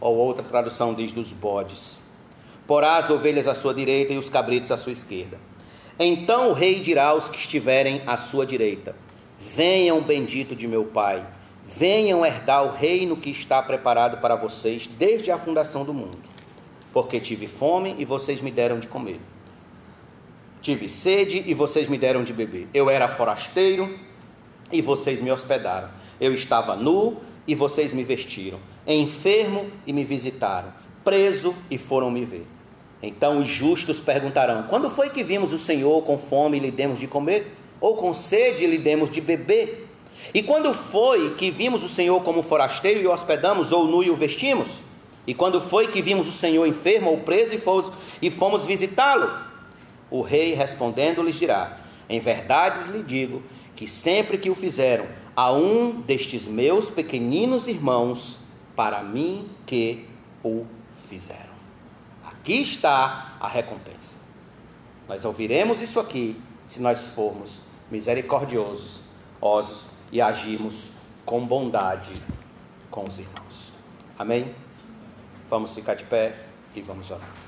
ou 0.00 0.16
outra 0.16 0.42
tradução 0.42 0.92
diz 0.92 1.12
dos 1.12 1.32
bodes. 1.32 1.98
Porá 2.66 2.96
as 2.96 3.10
ovelhas 3.10 3.48
à 3.48 3.54
sua 3.54 3.74
direita 3.74 4.12
e 4.12 4.18
os 4.18 4.28
cabritos 4.28 4.70
à 4.70 4.76
sua 4.76 4.92
esquerda. 4.92 5.38
Então 5.98 6.50
o 6.50 6.52
rei 6.52 6.80
dirá 6.80 7.06
aos 7.06 7.28
que 7.28 7.36
estiverem 7.36 8.02
à 8.06 8.16
sua 8.16 8.44
direita: 8.44 8.94
Venham, 9.38 10.00
bendito 10.00 10.54
de 10.56 10.66
meu 10.66 10.84
Pai, 10.84 11.24
venham 11.64 12.24
herdar 12.24 12.64
o 12.64 12.72
reino 12.72 13.16
que 13.16 13.30
está 13.30 13.62
preparado 13.62 14.18
para 14.18 14.34
vocês 14.34 14.86
desde 14.86 15.30
a 15.30 15.38
fundação 15.38 15.84
do 15.84 15.94
mundo. 15.94 16.18
Porque 16.92 17.20
tive 17.20 17.46
fome 17.46 17.94
e 17.98 18.04
vocês 18.04 18.40
me 18.40 18.50
deram 18.50 18.78
de 18.78 18.86
comer. 18.86 19.20
Tive 20.60 20.88
sede 20.88 21.44
e 21.46 21.52
vocês 21.52 21.88
me 21.88 21.98
deram 21.98 22.24
de 22.24 22.32
beber. 22.32 22.68
Eu 22.72 22.88
era 22.88 23.06
forasteiro 23.08 23.98
e 24.72 24.80
vocês 24.80 25.20
me 25.20 25.30
hospedaram. 25.30 25.90
Eu 26.20 26.32
estava 26.32 26.74
nu 26.74 27.20
e 27.46 27.54
vocês 27.54 27.92
me 27.92 28.04
vestiram, 28.04 28.58
enfermo 28.86 29.66
e 29.86 29.92
me 29.92 30.04
visitaram, 30.04 30.72
preso 31.04 31.54
e 31.70 31.76
foram 31.76 32.10
me 32.10 32.24
ver. 32.24 32.46
Então 33.02 33.38
os 33.38 33.48
justos 33.48 34.00
perguntarão: 34.00 34.64
Quando 34.64 34.88
foi 34.88 35.10
que 35.10 35.22
vimos 35.22 35.52
o 35.52 35.58
Senhor 35.58 36.02
com 36.02 36.18
fome 36.18 36.56
e 36.56 36.60
lhe 36.60 36.70
demos 36.70 36.98
de 36.98 37.06
comer? 37.06 37.54
Ou 37.80 37.96
com 37.96 38.14
sede 38.14 38.64
e 38.64 38.66
lhe 38.66 38.78
demos 38.78 39.10
de 39.10 39.20
beber? 39.20 39.88
E 40.32 40.42
quando 40.42 40.72
foi 40.72 41.34
que 41.34 41.50
vimos 41.50 41.84
o 41.84 41.88
Senhor 41.88 42.22
como 42.22 42.42
forasteiro 42.42 43.00
e 43.00 43.06
o 43.06 43.12
hospedamos, 43.12 43.72
ou 43.72 43.86
nu 43.86 44.02
e 44.02 44.10
o 44.10 44.14
vestimos? 44.14 44.68
E 45.26 45.34
quando 45.34 45.60
foi 45.60 45.88
que 45.88 46.00
vimos 46.00 46.26
o 46.26 46.32
Senhor 46.32 46.66
enfermo 46.66 47.10
ou 47.10 47.18
preso 47.18 47.54
e 47.54 47.58
fomos, 47.58 47.92
e 48.22 48.30
fomos 48.30 48.64
visitá-lo? 48.64 49.30
O 50.10 50.22
rei 50.22 50.54
respondendo 50.54 51.22
lhes 51.22 51.36
dirá: 51.36 51.78
Em 52.08 52.20
verdade 52.20 52.90
lhe 52.90 53.02
digo 53.02 53.42
que 53.76 53.86
sempre 53.86 54.38
que 54.38 54.48
o 54.48 54.54
fizeram 54.54 55.06
a 55.36 55.52
um 55.52 56.00
destes 56.00 56.46
meus 56.46 56.88
pequeninos 56.88 57.66
irmãos, 57.66 58.38
para 58.76 59.02
mim 59.02 59.48
que 59.66 60.06
o 60.42 60.64
fizeram. 61.08 61.54
Aqui 62.24 62.62
está 62.62 63.36
a 63.40 63.48
recompensa. 63.48 64.18
Nós 65.08 65.24
ouviremos 65.24 65.82
isso 65.82 66.00
aqui 66.00 66.40
se 66.66 66.80
nós 66.80 67.08
formos 67.08 67.60
misericordiosos, 67.90 69.00
osos 69.40 69.86
e 70.10 70.20
agimos 70.20 70.90
com 71.24 71.44
bondade 71.44 72.12
com 72.90 73.04
os 73.04 73.18
irmãos. 73.18 73.72
Amém? 74.18 74.54
Vamos 75.50 75.74
ficar 75.74 75.94
de 75.94 76.04
pé 76.04 76.34
e 76.74 76.80
vamos 76.80 77.10
orar. 77.10 77.43